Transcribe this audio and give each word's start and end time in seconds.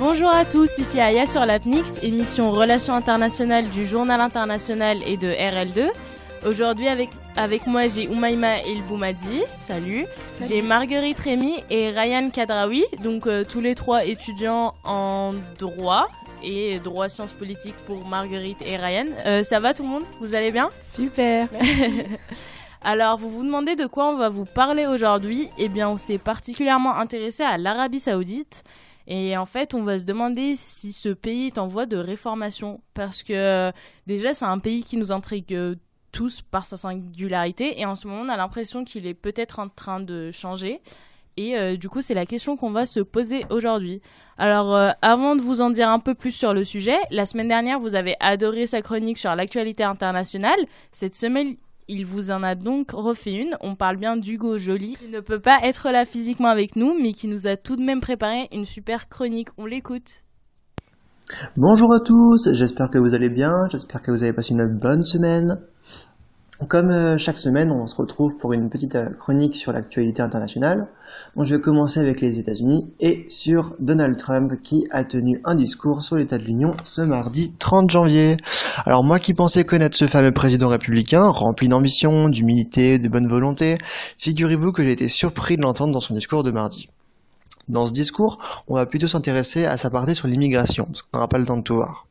Bonjour 0.00 0.28
à 0.28 0.44
tous, 0.44 0.78
ici 0.78 0.98
Aya 0.98 1.26
sur 1.26 1.46
l'APNIX, 1.46 2.02
émission 2.02 2.50
Relations 2.50 2.94
internationales 2.94 3.70
du 3.70 3.86
Journal 3.86 4.20
international 4.20 4.98
et 5.06 5.16
de 5.16 5.28
RL2. 5.28 5.90
Aujourd'hui 6.44 6.88
avec, 6.88 7.08
avec 7.36 7.66
moi 7.66 7.88
j'ai 7.88 8.06
Oumaima 8.06 8.60
El 8.60 8.82
Boumadi, 8.82 9.42
salut. 9.58 10.04
J'ai 10.46 10.60
Marguerite 10.60 11.18
Rémy 11.18 11.64
et 11.70 11.88
Ryan 11.88 12.28
Kadraoui, 12.28 12.84
donc 13.02 13.26
euh, 13.26 13.44
tous 13.44 13.62
les 13.62 13.74
trois 13.74 14.04
étudiants 14.04 14.74
en 14.84 15.32
droit 15.58 16.06
et 16.42 16.80
droit 16.80 17.08
sciences 17.08 17.32
politiques 17.32 17.76
pour 17.86 18.06
Marguerite 18.06 18.58
et 18.60 18.76
Ryan. 18.76 19.06
Euh, 19.24 19.42
ça 19.42 19.58
va 19.58 19.72
tout 19.72 19.84
le 19.84 19.88
monde? 19.88 20.02
Vous 20.20 20.34
allez 20.34 20.50
bien? 20.50 20.68
Super. 20.82 21.48
Alors, 22.82 23.16
vous 23.16 23.30
vous 23.30 23.42
demandez 23.44 23.74
de 23.74 23.86
quoi 23.86 24.10
on 24.10 24.18
va 24.18 24.28
vous 24.28 24.44
parler 24.44 24.86
aujourd'hui? 24.86 25.48
Eh 25.56 25.70
bien, 25.70 25.88
on 25.88 25.96
s'est 25.96 26.18
particulièrement 26.18 26.94
intéressé 26.96 27.42
à 27.42 27.56
l'Arabie 27.56 28.00
Saoudite. 28.00 28.64
Et 29.06 29.34
en 29.38 29.46
fait, 29.46 29.72
on 29.72 29.82
va 29.82 29.98
se 29.98 30.04
demander 30.04 30.56
si 30.56 30.92
ce 30.92 31.08
pays 31.08 31.46
est 31.46 31.56
en 31.56 31.66
voie 31.66 31.86
de 31.86 31.96
réformation. 31.96 32.82
Parce 32.92 33.22
que 33.22 33.32
euh, 33.32 33.72
déjà, 34.06 34.34
c'est 34.34 34.44
un 34.44 34.58
pays 34.58 34.84
qui 34.84 34.98
nous 34.98 35.12
intrigue 35.12 35.78
tous 36.14 36.42
par 36.42 36.64
sa 36.64 36.76
singularité. 36.76 37.80
Et 37.80 37.84
en 37.84 37.96
ce 37.96 38.06
moment, 38.06 38.22
on 38.22 38.28
a 38.28 38.36
l'impression 38.36 38.84
qu'il 38.84 39.06
est 39.06 39.14
peut-être 39.14 39.58
en 39.58 39.68
train 39.68 40.00
de 40.00 40.30
changer. 40.30 40.80
Et 41.36 41.58
euh, 41.58 41.76
du 41.76 41.88
coup, 41.88 42.00
c'est 42.00 42.14
la 42.14 42.26
question 42.26 42.56
qu'on 42.56 42.70
va 42.70 42.86
se 42.86 43.00
poser 43.00 43.44
aujourd'hui. 43.50 44.00
Alors, 44.38 44.74
euh, 44.74 44.90
avant 45.02 45.34
de 45.34 45.40
vous 45.40 45.60
en 45.60 45.70
dire 45.70 45.88
un 45.88 45.98
peu 45.98 46.14
plus 46.14 46.30
sur 46.30 46.54
le 46.54 46.62
sujet, 46.62 46.96
la 47.10 47.26
semaine 47.26 47.48
dernière, 47.48 47.80
vous 47.80 47.96
avez 47.96 48.14
adoré 48.20 48.68
sa 48.68 48.80
chronique 48.80 49.18
sur 49.18 49.34
l'actualité 49.34 49.82
internationale. 49.82 50.60
Cette 50.92 51.16
semaine, 51.16 51.56
il 51.88 52.06
vous 52.06 52.30
en 52.30 52.44
a 52.44 52.54
donc 52.54 52.92
refait 52.92 53.34
une. 53.34 53.56
On 53.60 53.74
parle 53.74 53.96
bien 53.96 54.16
d'Hugo 54.16 54.56
Joly, 54.56 54.94
qui 54.94 55.08
ne 55.08 55.18
peut 55.18 55.40
pas 55.40 55.58
être 55.64 55.90
là 55.90 56.04
physiquement 56.04 56.48
avec 56.48 56.76
nous, 56.76 56.96
mais 56.96 57.12
qui 57.12 57.26
nous 57.26 57.48
a 57.48 57.56
tout 57.56 57.74
de 57.74 57.82
même 57.82 58.00
préparé 58.00 58.48
une 58.52 58.64
super 58.64 59.08
chronique. 59.08 59.48
On 59.58 59.66
l'écoute. 59.66 60.23
Bonjour 61.56 61.94
à 61.94 62.00
tous, 62.00 62.52
j'espère 62.52 62.90
que 62.90 62.98
vous 62.98 63.14
allez 63.14 63.30
bien, 63.30 63.66
j'espère 63.70 64.02
que 64.02 64.10
vous 64.10 64.24
avez 64.24 64.34
passé 64.34 64.52
une 64.52 64.66
bonne 64.66 65.04
semaine. 65.04 65.58
Comme 66.68 66.90
euh, 66.90 67.16
chaque 67.16 67.38
semaine, 67.38 67.72
on 67.72 67.86
se 67.86 67.96
retrouve 67.96 68.36
pour 68.36 68.52
une 68.52 68.68
petite 68.68 68.94
euh, 68.94 69.08
chronique 69.08 69.56
sur 69.56 69.72
l'actualité 69.72 70.20
internationale. 70.20 70.86
Je 71.40 71.54
vais 71.54 71.60
commencer 71.62 71.98
avec 71.98 72.20
les 72.20 72.38
États-Unis 72.38 72.92
et 73.00 73.24
sur 73.28 73.74
Donald 73.80 74.18
Trump 74.18 74.52
qui 74.62 74.86
a 74.90 75.02
tenu 75.04 75.40
un 75.44 75.54
discours 75.54 76.02
sur 76.02 76.16
l'état 76.16 76.36
de 76.36 76.44
l'Union 76.44 76.76
ce 76.84 77.00
mardi 77.00 77.54
30 77.58 77.90
janvier. 77.90 78.36
Alors 78.84 79.02
moi 79.02 79.18
qui 79.18 79.32
pensais 79.32 79.64
connaître 79.64 79.96
ce 79.96 80.06
fameux 80.06 80.32
président 80.32 80.68
républicain, 80.68 81.26
rempli 81.28 81.68
d'ambition, 81.68 82.28
d'humilité, 82.28 82.98
de 82.98 83.08
bonne 83.08 83.28
volonté, 83.28 83.78
figurez-vous 84.18 84.72
que 84.72 84.82
j'ai 84.82 84.92
été 84.92 85.08
surpris 85.08 85.56
de 85.56 85.62
l'entendre 85.62 85.94
dans 85.94 86.00
son 86.00 86.12
discours 86.12 86.42
de 86.42 86.50
mardi. 86.50 86.90
Dans 87.68 87.86
ce 87.86 87.92
discours, 87.92 88.38
on 88.68 88.74
va 88.74 88.86
plutôt 88.86 89.06
s'intéresser 89.06 89.64
à 89.64 89.76
sa 89.76 89.90
partie 89.90 90.14
sur 90.14 90.28
l'immigration, 90.28 90.84
parce 90.86 91.02
qu'on 91.02 91.18
n'aura 91.18 91.28
pas 91.28 91.38
le 91.38 91.46
temps 91.46 91.56
de 91.56 91.62
tout 91.62 91.76
voir. 91.76 92.06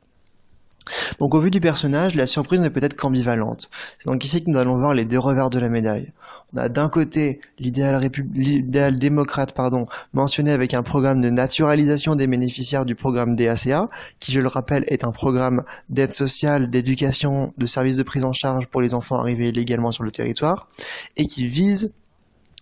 Donc 1.20 1.34
au 1.34 1.40
vu 1.40 1.50
du 1.50 1.62
personnage, 1.62 2.16
la 2.16 2.26
surprise 2.26 2.62
ne 2.62 2.70
peut 2.70 2.84
être 2.84 2.96
qu'ambivalente. 2.96 3.70
C'est 4.00 4.10
donc 4.10 4.24
ici 4.26 4.44
que 4.44 4.50
nous 4.50 4.60
allons 4.60 4.78
voir 4.78 4.94
les 4.94 5.06
deux 5.06 5.20
revers 5.20 5.50
de 5.50 5.60
la 5.60 5.70
médaille. 5.70 6.12
On 6.54 6.58
a 6.58 6.70
d'un 6.70 6.90
côté 6.90 7.40
l'idéal, 7.60 8.10
l'idéal 8.34 9.00
démocrate 9.00 9.54
pardon, 9.54 9.88
mentionné 10.14 10.52
avec 10.52 10.74
un 10.74 10.84
programme 10.84 11.22
de 11.22 11.30
naturalisation 11.30 12.16
des 12.16 12.28
bénéficiaires 12.28 12.86
du 12.86 12.96
programme 12.96 13.36
DACA, 13.36 13.88
qui 14.20 14.32
je 14.32 14.42
le 14.42 14.48
rappelle 14.48 14.84
est 14.88 15.04
un 15.04 15.12
programme 15.12 15.64
d'aide 15.90 16.12
sociale, 16.12 16.70
d'éducation, 16.70 17.54
de 17.58 17.66
services 17.66 17.98
de 17.98 18.04
prise 18.04 18.26
en 18.26 18.34
charge 18.34 18.68
pour 18.68 18.82
les 18.82 18.94
enfants 18.94 19.18
arrivés 19.18 19.50
illégalement 19.50 19.92
sur 19.92 20.04
le 20.04 20.12
territoire, 20.12 20.68
et 21.16 21.28
qui 21.28 21.48
vise 21.48 21.94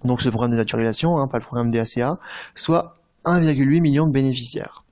donc 0.06 0.22
ce 0.22 0.30
programme 0.30 0.52
de 0.52 0.58
naturalisation, 0.58 1.18
hein, 1.20 1.28
pas 1.28 1.38
le 1.38 1.44
programme 1.44 1.70
DACA, 1.70 2.20
soit 2.56 2.96
1,8 3.26 3.82
million 3.82 4.08
de 4.08 4.12
bénéficiaires. 4.12 4.84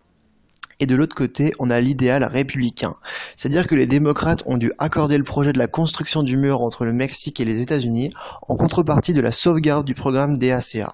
Et 0.81 0.86
de 0.86 0.96
l'autre 0.96 1.16
côté, 1.16 1.52
on 1.59 1.70
a 1.70 1.81
l'idéal 1.81 2.24
républicain. 2.24 2.94
C'est-à-dire 3.36 3.68
que 3.68 3.75
les 3.75 3.86
démocrates 3.86 4.44
ont 4.46 4.58
dû 4.58 4.72
accorder 4.78 5.18
le 5.18 5.25
projet 5.25 5.52
de 5.52 5.58
la 5.58 5.68
construction 5.68 6.24
du 6.24 6.38
mur 6.38 6.62
entre 6.62 6.86
le 6.86 6.94
Mexique 6.94 7.42
et 7.42 7.46
les 7.46 7.59
États-Unis 7.59 8.12
en 8.47 8.56
contrepartie 8.56 9.14
de 9.14 9.20
la 9.20 9.34
sauvegarde 9.34 9.86
du 9.86 9.94
programme 9.94 10.38
DACA. 10.38 10.94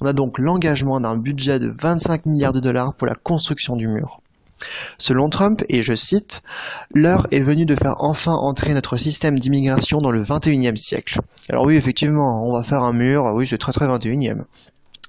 On 0.00 0.06
a 0.06 0.12
donc 0.12 0.38
l'engagement 0.38 1.00
d'un 1.00 1.16
budget 1.16 1.58
de 1.58 1.74
25 1.80 2.26
milliards 2.26 2.52
de 2.52 2.60
dollars 2.60 2.92
pour 2.92 3.06
la 3.06 3.14
construction 3.14 3.74
du 3.74 3.88
mur. 3.88 4.21
Selon 4.98 5.28
Trump, 5.28 5.62
et 5.68 5.82
je 5.82 5.94
cite, 5.94 6.42
l'heure 6.94 7.26
est 7.30 7.40
venue 7.40 7.66
de 7.66 7.74
faire 7.74 7.96
enfin 7.98 8.32
entrer 8.32 8.74
notre 8.74 8.96
système 8.96 9.38
d'immigration 9.38 9.98
dans 9.98 10.10
le 10.10 10.22
21e 10.22 10.76
siècle. 10.76 11.20
Alors 11.48 11.66
oui, 11.66 11.76
effectivement, 11.76 12.44
on 12.46 12.56
va 12.56 12.62
faire 12.62 12.82
un 12.82 12.92
mur, 12.92 13.24
oui, 13.34 13.46
c'est 13.46 13.58
très 13.58 13.72
très 13.72 13.86
21e. 13.86 14.44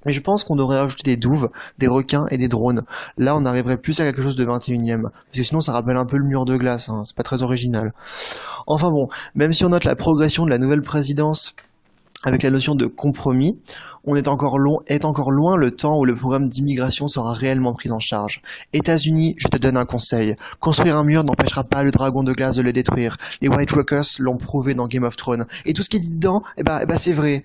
Mais 0.04 0.12
je 0.12 0.20
pense 0.20 0.44
qu'on 0.44 0.56
devrait 0.56 0.78
ajouter 0.78 1.02
des 1.02 1.16
douves, 1.16 1.50
des 1.78 1.86
requins 1.86 2.26
et 2.30 2.36
des 2.36 2.48
drones. 2.48 2.82
Là, 3.16 3.36
on 3.36 3.44
arriverait 3.44 3.78
plus 3.78 3.98
à 4.00 4.04
quelque 4.04 4.22
chose 4.22 4.36
de 4.36 4.44
21ème. 4.44 5.02
Parce 5.02 5.38
que 5.38 5.42
sinon, 5.42 5.60
ça 5.60 5.72
rappelle 5.72 5.96
un 5.96 6.06
peu 6.06 6.18
le 6.18 6.26
mur 6.26 6.44
de 6.44 6.56
glace. 6.56 6.88
Hein. 6.88 7.02
C'est 7.04 7.16
pas 7.16 7.22
très 7.22 7.42
original. 7.42 7.92
Enfin 8.66 8.90
bon, 8.90 9.08
même 9.34 9.52
si 9.52 9.64
on 9.64 9.70
note 9.70 9.84
la 9.84 9.96
progression 9.96 10.44
de 10.44 10.50
la 10.50 10.58
nouvelle 10.58 10.82
présidence 10.82 11.54
avec 12.24 12.42
la 12.42 12.50
notion 12.50 12.74
de 12.74 12.86
compromis, 12.86 13.58
on 14.04 14.16
est 14.16 14.28
encore, 14.28 14.58
est 14.86 15.04
encore 15.04 15.30
loin 15.30 15.56
le 15.56 15.70
temps 15.70 15.98
où 15.98 16.04
le 16.04 16.14
programme 16.14 16.48
d'immigration 16.48 17.08
sera 17.08 17.32
réellement 17.32 17.72
pris 17.72 17.90
en 17.90 17.98
charge. 17.98 18.42
États-Unis, 18.72 19.34
je 19.38 19.48
te 19.48 19.56
donne 19.56 19.76
un 19.76 19.84
conseil. 19.84 20.36
Construire 20.60 20.96
un 20.96 21.04
mur 21.04 21.24
n'empêchera 21.24 21.64
pas 21.64 21.82
le 21.82 21.90
dragon 21.90 22.22
de 22.22 22.32
glace 22.32 22.56
de 22.56 22.62
le 22.62 22.72
détruire. 22.72 23.16
Les 23.40 23.48
White 23.48 23.72
Walkers 23.72 24.04
l'ont 24.18 24.36
prouvé 24.36 24.74
dans 24.74 24.86
Game 24.86 25.04
of 25.04 25.16
Thrones. 25.16 25.46
Et 25.64 25.72
tout 25.72 25.82
ce 25.82 25.88
qui 25.88 25.96
est 25.96 26.00
dit 26.00 26.10
dedans, 26.10 26.42
eh 26.56 26.62
ben, 26.62 26.80
eh 26.82 26.86
ben 26.86 26.98
c'est 26.98 27.12
vrai. 27.12 27.44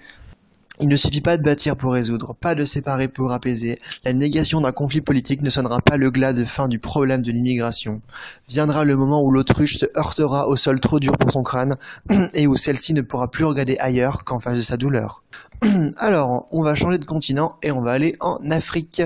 Il 0.81 0.88
ne 0.88 0.95
suffit 0.95 1.19
pas 1.19 1.35
de 1.35 1.44
bâtir 1.44 1.75
pour 1.75 1.91
résoudre, 1.91 2.35
pas 2.40 2.56
de 2.56 2.63
séparer 2.63 3.09
pour 3.09 3.34
apaiser. 3.34 3.81
La 4.06 4.13
négation 4.13 4.62
d'un 4.62 4.72
conflit 4.72 5.01
politique 5.01 5.41
ne 5.41 5.50
sonnera 5.50 5.79
pas 5.79 5.97
le 5.97 6.09
glas 6.09 6.31
de 6.31 6.45
fin 6.45 6.69
du 6.69 6.79
problème 6.79 7.22
de 7.22 7.34
l'immigration. 7.34 8.01
Viendra 8.47 8.85
le 8.85 8.95
moment 8.95 9.22
où 9.22 9.29
l'autruche 9.29 9.78
se 9.78 9.85
heurtera 9.97 10.47
au 10.47 10.56
sol 10.56 10.79
trop 10.79 11.01
dur 11.01 11.17
pour 11.17 11.34
son 11.34 11.44
crâne 11.44 11.75
et 12.34 12.47
où 12.47 12.56
celle-ci 12.56 12.94
ne 12.94 13.01
pourra 13.01 13.29
plus 13.29 13.44
regarder 13.44 13.78
ailleurs 13.79 14.23
qu'en 14.23 14.40
face 14.40 14.56
de 14.56 14.62
sa 14.62 14.78
douleur. 14.78 15.22
Alors, 15.97 16.47
on 16.51 16.63
va 16.63 16.75
changer 16.75 16.97
de 16.97 17.03
continent 17.03 17.57
et 17.61 17.72
on 17.72 17.81
va 17.81 17.91
aller 17.91 18.16
en 18.22 18.40
Afrique. 18.50 19.01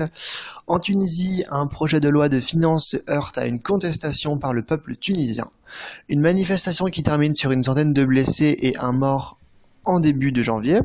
En 0.68 0.78
Tunisie, 0.78 1.44
un 1.50 1.66
projet 1.66 1.98
de 1.98 2.08
loi 2.08 2.28
de 2.28 2.38
finances 2.38 2.90
se 2.90 3.10
heurte 3.10 3.36
à 3.36 3.46
une 3.46 3.60
contestation 3.60 4.38
par 4.38 4.52
le 4.52 4.62
peuple 4.62 4.94
tunisien. 4.94 5.50
Une 6.08 6.20
manifestation 6.20 6.86
qui 6.86 7.02
termine 7.02 7.34
sur 7.34 7.50
une 7.50 7.64
centaine 7.64 7.92
de 7.92 8.04
blessés 8.04 8.56
et 8.60 8.76
un 8.78 8.92
mort 8.92 9.40
en 9.84 9.98
début 9.98 10.30
de 10.30 10.42
janvier. 10.42 10.78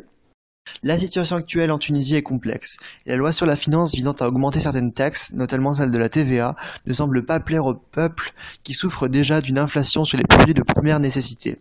La 0.84 0.97
situation 0.97 1.35
actuelle 1.35 1.72
en 1.72 1.78
Tunisie 1.78 2.16
est 2.16 2.24
complexe. 2.24 2.78
La 3.06 3.16
loi 3.16 3.31
sur 3.31 3.46
la 3.46 3.56
finance 3.56 3.96
visant 3.96 4.13
à 4.19 4.28
augmenter 4.28 4.59
certaines 4.59 4.94
taxes, 4.94 5.34
notamment 5.34 5.74
celle 5.74 5.91
de 5.91 5.97
la 5.97 6.09
TVA, 6.09 6.56
ne 6.85 6.94
semble 6.94 7.25
pas 7.25 7.40
plaire 7.40 7.66
au 7.66 7.74
peuple 7.74 8.34
qui 8.63 8.74
souffre 8.74 9.07
déjà 9.07 9.41
d'une 9.41 9.59
inflation 9.59 10.03
sur 10.03 10.18
les 10.18 10.24
produits 10.24 10.53
de 10.53 10.63
première 10.63 11.00
nécessité. 11.00 11.59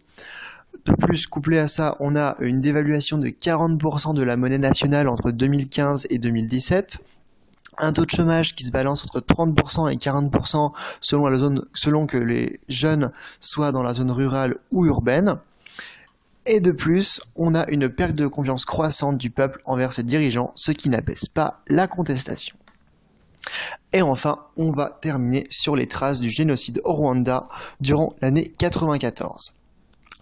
De 0.85 0.93
plus, 0.95 1.27
couplé 1.27 1.59
à 1.59 1.69
ça, 1.69 1.97
on 2.01 2.17
a 2.17 2.37
une 2.41 2.61
dévaluation 2.61 3.19
de 3.19 3.29
40% 3.29 4.15
de 4.15 4.23
la 4.23 4.37
monnaie 4.37 4.59
nationale 4.59 5.09
entre 5.09 5.31
2015 5.31 6.07
et 6.11 6.19
2017, 6.19 6.99
un 7.79 7.93
taux 7.93 8.05
de 8.05 8.11
chômage 8.11 8.55
qui 8.55 8.65
se 8.65 8.71
balance 8.71 9.05
entre 9.05 9.21
30% 9.21 9.93
et 9.93 9.97
40% 9.97 10.73
selon, 11.01 12.07
que 12.07 12.17
les 12.17 12.61
jeunes 12.69 13.13
soient 13.41 13.73
dans 13.73 13.83
la 13.83 13.95
zone 13.95 14.11
rurale 14.11 14.57
ou 14.73 14.87
urbaine. 14.87 15.37
Et 16.51 16.61
de 16.61 16.73
plus, 16.73 17.21
on 17.37 17.55
a 17.55 17.69
une 17.69 17.91
perte 17.91 18.15
de 18.15 18.27
confiance 18.27 18.65
croissante 18.65 19.19
du 19.19 19.29
peuple 19.29 19.61
envers 19.67 19.93
ses 19.93 20.03
dirigeants, 20.03 20.51
ce 20.55 20.73
qui 20.73 20.89
n'apaise 20.89 21.29
pas 21.29 21.61
la 21.69 21.87
contestation. 21.87 22.57
Et 23.93 24.01
enfin, 24.01 24.47
on 24.57 24.73
va 24.73 24.91
terminer 25.03 25.47
sur 25.51 25.77
les 25.77 25.87
traces 25.87 26.21
du 26.21 26.31
génocide 26.31 26.81
au 26.85 26.95
Rwanda 26.95 27.49
durant 27.83 28.15
l'année 28.23 28.51
94. 28.59 29.58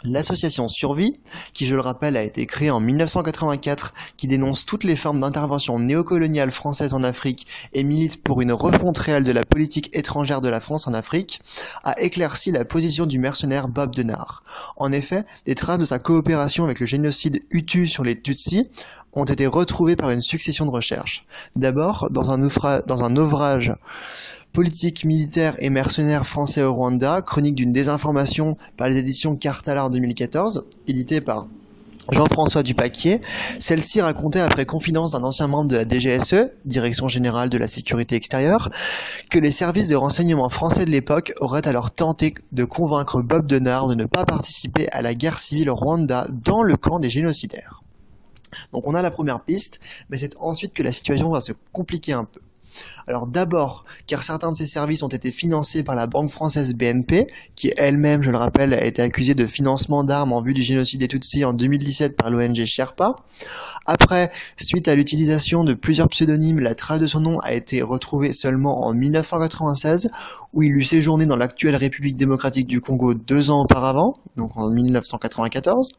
L'association 0.05 0.69
Survie, 0.69 1.19
qui 1.55 1.65
je 1.65 1.75
le 1.75 1.81
rappelle 1.81 2.17
a 2.17 2.23
été 2.23 2.45
créée 2.47 2.71
en 2.71 2.81
1984, 2.81 3.95
qui 4.17 4.27
dénonce 4.27 4.67
toutes 4.67 4.85
les 4.85 4.95
formes 4.95 5.21
d'intervention 5.21 5.79
néocoloniale 5.79 6.51
française 6.51 6.93
en 6.93 7.03
Afrique 7.03 7.47
et 7.73 7.83
milite 7.83 8.23
pour 8.23 8.43
une 8.43 8.53
refonte 8.53 8.99
réelle 8.99 9.25
de 9.25 9.33
la 9.33 9.45
politique 9.45 9.89
étrangère 9.97 10.43
de 10.43 10.51
la 10.51 10.61
France 10.61 10.87
en 10.87 10.93
Afrique, 10.93 11.41
a 11.83 11.99
éclairci 12.01 12.53
la 12.53 12.67
position 12.67 13.07
du 13.07 13.19
mercenaire 13.19 13.69
Bob 13.69 13.95
Denard. 13.95 14.43
En 14.77 14.93
effet, 14.93 15.25
des 15.47 15.55
traces 15.55 15.79
de 15.79 15.85
sa 15.87 15.99
coopération 15.99 16.65
avec 16.65 16.79
le 16.79 16.87
génocide 16.87 17.43
Hutu 17.51 17.87
sur 17.87 18.05
les 18.05 18.21
Tutsis 18.21 18.69
ont 19.17 19.25
été 19.25 19.47
retrouvées 19.47 19.97
par 19.97 20.11
une 20.11 20.21
succession 20.21 20.67
de 20.67 20.71
recherches. 20.71 21.25
D'abord, 21.57 22.09
dans 22.11 22.31
un, 22.31 23.17
ouvrage 23.17 23.75
Politique, 24.53 25.05
militaire 25.05 25.55
et 25.59 25.69
mercenaires 25.69 26.27
français 26.27 26.63
au 26.63 26.73
Rwanda, 26.73 27.21
chronique 27.21 27.57
d'une 27.57 27.73
désinformation 27.73 28.57
par 28.77 28.89
les 28.89 28.97
éditions 28.97 29.37
Cartala 29.37 29.85
en 29.85 29.91
2014, 29.91 30.65
édité 30.87 31.21
par 31.21 31.47
Jean-François 32.11 32.63
Dupaquier. 32.63 33.21
Celle-ci 33.59 34.01
racontait 34.01 34.41
après 34.41 34.65
confidence 34.65 35.13
d'un 35.13 35.25
ancien 35.25 35.47
membre 35.47 35.71
de 35.71 35.77
la 35.77 35.85
DGSE, 35.87 36.53
Direction 36.65 37.09
Générale 37.09 37.51
de 37.51 37.59
la 37.59 37.69
Sécurité 37.69 38.17
Extérieure, 38.17 38.71
que 39.31 39.39
les 39.39 39.51
services 39.53 39.89
de 39.89 39.97
renseignement 39.97 40.49
français 40.49 40.85
de 40.85 40.91
l'époque 40.91 41.35
auraient 41.41 41.67
alors 41.67 41.91
tenté 41.91 42.35
de 42.53 42.65
convaincre 42.65 43.23
Bob 43.23 43.47
Denard 43.47 43.89
de 43.89 43.95
ne 43.95 44.05
pas 44.05 44.25
participer 44.25 44.89
à 44.91 45.03
la 45.03 45.15
guerre 45.15 45.39
civile 45.39 45.69
au 45.69 45.75
Rwanda 45.75 46.27
dans 46.45 46.63
le 46.63 46.77
camp 46.77 46.99
des 46.99 47.11
génocidaires. 47.11 47.83
Donc 48.73 48.87
on 48.87 48.95
a 48.95 49.03
la 49.03 49.11
première 49.11 49.41
piste, 49.41 49.81
mais 50.11 50.19
c'est 50.19 50.37
ensuite 50.39 50.73
que 50.73 50.83
la 50.83 50.93
situation 50.93 51.31
va 51.31 51.41
se 51.41 51.53
compliquer 51.73 52.13
un 52.13 52.25
peu. 52.25 52.41
Alors 53.07 53.27
d'abord, 53.27 53.85
car 54.07 54.23
certains 54.23 54.51
de 54.53 54.57
ces 54.57 54.67
services 54.67 55.03
ont 55.03 55.09
été 55.09 55.33
financés 55.33 55.83
par 55.83 55.95
la 55.95 56.07
banque 56.07 56.31
française 56.31 56.75
BNP, 56.75 57.27
qui 57.55 57.73
elle-même, 57.77 58.23
je 58.23 58.31
le 58.31 58.39
rappelle, 58.39 58.75
a 58.75 58.85
été 58.85 59.03
accusée 59.03 59.35
de 59.35 59.47
financement 59.47 60.05
d'armes 60.05 60.33
en 60.33 60.43
vue 60.43 60.55
du 60.55 60.63
génocide 60.63 61.01
des 61.01 61.09
Tutsis 61.09 61.45
en 61.45 61.53
2017 61.53 62.17
par 62.17 62.31
l'ONG 62.31 62.65
Sherpa. 62.65 63.17
Après, 63.87 64.31
suite 64.57 64.89
à 64.89 64.95
l'utilisation 64.95 65.65
de 65.65 65.75
plusieurs 65.75 66.09
pseudonymes, 66.09 66.59
la 66.59 66.75
trace 66.75 67.01
de 67.01 67.07
son 67.07 67.21
nom 67.21 67.39
a 67.41 67.55
été 67.55 67.83
retrouvée 67.83 68.33
seulement 68.33 68.87
en 68.87 68.95
1996, 68.95 70.11
où 70.53 70.63
il 70.63 70.73
eut 70.73 70.85
séjourné 70.85 71.27
dans 71.27 71.37
l'actuelle 71.37 71.77
République 71.77 72.17
démocratique 72.17 72.67
du 72.67 72.81
Congo 72.81 73.15
deux 73.15 73.51
ans 73.51 73.63
auparavant, 73.63 74.19
donc 74.37 74.57
en 74.57 74.71
1994. 74.71 75.93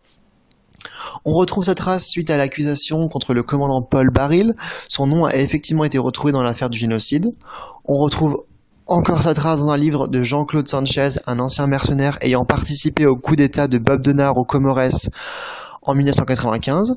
On 1.25 1.33
retrouve 1.33 1.65
sa 1.65 1.75
trace 1.75 2.07
suite 2.07 2.29
à 2.29 2.37
l'accusation 2.37 3.07
contre 3.07 3.33
le 3.33 3.43
commandant 3.43 3.81
Paul 3.81 4.09
Baril. 4.09 4.55
Son 4.87 5.07
nom 5.07 5.25
a 5.25 5.35
effectivement 5.35 5.83
été 5.83 5.97
retrouvé 5.97 6.31
dans 6.31 6.43
l'affaire 6.43 6.69
du 6.69 6.77
génocide. 6.77 7.31
On 7.85 7.95
retrouve 7.95 8.43
encore 8.85 9.23
sa 9.23 9.33
trace 9.33 9.59
dans 9.59 9.69
un 9.69 9.77
livre 9.77 10.07
de 10.07 10.23
Jean-Claude 10.23 10.67
Sanchez, 10.67 11.09
un 11.25 11.39
ancien 11.39 11.67
mercenaire 11.67 12.17
ayant 12.21 12.45
participé 12.45 13.05
au 13.05 13.17
coup 13.17 13.35
d'état 13.35 13.67
de 13.67 13.77
Bob 13.77 14.01
Denard 14.01 14.37
au 14.37 14.45
Comores 14.45 15.09
en 15.81 15.93
1995. 15.93 16.95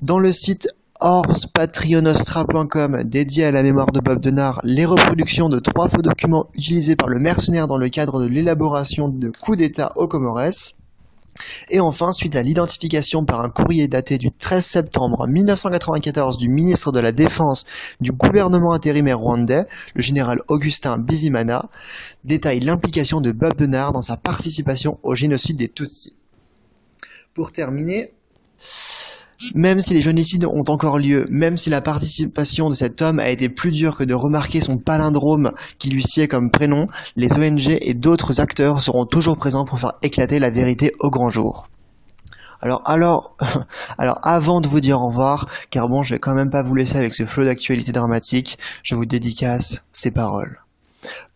Dans 0.00 0.20
le 0.20 0.32
site 0.32 0.68
horspatrio-nostra.com 1.00 3.02
dédié 3.04 3.46
à 3.46 3.50
la 3.50 3.62
mémoire 3.62 3.92
de 3.92 4.00
Bob 4.00 4.20
Denard, 4.20 4.60
les 4.64 4.84
reproductions 4.84 5.48
de 5.48 5.58
trois 5.58 5.88
faux 5.88 6.02
documents 6.02 6.48
utilisés 6.54 6.96
par 6.96 7.08
le 7.08 7.18
mercenaire 7.18 7.66
dans 7.66 7.78
le 7.78 7.88
cadre 7.88 8.22
de 8.22 8.26
l'élaboration 8.26 9.08
de 9.08 9.30
coup 9.30 9.56
d'état 9.56 9.92
au 9.96 10.06
Comores. 10.06 10.74
Et 11.70 11.80
enfin, 11.80 12.12
suite 12.12 12.36
à 12.36 12.42
l'identification 12.42 13.24
par 13.24 13.40
un 13.40 13.48
courrier 13.48 13.88
daté 13.88 14.18
du 14.18 14.30
13 14.30 14.64
septembre 14.64 15.26
1994 15.26 16.38
du 16.38 16.48
ministre 16.48 16.92
de 16.92 17.00
la 17.00 17.12
Défense 17.12 17.64
du 18.00 18.12
gouvernement 18.12 18.72
intérimaire 18.72 19.18
rwandais, 19.18 19.66
le 19.94 20.02
général 20.02 20.40
Augustin 20.48 20.98
Bizimana, 20.98 21.68
détaille 22.24 22.60
l'implication 22.60 23.20
de 23.20 23.32
Bob 23.32 23.56
Denard 23.56 23.92
dans 23.92 24.00
sa 24.00 24.16
participation 24.16 24.98
au 25.02 25.14
génocide 25.14 25.56
des 25.56 25.68
Tutsis. 25.68 26.16
Pour 27.34 27.52
terminer, 27.52 28.12
même 29.54 29.80
si 29.80 29.94
les 29.94 30.02
génocides 30.02 30.44
ont 30.44 30.64
encore 30.68 30.98
lieu, 30.98 31.24
même 31.30 31.56
si 31.56 31.70
la 31.70 31.80
participation 31.80 32.68
de 32.68 32.74
cet 32.74 33.02
homme 33.02 33.18
a 33.18 33.30
été 33.30 33.48
plus 33.48 33.70
dure 33.70 33.96
que 33.96 34.04
de 34.04 34.14
remarquer 34.14 34.60
son 34.60 34.78
palindrome 34.78 35.52
qui 35.78 35.90
lui 35.90 36.02
sied 36.02 36.28
comme 36.28 36.50
prénom, 36.50 36.86
les 37.16 37.32
ONG 37.34 37.68
et 37.80 37.94
d'autres 37.94 38.40
acteurs 38.40 38.80
seront 38.80 39.06
toujours 39.06 39.36
présents 39.36 39.64
pour 39.64 39.78
faire 39.78 39.94
éclater 40.02 40.38
la 40.38 40.50
vérité 40.50 40.92
au 41.00 41.10
grand 41.10 41.30
jour. 41.30 41.68
Alors, 42.60 42.82
alors, 42.86 43.36
alors, 43.98 44.18
avant 44.22 44.60
de 44.60 44.68
vous 44.68 44.80
dire 44.80 45.00
au 45.00 45.08
revoir, 45.08 45.48
car 45.70 45.88
bon, 45.88 46.02
je 46.02 46.14
vais 46.14 46.18
quand 46.18 46.34
même 46.34 46.50
pas 46.50 46.62
vous 46.62 46.74
laisser 46.74 46.96
avec 46.96 47.12
ce 47.12 47.24
flot 47.24 47.44
d'actualité 47.44 47.92
dramatique, 47.92 48.58
je 48.82 48.94
vous 48.94 49.06
dédicace 49.06 49.86
ces 49.92 50.10
paroles. 50.10 50.58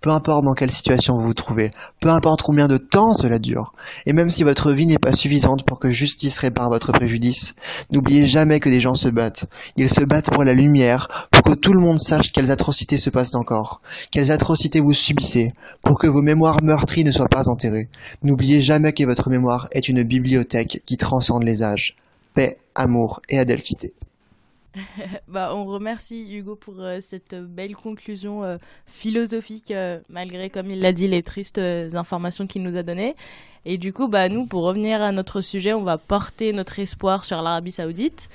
Peu 0.00 0.10
importe 0.10 0.44
dans 0.44 0.54
quelle 0.54 0.70
situation 0.70 1.14
vous 1.14 1.22
vous 1.22 1.34
trouvez, 1.34 1.70
peu 2.00 2.08
importe 2.08 2.42
combien 2.42 2.66
de 2.66 2.76
temps 2.76 3.14
cela 3.14 3.38
dure, 3.38 3.72
et 4.06 4.12
même 4.12 4.30
si 4.30 4.42
votre 4.42 4.72
vie 4.72 4.86
n'est 4.86 4.98
pas 4.98 5.14
suffisante 5.14 5.64
pour 5.64 5.78
que 5.78 5.90
justice 5.90 6.38
répare 6.38 6.68
votre 6.68 6.90
préjudice, 6.92 7.54
n'oubliez 7.92 8.24
jamais 8.24 8.58
que 8.58 8.68
des 8.68 8.80
gens 8.80 8.94
se 8.94 9.08
battent. 9.08 9.46
Ils 9.76 9.88
se 9.88 10.02
battent 10.02 10.30
pour 10.30 10.42
la 10.42 10.54
lumière, 10.54 11.28
pour 11.30 11.42
que 11.42 11.54
tout 11.54 11.72
le 11.72 11.80
monde 11.80 12.00
sache 12.00 12.32
quelles 12.32 12.50
atrocités 12.50 12.96
se 12.96 13.10
passent 13.10 13.36
encore, 13.36 13.80
quelles 14.10 14.32
atrocités 14.32 14.80
vous 14.80 14.92
subissez, 14.92 15.52
pour 15.82 15.98
que 15.98 16.08
vos 16.08 16.22
mémoires 16.22 16.62
meurtries 16.62 17.04
ne 17.04 17.12
soient 17.12 17.28
pas 17.28 17.48
enterrées. 17.48 17.88
N'oubliez 18.22 18.60
jamais 18.60 18.92
que 18.92 19.04
votre 19.04 19.30
mémoire 19.30 19.68
est 19.70 19.88
une 19.88 20.02
bibliothèque 20.02 20.82
qui 20.84 20.96
transcende 20.96 21.44
les 21.44 21.62
âges. 21.62 21.94
Paix, 22.34 22.56
amour 22.74 23.20
et 23.28 23.38
adelphité. 23.38 23.94
bah, 25.28 25.54
on 25.54 25.64
remercie 25.64 26.36
Hugo 26.36 26.56
pour 26.56 26.80
euh, 26.80 26.98
cette 27.00 27.34
belle 27.34 27.74
conclusion 27.74 28.42
euh, 28.44 28.56
philosophique, 28.86 29.70
euh, 29.70 30.00
malgré, 30.08 30.50
comme 30.50 30.70
il 30.70 30.80
l'a 30.80 30.92
dit, 30.92 31.08
les 31.08 31.22
tristes 31.22 31.58
informations 31.58 32.46
qu'il 32.46 32.62
nous 32.62 32.76
a 32.76 32.82
données. 32.82 33.14
Et 33.64 33.78
du 33.78 33.92
coup, 33.92 34.08
bah, 34.08 34.28
nous, 34.28 34.46
pour 34.46 34.62
revenir 34.64 35.02
à 35.02 35.12
notre 35.12 35.40
sujet, 35.40 35.72
on 35.72 35.82
va 35.82 35.98
porter 35.98 36.52
notre 36.52 36.78
espoir 36.78 37.24
sur 37.24 37.42
l'Arabie 37.42 37.72
Saoudite. 37.72 38.28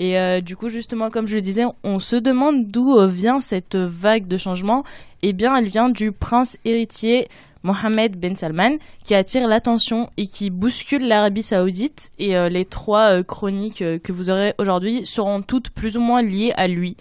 Et 0.00 0.40
du 0.42 0.56
coup, 0.56 0.68
justement, 0.68 1.10
comme 1.10 1.26
je 1.26 1.34
le 1.34 1.40
disais, 1.40 1.64
on 1.82 1.98
se 1.98 2.14
demande 2.14 2.68
d'où 2.68 3.04
vient 3.08 3.40
cette 3.40 3.74
vague 3.74 4.28
de 4.28 4.36
changement. 4.36 4.84
Eh 5.22 5.32
bien, 5.32 5.56
elle 5.56 5.66
vient 5.66 5.88
du 5.88 6.12
prince 6.12 6.56
héritier 6.64 7.26
Mohamed 7.62 8.16
Ben 8.18 8.36
Salman, 8.36 8.76
qui 9.04 9.14
attire 9.14 9.48
l'attention 9.48 10.10
et 10.16 10.26
qui 10.26 10.50
bouscule 10.50 11.06
l'Arabie 11.06 11.42
Saoudite. 11.42 12.10
Et 12.18 12.36
euh, 12.36 12.48
les 12.48 12.64
trois 12.64 13.18
euh, 13.18 13.22
chroniques 13.22 13.82
euh, 13.82 13.98
que 13.98 14.12
vous 14.12 14.30
aurez 14.30 14.54
aujourd'hui 14.58 15.06
seront 15.06 15.42
toutes 15.42 15.70
plus 15.70 15.96
ou 15.96 16.00
moins 16.00 16.22
liées 16.22 16.52
à 16.56 16.68
lui. 16.68 16.96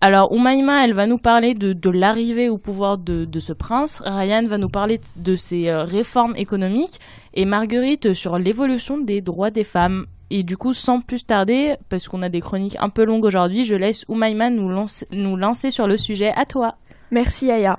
Alors, 0.00 0.32
Oumaima, 0.32 0.84
elle 0.84 0.94
va 0.94 1.06
nous 1.06 1.18
parler 1.18 1.54
de, 1.54 1.90
l'arrivée 1.90 2.48
au 2.48 2.58
pouvoir 2.58 2.98
de, 2.98 3.28
ce 3.38 3.52
prince. 3.52 4.02
Ryan 4.04 4.44
va 4.46 4.58
nous 4.58 4.68
parler 4.68 5.00
de 5.14 5.36
ses 5.36 5.72
réformes 5.72 6.34
économiques. 6.34 6.98
Et 7.34 7.44
Marguerite 7.44 8.12
sur 8.12 8.36
l'évolution 8.36 8.98
des 8.98 9.20
droits 9.20 9.52
des 9.52 9.62
femmes. 9.62 10.06
Et 10.30 10.42
du 10.42 10.56
coup, 10.56 10.72
sans 10.72 11.02
plus 11.02 11.24
tarder, 11.24 11.76
parce 11.88 12.08
qu'on 12.08 12.22
a 12.22 12.28
des 12.28 12.40
chroniques 12.40 12.76
un 12.80 12.88
peu 12.88 13.04
longues 13.04 13.24
aujourd'hui, 13.24 13.64
je 13.64 13.76
laisse 13.76 14.04
Oumaima 14.08 14.50
nous, 14.50 14.72
nous 15.12 15.36
lancer 15.36 15.70
sur 15.70 15.86
le 15.86 15.96
sujet. 15.96 16.32
À 16.34 16.46
toi. 16.46 16.74
Merci, 17.12 17.52
Aya. 17.52 17.78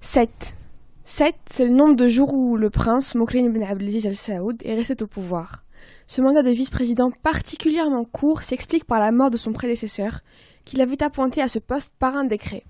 7. 0.00 0.56
7, 1.04 1.34
c'est 1.46 1.64
le 1.64 1.72
nombre 1.72 1.96
de 1.96 2.06
jours 2.06 2.32
où 2.32 2.56
le 2.56 2.70
prince 2.70 3.16
Mokhrin 3.16 3.44
ibn 3.44 3.60
Abdelaziz 3.60 4.06
Al 4.06 4.14
Saoud 4.14 4.62
est 4.64 4.74
resté 4.74 5.02
au 5.02 5.08
pouvoir. 5.08 5.64
Ce 6.06 6.22
mandat 6.22 6.44
de 6.44 6.50
vice-président 6.50 7.10
particulièrement 7.10 8.04
court 8.04 8.42
s'explique 8.42 8.84
par 8.84 9.00
la 9.00 9.10
mort 9.10 9.30
de 9.30 9.36
son 9.36 9.52
prédécesseur, 9.52 10.20
qui 10.64 10.76
l'avait 10.76 11.02
appointé 11.02 11.42
à 11.42 11.48
ce 11.48 11.58
poste 11.58 11.92
par 11.98 12.16
un 12.16 12.24
décret. 12.24 12.62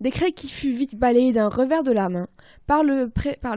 Décret 0.00 0.32
qui 0.32 0.48
fut 0.48 0.72
vite 0.72 0.96
balayé 0.96 1.30
d'un 1.32 1.48
revers 1.48 1.84
de 1.84 1.92
la 1.92 2.08
main 2.08 2.26
par 2.66 2.82
le, 2.82 3.10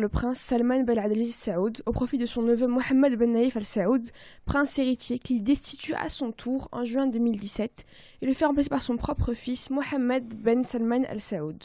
prince 0.08 0.40
Salman 0.40 0.84
Ben 0.84 1.00
Abdelaziz 1.00 1.34
Saoud 1.34 1.82
au 1.88 1.92
profit 1.92 2.20
de 2.20 2.28
son 2.28 2.44
neveu 2.44 2.68
Mohammed 2.68 3.16
Ben 3.16 3.32
Naïf 3.32 3.58
Al 3.58 3.66
Saoud, 3.66 4.08
prince 4.46 4.78
héritier 4.78 5.18
qu'il 5.18 5.42
destitue 5.42 5.96
à 5.96 6.10
son 6.10 6.32
tour 6.32 6.70
en 6.72 6.86
juin 6.86 7.08
2017 7.08 7.86
et 8.22 8.26
le 8.28 8.34
fait 8.34 8.46
remplacer 8.46 8.70
par 8.70 8.84
son 8.84 8.98
propre 8.98 9.34
fils 9.34 9.72
Mohammed 9.72 10.32
Ben 10.36 10.64
Salman 10.64 11.06
Al 11.10 11.22
Saoud. 11.22 11.64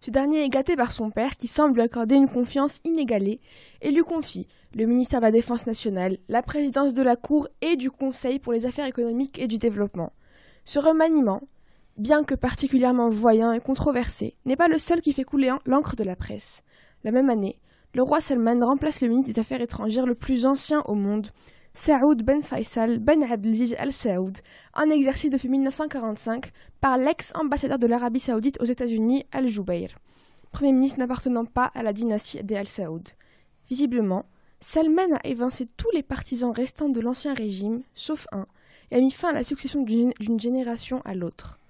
Ce 0.00 0.10
dernier 0.10 0.44
est 0.44 0.48
gâté 0.48 0.76
par 0.76 0.92
son 0.92 1.10
père 1.10 1.36
qui 1.36 1.48
semble 1.48 1.74
lui 1.74 1.82
accorder 1.82 2.14
une 2.14 2.28
confiance 2.28 2.80
inégalée 2.84 3.40
et 3.82 3.90
lui 3.90 4.02
confie 4.02 4.46
le 4.74 4.86
ministère 4.86 5.20
de 5.20 5.24
la 5.24 5.32
Défense 5.32 5.66
nationale, 5.66 6.18
la 6.28 6.42
présidence 6.42 6.94
de 6.94 7.02
la 7.02 7.16
Cour 7.16 7.48
et 7.62 7.76
du 7.76 7.90
Conseil 7.90 8.38
pour 8.38 8.52
les 8.52 8.64
affaires 8.64 8.86
économiques 8.86 9.38
et 9.38 9.48
du 9.48 9.58
développement. 9.58 10.12
Ce 10.64 10.78
remaniement, 10.78 11.42
bien 11.96 12.22
que 12.22 12.34
particulièrement 12.34 13.08
voyant 13.08 13.50
et 13.52 13.60
controversé, 13.60 14.36
n'est 14.44 14.56
pas 14.56 14.68
le 14.68 14.78
seul 14.78 15.00
qui 15.00 15.12
fait 15.12 15.24
couler 15.24 15.52
l'encre 15.66 15.96
de 15.96 16.04
la 16.04 16.14
presse. 16.14 16.62
La 17.02 17.10
même 17.10 17.30
année, 17.30 17.58
le 17.94 18.02
roi 18.02 18.20
Salman 18.20 18.64
remplace 18.64 19.00
le 19.00 19.08
ministre 19.08 19.32
des 19.32 19.40
Affaires 19.40 19.62
étrangères 19.62 20.06
le 20.06 20.14
plus 20.14 20.46
ancien 20.46 20.82
au 20.82 20.94
monde, 20.94 21.28
Saoud 21.80 22.24
Ben 22.24 22.42
Faisal 22.42 22.98
Ben 22.98 23.22
Abdelaziz 23.22 23.76
Al 23.78 23.92
Saoud, 23.92 24.38
en 24.74 24.90
exercice 24.90 25.30
depuis 25.30 25.48
1945 25.48 26.50
par 26.80 26.98
l'ex-ambassadeur 26.98 27.78
de 27.78 27.86
l'Arabie 27.86 28.18
Saoudite 28.18 28.60
aux 28.60 28.64
États-Unis 28.64 29.26
Al 29.30 29.46
Jubair, 29.46 29.96
premier 30.50 30.72
ministre 30.72 30.98
n'appartenant 30.98 31.44
pas 31.44 31.66
à 31.66 31.84
la 31.84 31.92
dynastie 31.92 32.42
des 32.42 32.56
Al 32.56 32.66
Saoud. 32.66 33.08
Visiblement, 33.68 34.24
Salman 34.58 35.14
a 35.14 35.24
évincé 35.24 35.66
tous 35.76 35.90
les 35.94 36.02
partisans 36.02 36.50
restants 36.50 36.88
de 36.88 37.00
l'ancien 37.00 37.32
régime, 37.32 37.82
sauf 37.94 38.26
un, 38.32 38.48
et 38.90 38.96
a 38.96 39.00
mis 39.00 39.12
fin 39.12 39.28
à 39.28 39.32
la 39.32 39.44
succession 39.44 39.82
d'une 39.82 40.40
génération 40.40 41.00
à 41.04 41.14
l'autre. 41.14 41.60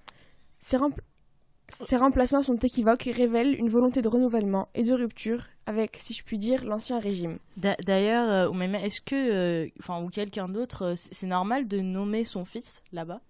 Ces 1.73 1.97
remplacements 1.97 2.43
sont 2.43 2.57
équivoques 2.57 3.07
et 3.07 3.11
révèlent 3.11 3.55
une 3.55 3.69
volonté 3.69 4.01
de 4.01 4.07
renouvellement 4.07 4.69
et 4.75 4.83
de 4.83 4.93
rupture 4.93 5.45
avec, 5.69 5.97
si 5.99 6.13
je 6.13 6.23
puis 6.23 6.39
dire, 6.39 6.65
l'ancient 6.65 6.99
régime. 6.99 7.37
D'ailleurs, 7.57 8.51
euh, 8.51 8.73
est-ce 8.73 9.01
que, 9.01 9.15
euh, 9.15 9.69
enfin, 9.79 10.01
ou 10.01 10.09
quelqu'un 10.09 10.49
d'autre, 10.49 10.81
euh, 10.83 10.93
c'est 10.95 11.27
normal 11.27 11.67
de 11.67 11.79
nommer 11.79 12.23
son 12.23 12.43
fils 12.43 12.81
là-bas? 12.91 13.21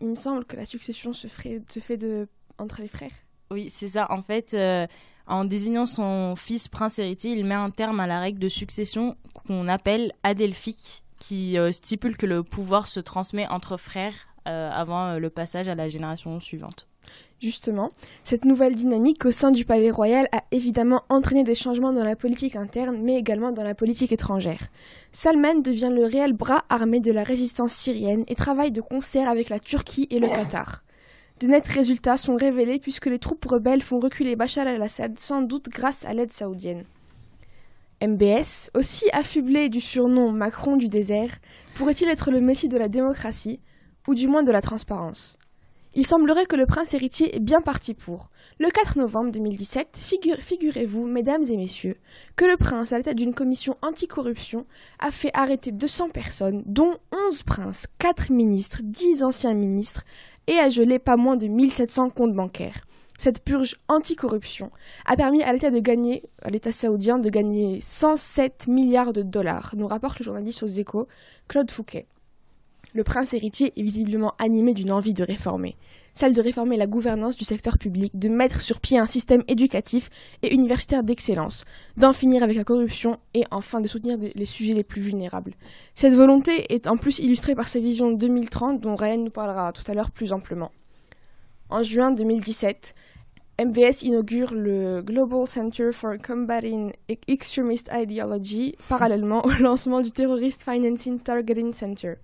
Il 0.00 0.08
me 0.08 0.14
semble 0.14 0.46
que 0.46 0.56
la 0.56 0.64
succession 0.64 1.12
se, 1.12 1.26
ferait, 1.28 1.60
se 1.68 1.80
fait 1.80 1.98
de, 1.98 2.28
entre 2.58 2.80
les 2.80 2.88
frères. 2.88 3.12
Oui, 3.50 3.68
c'est 3.70 3.88
ça. 3.88 4.10
En 4.10 4.22
fait, 4.22 4.56
en 5.26 5.44
désignant 5.44 5.86
son 5.86 6.34
fils 6.34 6.68
prince 6.68 6.98
héritier, 6.98 7.32
il 7.32 7.44
met 7.44 7.54
un 7.54 7.70
terme 7.70 8.00
à 8.00 8.06
la 8.06 8.20
règle 8.20 8.38
de 8.38 8.48
succession 8.48 9.16
qu'on 9.34 9.68
appelle 9.68 10.12
adelphique, 10.22 11.04
qui 11.18 11.56
stipule 11.70 12.16
que 12.16 12.26
le 12.26 12.42
pouvoir 12.42 12.86
se 12.88 13.00
transmet 13.00 13.46
entre 13.48 13.76
frères 13.76 14.14
avant 14.44 15.18
le 15.18 15.30
passage 15.30 15.68
à 15.68 15.74
la 15.74 15.88
génération 15.88 16.40
suivante. 16.40 16.88
Justement, 17.40 17.90
cette 18.24 18.46
nouvelle 18.46 18.74
dynamique 18.74 19.26
au 19.26 19.30
sein 19.30 19.50
du 19.50 19.66
palais 19.66 19.90
royal 19.90 20.26
a 20.32 20.42
évidemment 20.52 21.02
entraîné 21.10 21.44
des 21.44 21.54
changements 21.54 21.92
dans 21.92 22.04
la 22.04 22.16
politique 22.16 22.56
interne, 22.56 22.98
mais 23.02 23.16
également 23.16 23.52
dans 23.52 23.62
la 23.62 23.74
politique 23.74 24.12
étrangère. 24.12 24.68
Salman 25.12 25.56
devient 25.56 25.92
le 25.92 26.04
réel 26.04 26.32
bras 26.32 26.64
armé 26.70 26.98
de 27.00 27.12
la 27.12 27.24
résistance 27.24 27.72
syrienne 27.72 28.24
et 28.28 28.34
travaille 28.34 28.72
de 28.72 28.80
concert 28.80 29.28
avec 29.28 29.50
la 29.50 29.58
Turquie 29.58 30.08
et 30.10 30.18
le 30.18 30.28
Qatar. 30.28 30.82
De 31.40 31.46
nets 31.46 31.68
résultats 31.68 32.16
sont 32.16 32.36
révélés 32.36 32.78
puisque 32.78 33.06
les 33.06 33.18
troupes 33.18 33.44
rebelles 33.44 33.82
font 33.82 34.00
reculer 34.00 34.36
Bachar 34.36 34.66
al-Assad, 34.66 35.18
sans 35.18 35.42
doute 35.42 35.68
grâce 35.68 36.06
à 36.06 36.14
l'aide 36.14 36.32
saoudienne. 36.32 36.84
MBS, 38.02 38.70
aussi 38.74 39.10
affublé 39.12 39.68
du 39.68 39.80
surnom 39.80 40.32
Macron 40.32 40.76
du 40.76 40.88
désert, 40.88 41.36
pourrait-il 41.74 42.08
être 42.08 42.30
le 42.30 42.40
messie 42.40 42.68
de 42.68 42.78
la 42.78 42.88
démocratie, 42.88 43.60
ou 44.08 44.14
du 44.14 44.28
moins 44.28 44.42
de 44.42 44.52
la 44.52 44.62
transparence? 44.62 45.38
Il 45.96 46.06
semblerait 46.06 46.44
que 46.44 46.56
le 46.56 46.66
prince 46.66 46.92
héritier 46.92 47.34
est 47.34 47.40
bien 47.40 47.62
parti 47.62 47.94
pour. 47.94 48.28
Le 48.58 48.68
4 48.68 48.98
novembre 48.98 49.32
2017, 49.32 49.96
figurez-vous, 50.40 51.06
mesdames 51.06 51.44
et 51.44 51.56
messieurs, 51.56 51.96
que 52.36 52.44
le 52.44 52.58
prince, 52.58 52.92
à 52.92 52.98
la 52.98 53.02
tête 53.02 53.16
d'une 53.16 53.34
commission 53.34 53.76
anticorruption, 53.80 54.66
a 54.98 55.10
fait 55.10 55.30
arrêter 55.32 55.72
200 55.72 56.10
personnes, 56.10 56.62
dont 56.66 56.92
11 57.28 57.42
princes, 57.44 57.86
4 57.98 58.30
ministres, 58.30 58.80
10 58.84 59.24
anciens 59.24 59.54
ministres, 59.54 60.04
et 60.46 60.58
a 60.58 60.68
gelé 60.68 60.98
pas 60.98 61.16
moins 61.16 61.36
de 61.36 61.46
1700 61.46 62.10
comptes 62.10 62.34
bancaires. 62.34 62.82
Cette 63.18 63.42
purge 63.42 63.76
anticorruption 63.88 64.70
a 65.06 65.16
permis 65.16 65.42
à 65.42 65.52
l'État 65.54 65.70
de 65.70 65.80
gagner, 65.80 66.24
à 66.42 66.50
l'État 66.50 66.72
saoudien 66.72 67.18
de 67.18 67.30
gagner 67.30 67.80
107 67.80 68.68
milliards 68.68 69.14
de 69.14 69.22
dollars, 69.22 69.72
nous 69.74 69.86
rapporte 69.86 70.18
le 70.18 70.26
journaliste 70.26 70.62
aux 70.62 70.66
échos, 70.66 71.08
Claude 71.48 71.70
Fouquet. 71.70 72.06
Le 72.96 73.04
prince 73.04 73.34
héritier 73.34 73.74
est 73.76 73.82
visiblement 73.82 74.32
animé 74.38 74.72
d'une 74.72 74.90
envie 74.90 75.12
de 75.12 75.22
réformer, 75.22 75.76
celle 76.14 76.32
de 76.32 76.40
réformer 76.40 76.76
la 76.76 76.86
gouvernance 76.86 77.36
du 77.36 77.44
secteur 77.44 77.76
public, 77.76 78.18
de 78.18 78.30
mettre 78.30 78.62
sur 78.62 78.80
pied 78.80 78.98
un 78.98 79.06
système 79.06 79.42
éducatif 79.48 80.08
et 80.42 80.54
universitaire 80.54 81.02
d'excellence, 81.02 81.66
d'en 81.98 82.14
finir 82.14 82.42
avec 82.42 82.56
la 82.56 82.64
corruption 82.64 83.18
et 83.34 83.44
enfin 83.50 83.82
de 83.82 83.86
soutenir 83.86 84.16
les 84.34 84.46
sujets 84.46 84.72
les 84.72 84.82
plus 84.82 85.02
vulnérables. 85.02 85.52
Cette 85.92 86.14
volonté 86.14 86.72
est 86.72 86.86
en 86.86 86.96
plus 86.96 87.18
illustrée 87.18 87.54
par 87.54 87.68
sa 87.68 87.80
vision 87.80 88.12
2030 88.12 88.80
dont 88.80 88.96
Ryan 88.96 89.18
nous 89.18 89.30
parlera 89.30 89.74
tout 89.74 89.84
à 89.88 89.92
l'heure 89.92 90.10
plus 90.10 90.32
amplement. 90.32 90.72
En 91.68 91.82
juin 91.82 92.12
2017, 92.12 92.94
MBS 93.62 94.04
inaugure 94.04 94.54
le 94.54 95.02
Global 95.02 95.46
Center 95.46 95.90
for 95.92 96.14
Combating 96.16 96.94
Extremist 97.28 97.90
Ideology, 97.92 98.74
parallèlement 98.88 99.44
au 99.44 99.50
lancement 99.60 100.00
du 100.00 100.12
Terrorist 100.12 100.62
Financing 100.62 101.20
Targeting 101.20 101.74
Center 101.74 102.14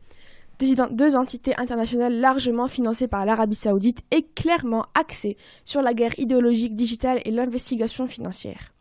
deux 0.90 1.16
entités 1.16 1.54
internationales 1.58 2.18
largement 2.18 2.68
financées 2.68 3.08
par 3.08 3.26
l'Arabie 3.26 3.56
saoudite 3.56 4.02
et 4.10 4.22
clairement 4.22 4.86
axées 4.94 5.36
sur 5.64 5.82
la 5.82 5.94
guerre 5.94 6.18
idéologique 6.18 6.74
digitale 6.74 7.20
et 7.24 7.30
l'investigation 7.30 8.06
financière. 8.06 8.72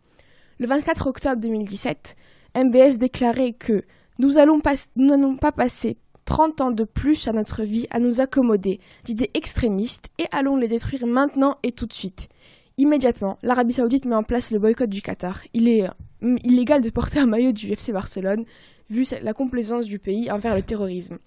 Le 0.60 0.68
24 0.68 1.08
octobre 1.08 1.42
2017, 1.42 2.16
MBS 2.56 2.98
déclarait 2.98 3.54
que 3.54 3.84
nous 4.20 4.34
n'allons 4.34 5.38
pas 5.38 5.52
passer 5.52 5.98
30 6.26 6.62
ans 6.62 6.72
de 6.72 6.84
plus 6.84 7.28
à 7.28 7.34
notre 7.34 7.64
vie 7.64 7.88
à 7.90 8.00
nous 8.00 8.22
accommoder 8.22 8.80
d'idées 9.04 9.32
extrémistes 9.34 10.10
et 10.20 10.26
allons 10.32 10.58
les 10.58 10.68
détruire 10.68 11.08
maintenant 11.08 11.58
et 11.64 11.72
tout 11.72 11.88
de 11.88 11.94
suite. 11.94 12.30
Immédiatement, 12.78 13.38
l'Arabie 13.42 13.74
saoudite 13.74 14.06
met 14.06 14.16
en 14.16 14.24
place 14.24 14.52
le 14.52 14.60
boycott 14.60 14.90
du 14.90 15.02
Qatar. 15.02 15.42
Il 15.54 15.68
est 15.68 15.88
hum, 16.22 16.38
illégal 16.44 16.82
de 16.82 16.90
porter 16.90 17.20
un 17.20 17.26
maillot 17.26 17.52
du 17.52 17.72
FC 17.72 17.92
Barcelone, 17.92 18.46
vu 18.90 19.04
la 19.22 19.34
complaisance 19.34 19.86
du 19.86 20.00
pays 20.00 20.32
envers 20.32 20.56
le 20.56 20.62
terrorisme. 20.62 21.18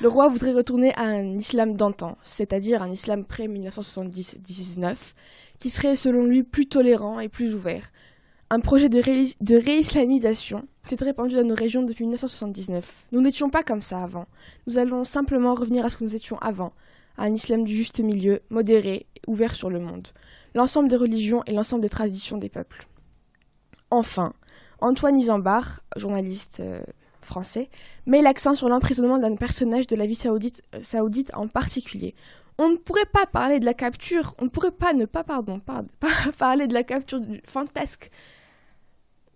Le 0.00 0.08
roi 0.08 0.28
voudrait 0.28 0.52
retourner 0.52 0.92
à 0.94 1.02
un 1.02 1.38
islam 1.38 1.76
d'antan, 1.76 2.18
c'est-à-dire 2.22 2.82
un 2.82 2.90
islam 2.90 3.24
pré-1979, 3.24 4.96
qui 5.58 5.70
serait 5.70 5.96
selon 5.96 6.24
lui 6.24 6.42
plus 6.42 6.66
tolérant 6.66 7.20
et 7.20 7.28
plus 7.28 7.54
ouvert. 7.54 7.90
Un 8.50 8.60
projet 8.60 8.88
de, 8.88 9.00
réislamisation 9.56 10.66
s'est 10.84 10.96
répandu 11.00 11.36
dans 11.36 11.44
nos 11.44 11.54
régions 11.54 11.82
depuis 11.82 12.04
1979. 12.04 13.06
Nous 13.12 13.20
n'étions 13.20 13.50
pas 13.50 13.62
comme 13.62 13.82
ça 13.82 14.02
avant. 14.02 14.26
Nous 14.66 14.78
allons 14.78 15.04
simplement 15.04 15.54
revenir 15.54 15.84
à 15.84 15.88
ce 15.88 15.96
que 15.96 16.04
nous 16.04 16.16
étions 16.16 16.38
avant, 16.38 16.72
à 17.16 17.24
un 17.24 17.32
islam 17.32 17.64
du 17.64 17.74
juste 17.74 18.00
milieu, 18.00 18.40
modéré, 18.50 19.06
ouvert 19.26 19.54
sur 19.54 19.70
le 19.70 19.78
monde, 19.78 20.08
l'ensemble 20.54 20.88
des 20.88 20.96
religions 20.96 21.42
et 21.46 21.52
l'ensemble 21.52 21.82
des 21.82 21.88
traditions 21.88 22.36
des 22.36 22.48
peuples. 22.48 22.86
Enfin, 23.90 24.34
Antoine 24.80 25.18
Isambard, 25.18 25.80
journaliste 25.96 26.60
euh, 26.60 26.82
français, 27.24 27.70
met 28.06 28.22
l'accent 28.22 28.54
sur 28.54 28.68
l'emprisonnement 28.68 29.18
d'un 29.18 29.34
personnage 29.34 29.86
de 29.86 29.96
la 29.96 30.06
vie 30.06 30.14
saoudite, 30.14 30.62
euh, 30.74 30.80
saoudite 30.82 31.32
en 31.34 31.48
particulier. 31.48 32.14
On 32.58 32.68
ne 32.68 32.76
pourrait 32.76 33.06
pas 33.12 33.26
parler 33.26 33.58
de 33.58 33.64
la 33.64 33.74
capture, 33.74 34.34
on 34.38 34.44
ne 34.44 34.50
pourrait 34.50 34.70
pas 34.70 34.92
ne 34.92 35.06
pas, 35.06 35.24
parler 36.38 36.66
de 36.66 36.74
la 36.74 36.84
capture 36.84 37.20
du 37.20 37.40
fantasque, 37.44 38.10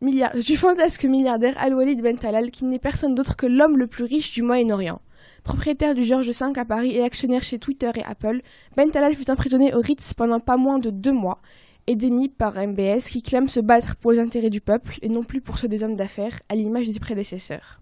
milliard, 0.01 0.35
du 0.37 0.57
fantasque 0.57 1.05
milliardaire 1.05 1.55
Al-Walid 1.59 2.01
Ben 2.01 2.19
Talal, 2.19 2.51
qui 2.51 2.65
n'est 2.65 2.79
personne 2.79 3.15
d'autre 3.15 3.37
que 3.37 3.47
l'homme 3.47 3.77
le 3.77 3.87
plus 3.87 4.05
riche 4.05 4.33
du 4.33 4.43
Moyen-Orient. 4.43 5.01
Propriétaire 5.43 5.95
du 5.95 6.05
George 6.05 6.29
V 6.29 6.53
à 6.57 6.65
Paris 6.65 6.95
et 6.95 7.03
actionnaire 7.03 7.43
chez 7.43 7.59
Twitter 7.59 7.91
et 7.97 8.05
Apple, 8.05 8.43
Ben 8.77 8.91
Talal 8.91 9.15
fut 9.15 9.31
emprisonné 9.31 9.75
au 9.75 9.81
Ritz 9.81 10.15
pendant 10.15 10.41
pas 10.41 10.57
moins 10.57 10.79
de 10.79 10.91
deux 10.91 11.13
mois 11.13 11.41
et 11.89 11.97
démis 11.97 12.29
par 12.29 12.55
MBS 12.55 13.11
qui 13.11 13.23
clame 13.23 13.49
se 13.49 13.61
battre 13.61 13.97
pour 13.97 14.13
les 14.13 14.19
intérêts 14.19 14.51
du 14.51 14.61
peuple 14.61 14.99
et 15.01 15.09
non 15.09 15.25
plus 15.25 15.41
pour 15.41 15.57
ceux 15.57 15.69
des 15.69 15.83
hommes 15.83 15.97
d'affaires, 15.97 16.39
à 16.51 16.55
l'image 16.55 16.87
des 16.87 17.01
prédécesseurs. 17.01 17.81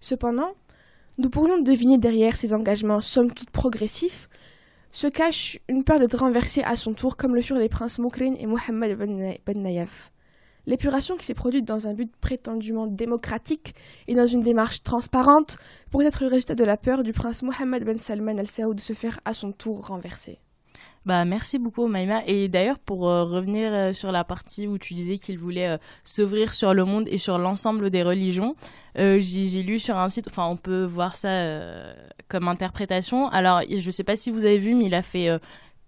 Cependant, 0.00 0.52
nous 1.18 1.28
pourrions 1.28 1.60
deviner 1.60 1.98
derrière 1.98 2.34
ces 2.34 2.54
engagements 2.54 3.02
somme 3.02 3.30
toute 3.30 3.50
progressifs 3.50 4.30
se 4.90 5.06
cache 5.06 5.58
une 5.68 5.84
peur 5.84 5.98
d'être 5.98 6.18
renversé 6.18 6.62
à 6.62 6.76
son 6.76 6.94
tour 6.94 7.16
comme 7.16 7.34
le 7.34 7.42
furent 7.42 7.58
les 7.58 7.68
princes 7.68 7.98
Moukrin 7.98 8.34
et 8.38 8.46
Mohammed 8.46 8.96
Ben, 8.96 9.62
Nayef. 9.62 10.12
L'épuration 10.66 11.16
qui 11.16 11.26
s'est 11.26 11.34
produite 11.34 11.66
dans 11.66 11.88
un 11.88 11.94
but 11.94 12.14
prétendument 12.20 12.86
démocratique 12.86 13.74
et 14.06 14.14
dans 14.14 14.26
une 14.26 14.42
démarche 14.42 14.82
transparente 14.82 15.58
pourrait 15.90 16.06
être 16.06 16.22
le 16.22 16.28
résultat 16.28 16.54
de 16.54 16.64
la 16.64 16.76
peur 16.76 17.02
du 17.02 17.12
prince 17.12 17.42
Mohammed 17.42 17.84
Ben 17.84 17.98
Salman 17.98 18.38
Al 18.38 18.46
Saoud 18.46 18.76
de 18.76 18.80
se 18.80 18.92
faire 18.92 19.20
à 19.24 19.34
son 19.34 19.52
tour 19.52 19.86
renverser. 19.86 20.41
Bah, 21.04 21.24
merci 21.24 21.58
beaucoup, 21.58 21.88
Maïma. 21.88 22.22
Et 22.26 22.48
d'ailleurs, 22.48 22.78
pour 22.78 23.08
euh, 23.08 23.24
revenir 23.24 23.72
euh, 23.72 23.92
sur 23.92 24.12
la 24.12 24.22
partie 24.22 24.68
où 24.68 24.78
tu 24.78 24.94
disais 24.94 25.18
qu'il 25.18 25.36
voulait 25.36 25.70
euh, 25.70 25.78
s'ouvrir 26.04 26.52
sur 26.52 26.74
le 26.74 26.84
monde 26.84 27.08
et 27.08 27.18
sur 27.18 27.38
l'ensemble 27.38 27.90
des 27.90 28.04
religions, 28.04 28.54
j'ai 28.94 29.62
lu 29.62 29.78
sur 29.80 29.96
un 29.96 30.08
site, 30.08 30.28
enfin, 30.28 30.46
on 30.46 30.56
peut 30.56 30.84
voir 30.84 31.14
ça 31.14 31.46
comme 32.28 32.46
interprétation. 32.46 33.28
Alors, 33.28 33.62
je 33.62 33.86
ne 33.86 33.90
sais 33.90 34.04
pas 34.04 34.16
si 34.16 34.30
vous 34.30 34.44
avez 34.44 34.58
vu, 34.58 34.74
mais 34.74 34.84
il 34.86 34.94
a 34.94 35.02
fait 35.02 35.30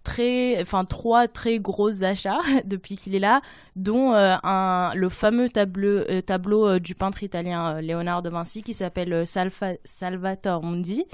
très, 0.05 0.61
enfin 0.63 0.85
trois 0.85 1.27
très 1.27 1.59
gros 1.59 2.05
achats 2.05 2.39
depuis 2.65 2.97
qu'il 2.97 3.17
est 3.17 3.21
là, 3.21 3.41
dont 3.75 4.13
euh, 4.13 4.37
un, 4.45 4.93
le 4.95 5.09
fameux 5.09 5.49
tableau, 5.49 6.05
euh, 6.09 6.21
euh, 6.29 6.79
du 6.79 6.95
peintre 6.95 7.23
italien 7.25 7.81
Léonard 7.81 8.23
de 8.23 8.31
Vinci 8.31 8.63
qui 8.63 8.75
s'appelle 8.75 9.25
Salvatore 9.27 10.63
Mundi, 10.63 11.05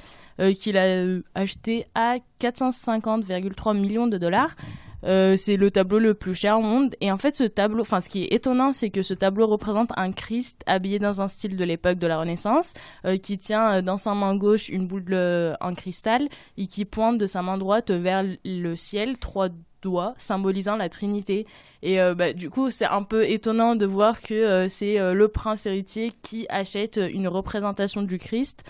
qu'il 0.59 0.77
a 0.77 1.05
acheté 1.33 1.87
à 1.95 2.17
450,3 2.39 3.77
millions 3.77 4.07
de 4.07 4.17
dollars. 4.17 4.55
Euh, 5.03 5.35
c'est 5.35 5.57
le 5.57 5.71
tableau 5.71 5.99
le 5.99 6.13
plus 6.13 6.35
cher 6.35 6.59
au 6.59 6.61
monde. 6.61 6.95
Et 7.01 7.11
en 7.11 7.17
fait, 7.17 7.35
ce 7.35 7.43
tableau, 7.43 7.81
enfin, 7.81 7.99
ce 8.01 8.09
qui 8.09 8.23
est 8.23 8.33
étonnant, 8.33 8.71
c'est 8.71 8.89
que 8.89 9.01
ce 9.01 9.13
tableau 9.13 9.47
représente 9.47 9.89
un 9.97 10.11
Christ 10.11 10.61
habillé 10.65 10.99
dans 10.99 11.21
un 11.21 11.27
style 11.27 11.57
de 11.57 11.63
l'époque 11.63 11.97
de 11.97 12.07
la 12.07 12.19
Renaissance, 12.19 12.73
euh, 13.05 13.17
qui 13.17 13.37
tient 13.37 13.77
euh, 13.77 13.81
dans 13.81 13.97
sa 13.97 14.13
main 14.13 14.35
gauche 14.35 14.69
une 14.69 14.87
boule 14.87 15.01
en 15.59 15.73
cristal 15.73 16.27
et 16.57 16.67
qui 16.67 16.85
pointe 16.85 17.17
de 17.17 17.25
sa 17.25 17.41
main 17.41 17.57
droite 17.57 17.91
vers 17.91 18.23
le 18.45 18.75
ciel, 18.75 19.17
trois 19.17 19.49
doigts 19.81 20.13
symbolisant 20.17 20.75
la 20.75 20.89
Trinité. 20.89 21.47
Et 21.81 21.97
bah, 22.15 22.33
du 22.33 22.49
coup, 22.49 22.69
c'est 22.69 22.85
un 22.85 23.03
peu 23.03 23.27
étonnant 23.27 23.75
de 23.75 23.85
voir 23.85 24.21
que 24.21 24.67
c'est 24.69 25.13
le 25.13 25.27
prince 25.27 25.65
héritier 25.65 26.11
qui 26.21 26.45
achète 26.49 26.97
une 26.97 27.27
représentation 27.27 28.03
du 28.03 28.17
Christ 28.17 28.63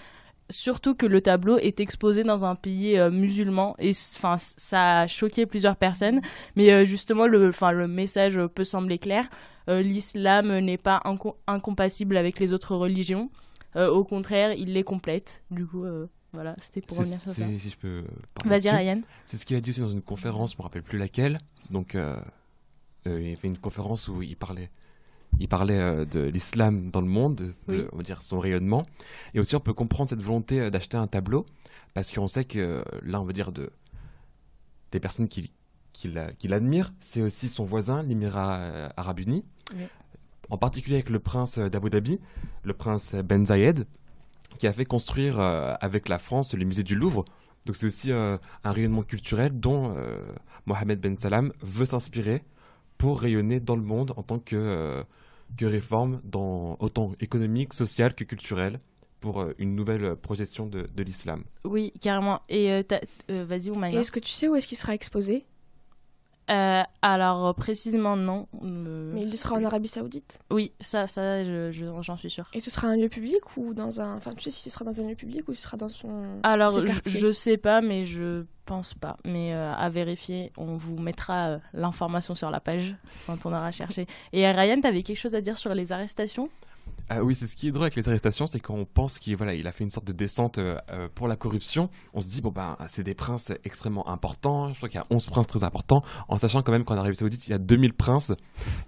surtout 0.51 0.95
que 0.95 1.05
le 1.05 1.21
tableau 1.21 1.57
est 1.57 1.79
exposé 1.79 2.23
dans 2.23 2.45
un 2.45 2.55
pays 2.55 2.97
euh, 2.97 3.09
musulman 3.09 3.75
et 3.79 3.91
enfin 4.15 4.37
ça 4.37 5.01
a 5.01 5.07
choqué 5.07 5.45
plusieurs 5.45 5.75
personnes. 5.75 6.21
Mais 6.55 6.71
euh, 6.71 6.85
justement 6.85 7.27
le 7.27 7.49
enfin 7.49 7.71
le 7.71 7.87
message 7.87 8.39
peut 8.53 8.63
sembler 8.63 8.99
clair. 8.99 9.29
Euh, 9.69 9.81
l'islam 9.81 10.57
n'est 10.59 10.77
pas 10.77 11.01
incompatible 11.47 12.17
avec 12.17 12.39
les 12.39 12.53
autres 12.53 12.75
religions. 12.75 13.29
Au 13.75 14.03
contraire 14.03 14.53
il 14.53 14.73
les 14.73 14.83
complète. 14.83 15.43
Du 15.49 15.65
coup 15.65 15.85
voilà 16.33 16.55
c'était 16.61 16.81
pour 16.81 16.97
revenir 16.97 17.21
sur 17.21 17.31
ça. 17.31 17.45
si 17.57 17.69
je 17.69 17.77
peux 17.77 18.03
vas-y 18.45 18.69
Ryan. 18.69 19.01
C'est 19.25 19.37
ce 19.37 19.45
qu'il 19.45 19.55
a 19.55 19.61
dit 19.61 19.69
aussi 19.69 19.79
dans 19.79 19.87
une 19.87 20.01
conférence 20.01 20.53
je 20.53 20.57
me 20.57 20.63
rappelle 20.63 20.83
plus 20.83 20.99
laquelle. 20.99 21.39
Donc 21.69 21.95
il 21.95 21.99
a 23.09 23.35
fait 23.35 23.47
une 23.47 23.57
conférence 23.57 24.09
où 24.09 24.21
il 24.21 24.35
parlait 24.35 24.69
il 25.39 25.47
parlait 25.47 25.79
euh, 25.79 26.05
de 26.05 26.21
l'islam 26.21 26.91
dans 26.91 27.01
le 27.01 27.07
monde, 27.07 27.53
de, 27.67 27.89
on 27.91 27.97
va 27.97 28.03
dire 28.03 28.21
son 28.21 28.39
rayonnement. 28.39 28.85
Et 29.33 29.39
aussi, 29.39 29.55
on 29.55 29.59
peut 29.59 29.73
comprendre 29.73 30.09
cette 30.09 30.21
volonté 30.21 30.59
euh, 30.59 30.69
d'acheter 30.69 30.97
un 30.97 31.07
tableau, 31.07 31.45
parce 31.93 32.11
qu'on 32.11 32.27
sait 32.27 32.45
que 32.45 32.83
là, 33.03 33.21
on 33.21 33.25
va 33.25 33.33
dire 33.33 33.51
de, 33.51 33.71
des 34.91 34.99
personnes 34.99 35.27
qui, 35.27 35.51
qui 35.93 36.47
l'admirent, 36.47 36.93
c'est 36.99 37.21
aussi 37.21 37.47
son 37.47 37.65
voisin, 37.65 38.03
l'Émirat 38.03 38.57
euh, 38.57 38.89
arabe 38.97 39.19
uni, 39.19 39.43
en 40.49 40.57
particulier 40.57 40.97
avec 40.97 41.09
le 41.09 41.19
prince 41.19 41.59
d'Abu 41.59 41.89
Dhabi, 41.89 42.19
le 42.63 42.73
prince 42.73 43.15
Ben 43.15 43.45
Zayed, 43.45 43.87
qui 44.57 44.67
a 44.67 44.73
fait 44.73 44.85
construire 44.85 45.39
avec 45.39 46.09
la 46.09 46.19
France 46.19 46.53
le 46.53 46.65
musée 46.65 46.83
du 46.83 46.95
Louvre. 46.95 47.23
Donc 47.65 47.77
c'est 47.77 47.85
aussi 47.85 48.11
un 48.11 48.39
rayonnement 48.65 49.03
culturel 49.03 49.57
dont 49.57 49.95
Mohamed 50.65 50.99
Ben 50.99 51.17
Salam 51.17 51.53
veut 51.61 51.85
s'inspirer 51.85 52.43
pour 52.97 53.21
rayonner 53.21 53.61
dans 53.61 53.77
le 53.77 53.81
monde 53.81 54.13
en 54.17 54.23
tant 54.23 54.39
que, 54.39 55.05
que 55.57 55.65
réforme 55.65 56.21
dans, 56.23 56.77
autant 56.79 57.13
économique, 57.19 57.73
sociale 57.73 58.13
que 58.13 58.23
culturelle 58.23 58.79
pour 59.19 59.45
une 59.59 59.75
nouvelle 59.75 60.15
projection 60.15 60.65
de, 60.65 60.87
de 60.93 61.03
l'islam. 61.03 61.43
Oui, 61.63 61.93
carrément. 62.01 62.41
Et 62.49 62.83
vas-y, 63.29 63.69
Oumaya. 63.69 63.99
Est-ce 63.99 64.11
que 64.11 64.19
tu 64.19 64.31
sais 64.31 64.47
où 64.47 64.55
est-ce 64.55 64.67
qu'il 64.67 64.77
sera 64.77 64.95
exposé? 64.95 65.45
Euh, 66.49 66.83
alors 67.01 67.47
euh, 67.47 67.53
précisément 67.53 68.17
non. 68.17 68.47
Euh, 68.63 69.11
Mais 69.13 69.21
il 69.21 69.37
sera 69.37 69.55
en 69.55 69.63
Arabie 69.63 69.87
Saoudite. 69.87 70.39
Oui, 70.49 70.73
ça, 70.79 71.07
ça, 71.07 71.43
j'en 71.43 72.01
je, 72.01 72.17
suis 72.17 72.29
sûr. 72.29 72.45
Et 72.53 72.59
ce 72.59 72.69
sera 72.69 72.87
un 72.87 72.97
lieu 72.97 73.09
public 73.09 73.57
ou 73.57 73.73
dans 73.73 74.01
un, 74.01 74.15
enfin, 74.15 74.31
tu 74.33 74.43
sais 74.43 74.51
si 74.51 74.63
ce 74.63 74.69
sera 74.69 74.83
dans 74.83 74.99
un 74.99 75.07
lieu 75.07 75.15
public 75.15 75.47
ou 75.47 75.53
ce 75.53 75.61
sera 75.61 75.77
dans 75.77 75.89
son. 75.89 76.39
Alors, 76.43 76.71
je, 76.71 77.09
je, 77.09 77.31
sais 77.31 77.57
pas, 77.57 77.81
mais 77.81 78.05
je 78.05 78.45
pense 78.65 78.93
pas. 78.93 79.17
Mais 79.25 79.53
à 79.53 79.89
vérifier, 79.89 80.51
on 80.57 80.75
vous 80.75 80.97
mettra 80.97 81.59
l'information 81.73 82.35
sur 82.35 82.49
la 82.49 82.59
page 82.59 82.95
quand 83.27 83.45
on 83.45 83.53
aura 83.53 83.71
cherché. 83.71 84.07
Et 84.33 84.49
Ryan, 84.49 84.81
t'avais 84.81 85.03
quelque 85.03 85.19
chose 85.19 85.35
à 85.35 85.41
dire 85.41 85.57
sur 85.57 85.73
les 85.73 85.91
arrestations? 85.91 86.49
Ah 87.13 87.25
oui, 87.25 87.35
c'est 87.35 87.45
ce 87.45 87.57
qui 87.57 87.67
est 87.67 87.71
drôle 87.71 87.83
avec 87.83 87.97
les 87.97 88.07
arrestations, 88.07 88.47
c'est 88.47 88.61
qu'on 88.61 88.85
pense 88.85 89.19
qu'il 89.19 89.35
voilà, 89.35 89.53
il 89.53 89.67
a 89.67 89.73
fait 89.73 89.83
une 89.83 89.89
sorte 89.89 90.07
de 90.07 90.13
descente 90.13 90.59
euh, 90.59 90.77
euh, 90.89 91.09
pour 91.13 91.27
la 91.27 91.35
corruption. 91.35 91.89
On 92.13 92.21
se 92.21 92.27
dit, 92.29 92.39
bon, 92.39 92.51
ben, 92.51 92.77
c'est 92.87 93.03
des 93.03 93.15
princes 93.15 93.51
extrêmement 93.65 94.07
importants. 94.07 94.71
Je 94.71 94.77
crois 94.77 94.87
qu'il 94.87 94.97
y 94.97 95.03
a 95.03 95.07
11 95.09 95.25
princes 95.25 95.47
très 95.47 95.65
importants, 95.65 96.03
en 96.29 96.37
sachant 96.37 96.61
quand 96.61 96.71
même 96.71 96.85
qu'en 96.85 96.95
Arabie 96.95 97.17
Saoudite, 97.17 97.45
il 97.47 97.51
y 97.51 97.53
a 97.53 97.57
2000 97.57 97.93
princes. 97.93 98.31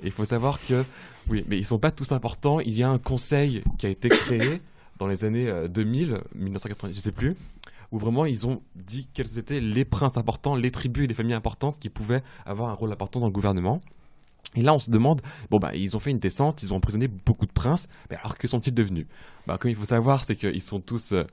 Il 0.04 0.12
faut 0.12 0.24
savoir 0.24 0.58
que, 0.66 0.86
oui, 1.28 1.44
mais 1.50 1.58
ils 1.58 1.66
sont 1.66 1.80
pas 1.80 1.92
tous 1.92 2.14
importants. 2.14 2.62
Il 2.62 2.72
y 2.72 2.82
a 2.82 2.90
un 2.90 2.98
conseil 2.98 3.62
qui 3.78 3.88
a 3.88 3.90
été 3.90 4.08
créé 4.08 4.62
dans 5.00 5.08
les 5.08 5.26
années 5.26 5.52
2000, 5.68 6.14
euh, 6.14 6.20
1990, 6.36 6.96
je 6.96 7.02
sais 7.02 7.12
plus, 7.12 7.36
où 7.92 8.00
vraiment 8.00 8.24
ils 8.24 8.48
ont 8.48 8.62
dit 8.76 9.10
quels 9.14 9.38
étaient 9.38 9.60
les 9.60 9.84
princes 9.84 10.16
importants, 10.16 10.56
les 10.56 10.72
tribus 10.72 11.04
et 11.04 11.08
les 11.08 11.14
familles 11.14 11.34
importantes 11.34 11.78
qui 11.78 11.90
pouvaient 11.90 12.24
avoir 12.46 12.70
un 12.70 12.74
rôle 12.74 12.94
important 12.94 13.20
dans 13.20 13.28
le 13.28 13.34
gouvernement. 13.34 13.82
Et 14.56 14.62
là, 14.62 14.74
on 14.74 14.80
se 14.80 14.92
demande, 14.92 15.22
bon, 15.50 15.60
bah, 15.60 15.76
ils 15.76 15.96
ont 15.96 16.00
fait 16.00 16.12
une 16.12 16.20
descente, 16.20 16.64
ils 16.64 16.74
ont 16.74 16.78
emprisonné 16.78 17.08
beaucoup 17.08 17.46
de 17.46 17.52
princes, 17.52 17.88
mais 18.10 18.18
alors 18.18 18.38
que 18.38 18.48
sont-ils 18.48 18.74
devenus? 18.74 19.08
Bah, 19.48 19.58
Comme 19.58 19.72
il 19.72 19.76
faut 19.76 19.86
savoir, 19.86 20.24
c'est 20.26 20.36
qu'ils 20.36 20.62
sont 20.62 20.80
tous 20.80 21.14
euh, 21.14 21.24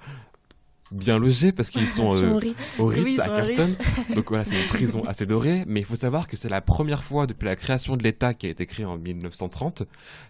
bien 0.91 1.19
logés 1.19 1.53
parce 1.53 1.71
qu'ils 1.71 1.87
sont, 1.87 2.11
euh, 2.15 2.41
au 2.79 2.87
Ritz 2.87 3.19
à 3.19 3.29
Carlton. 3.29 3.77
Donc 4.15 4.29
voilà, 4.29 4.45
c'est 4.45 4.61
une 4.61 4.69
prison 4.69 5.05
assez 5.05 5.27
dorée, 5.27 5.65
mais 5.67 5.81
il 5.81 5.87
faut 5.87 5.97
savoir 5.97 6.27
que 6.27 6.37
c'est 6.37 6.49
la 6.49 6.61
première 6.61 7.05
fois 7.05 7.27
depuis 7.27 7.47
la 7.47 7.57
création 7.57 7.97
de 7.97 8.03
l'État 8.03 8.35
qui 8.35 8.47
a 8.47 8.51
été 8.51 8.67
créé 8.67 8.85
en 8.87 8.99
1930 8.99 9.85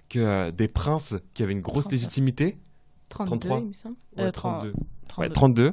que 0.09 0.19
euh, 0.19 0.51
des 0.51 0.69
princes 0.69 1.17
qui 1.35 1.43
avaient 1.43 1.53
une 1.53 1.61
grosse 1.61 1.91
légitimité. 1.91 2.59
33, 3.09 3.59
il 3.59 3.67
me 3.67 3.73
semble. 3.73 3.97
32. 4.33 4.73
32. 5.33 5.73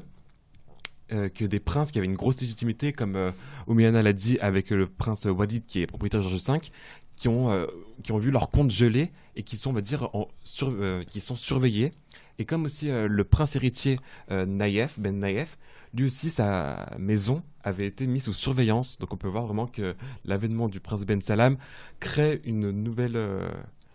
que 1.10 1.46
des 1.46 1.60
princes 1.60 1.92
qui 1.92 2.00
avaient 2.00 2.08
une 2.08 2.16
grosse 2.16 2.42
légitimité, 2.42 2.94
comme 2.94 3.16
euh, 3.16 3.32
l'a 3.68 4.14
dit 4.14 4.40
avec 4.40 4.72
le 4.72 4.88
prince 4.88 5.26
Walid 5.26 5.66
qui 5.68 5.82
est 5.82 5.88
propriétaire 5.88 6.22
de 6.22 6.28
George 6.28 6.42
V, 6.48 6.72
qui 7.18 7.28
ont, 7.28 7.52
euh, 7.52 7.66
qui 8.04 8.14
ont 8.14 8.20
vu 8.20 8.32
leur 8.32 8.50
compte 8.50 8.72
gelé 8.72 9.12
et 9.36 9.44
qui 9.44 9.58
sont, 9.58 9.72
on 9.72 9.74
va 9.74 9.82
dire, 9.82 10.10
en 10.14 10.30
euh, 10.62 11.04
qui 11.04 11.20
sont 11.20 11.36
surveillés. 11.36 11.92
Et 12.40 12.46
comme 12.46 12.66
aussi 12.66 12.90
euh, 12.90 13.08
le 13.10 13.24
prince 13.24 13.56
héritier 13.56 14.00
Naïef, 14.30 14.98
Ben 15.00 15.18
Naïef, 15.20 15.58
lui 15.94 16.06
aussi, 16.06 16.30
sa 16.30 16.96
maison 17.00 17.42
avait 17.64 17.88
été 17.88 18.06
mise 18.06 18.26
sous 18.26 18.34
surveillance. 18.34 19.00
Donc 19.00 19.14
on 19.14 19.18
peut 19.18 19.28
voir 19.28 19.46
vraiment 19.46 19.66
que 19.66 19.96
l'avènement 20.24 20.70
du 20.70 20.80
prince 20.80 21.04
Ben 21.06 21.20
Salam 21.22 21.58
crée 22.00 22.40
une 22.46 22.70
nouvelle, 22.72 23.20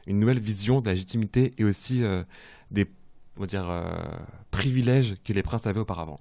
une 0.06 0.18
nouvelle 0.18 0.40
vision 0.40 0.80
de 0.80 0.86
la 0.86 0.92
légitimité 0.92 1.54
et 1.58 1.64
aussi 1.64 2.02
des 2.70 2.90
on 3.36 3.42
va 3.42 3.46
dire, 3.46 3.84
privilèges 4.50 5.14
que 5.24 5.32
les 5.32 5.42
princes 5.42 5.66
avaient 5.66 5.80
auparavant. 5.80 6.18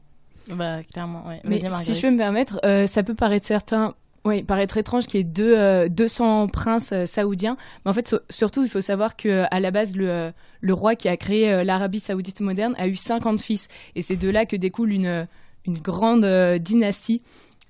Bah, 0.53 0.84
clairement, 0.84 1.27
ouais. 1.27 1.41
Mais 1.43 1.60
si 1.81 1.93
je 1.93 2.01
peux 2.01 2.12
me 2.12 2.17
permettre, 2.17 2.60
ça 2.88 3.03
peut 3.03 3.15
paraître 3.15 3.48
certain 3.48 3.96
oui, 4.23 4.43
paraître 4.43 4.77
étrange 4.77 5.07
qu'il 5.07 5.19
y 5.19 5.21
ait 5.21 5.23
deux, 5.23 5.89
200 5.89 6.43
euh, 6.43 6.47
princes 6.47 6.91
euh, 6.91 7.05
saoudiens. 7.05 7.57
Mais 7.83 7.91
en 7.91 7.93
fait, 7.93 8.15
surtout, 8.29 8.63
il 8.63 8.69
faut 8.69 8.81
savoir 8.81 9.15
qu'à 9.15 9.59
la 9.59 9.71
base, 9.71 9.95
le, 9.95 10.09
euh, 10.09 10.31
le, 10.61 10.73
roi 10.73 10.95
qui 10.95 11.09
a 11.09 11.17
créé 11.17 11.63
l'Arabie 11.63 11.99
saoudite 11.99 12.39
moderne 12.39 12.75
a 12.77 12.87
eu 12.87 12.95
50 12.95 13.41
fils. 13.41 13.67
Et 13.95 14.01
c'est 14.01 14.17
de 14.17 14.29
là 14.29 14.45
que 14.45 14.55
découle 14.55 14.91
une, 14.91 15.27
une 15.65 15.79
grande 15.79 16.25
dynastie. 16.59 17.23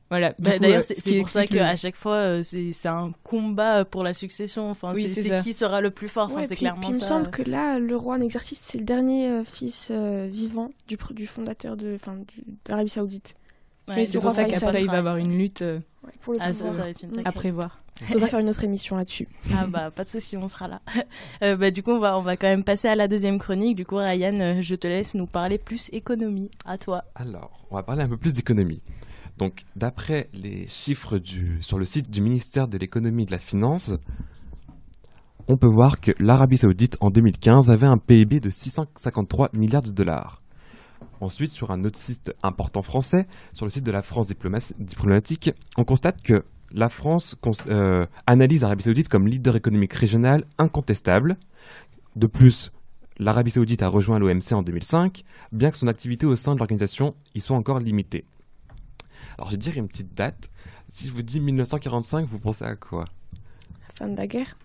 Voilà. 0.09 0.33
Bah, 0.39 0.59
d'ailleurs, 0.59 0.83
c'est 0.83 1.19
pour 1.19 1.29
ça 1.29 1.47
qu'à 1.47 1.77
chaque 1.77 1.95
fois, 1.95 2.43
c'est 2.43 2.87
un 2.87 3.13
combat 3.23 3.85
pour 3.85 4.03
la 4.03 4.13
succession. 4.13 4.69
Enfin, 4.69 4.91
oui, 4.93 5.07
c'est 5.07 5.41
qui 5.41 5.53
sera 5.53 5.79
le 5.79 5.89
plus 5.89 6.09
fort. 6.09 6.29
Enfin, 6.33 6.43
c'est 6.45 6.57
clairement 6.57 6.81
puis 6.81 6.89
Il 6.89 6.95
me 6.95 7.05
semble 7.05 7.29
que 7.29 7.43
là, 7.43 7.79
le 7.79 7.95
roi 7.95 8.15
en 8.15 8.21
exercice, 8.21 8.59
c'est 8.59 8.77
le 8.77 8.83
dernier 8.83 9.41
fils 9.45 9.89
vivant 9.89 10.71
du, 10.89 10.97
du 11.11 11.27
fondateur 11.27 11.77
de, 11.77 11.93
de 11.95 11.99
l'Arabie 12.67 12.89
saoudite. 12.89 13.35
Oui, 13.89 14.05
c'est 14.05 14.19
pour 14.19 14.31
ça 14.31 14.45
qu'après, 14.45 14.81
il 14.81 14.87
va 14.87 14.95
y 14.95 14.97
avoir 14.97 15.17
une 15.17 15.37
lutte 15.37 15.63
euh, 15.63 15.79
ça, 16.37 16.53
ça 16.53 16.69
va 16.69 16.89
être 16.89 17.03
une 17.03 17.21
à 17.25 17.31
prévoir. 17.31 17.81
On 18.15 18.19
va 18.19 18.27
faire 18.27 18.39
une 18.39 18.49
autre 18.49 18.63
émission 18.63 18.95
là-dessus. 18.95 19.27
Ah 19.53 19.67
bah 19.67 19.91
pas 19.91 20.03
de 20.03 20.09
souci, 20.09 20.35
on 20.35 20.47
sera 20.47 20.67
là. 20.67 20.81
Euh, 21.43 21.55
bah, 21.55 21.71
du 21.71 21.81
coup, 21.81 21.91
on 21.91 21.99
va, 21.99 22.17
on 22.17 22.21
va 22.21 22.37
quand 22.37 22.47
même 22.47 22.63
passer 22.63 22.87
à 22.87 22.95
la 22.95 23.07
deuxième 23.07 23.39
chronique. 23.39 23.75
Du 23.75 23.85
coup, 23.85 23.95
Ryan, 23.95 24.39
euh, 24.39 24.61
je 24.61 24.75
te 24.75 24.87
laisse 24.87 25.15
nous 25.15 25.25
parler 25.25 25.57
plus 25.57 25.89
économie. 25.91 26.49
À 26.65 26.77
toi. 26.77 27.03
Alors, 27.15 27.65
on 27.71 27.75
va 27.75 27.83
parler 27.83 28.03
un 28.03 28.09
peu 28.09 28.17
plus 28.17 28.33
d'économie. 28.33 28.81
Donc, 29.37 29.63
d'après 29.75 30.29
les 30.33 30.67
chiffres 30.67 31.17
du, 31.17 31.57
sur 31.61 31.79
le 31.79 31.85
site 31.85 32.11
du 32.11 32.21
ministère 32.21 32.67
de 32.67 32.77
l'économie 32.77 33.23
et 33.23 33.25
de 33.25 33.31
la 33.31 33.39
finance, 33.39 33.93
on 35.47 35.57
peut 35.57 35.69
voir 35.71 35.99
que 35.99 36.11
l'Arabie 36.19 36.57
saoudite 36.57 36.97
en 37.01 37.09
2015 37.09 37.71
avait 37.71 37.87
un 37.87 37.97
PIB 37.97 38.39
de 38.39 38.49
653 38.49 39.49
milliards 39.53 39.81
de 39.81 39.91
dollars. 39.91 40.41
Ensuite, 41.21 41.51
sur 41.51 41.69
un 41.69 41.83
autre 41.83 41.99
site 41.99 42.33
important 42.41 42.81
français, 42.81 43.27
sur 43.53 43.67
le 43.67 43.69
site 43.69 43.83
de 43.83 43.91
la 43.91 44.01
France 44.01 44.27
diplomatique, 44.27 45.51
on 45.77 45.83
constate 45.83 46.23
que 46.23 46.43
la 46.71 46.89
France 46.89 47.37
euh, 47.67 48.07
analyse 48.25 48.63
l'Arabie 48.63 48.83
saoudite 48.83 49.07
comme 49.07 49.27
leader 49.27 49.55
économique 49.55 49.93
régional 49.93 50.45
incontestable. 50.57 51.37
De 52.15 52.25
plus, 52.25 52.71
l'Arabie 53.19 53.51
saoudite 53.51 53.83
a 53.83 53.87
rejoint 53.87 54.17
l'OMC 54.17 54.53
en 54.53 54.63
2005, 54.63 55.23
bien 55.51 55.69
que 55.69 55.77
son 55.77 55.87
activité 55.87 56.25
au 56.25 56.35
sein 56.35 56.55
de 56.55 56.59
l'organisation 56.59 57.13
y 57.35 57.39
soit 57.39 57.55
encore 57.55 57.79
limitée. 57.79 58.25
Alors, 59.37 59.49
je 59.49 59.51
vais 59.51 59.59
dire 59.59 59.77
une 59.77 59.87
petite 59.87 60.15
date. 60.15 60.49
Si 60.89 61.07
je 61.07 61.13
vous 61.13 61.21
dis 61.21 61.39
1945, 61.39 62.27
vous 62.27 62.39
pensez 62.39 62.65
à 62.65 62.75
quoi? 62.75 63.05
La 63.89 63.95
fin 63.95 64.07
de 64.07 64.17
la 64.17 64.25
guerre? 64.25 64.57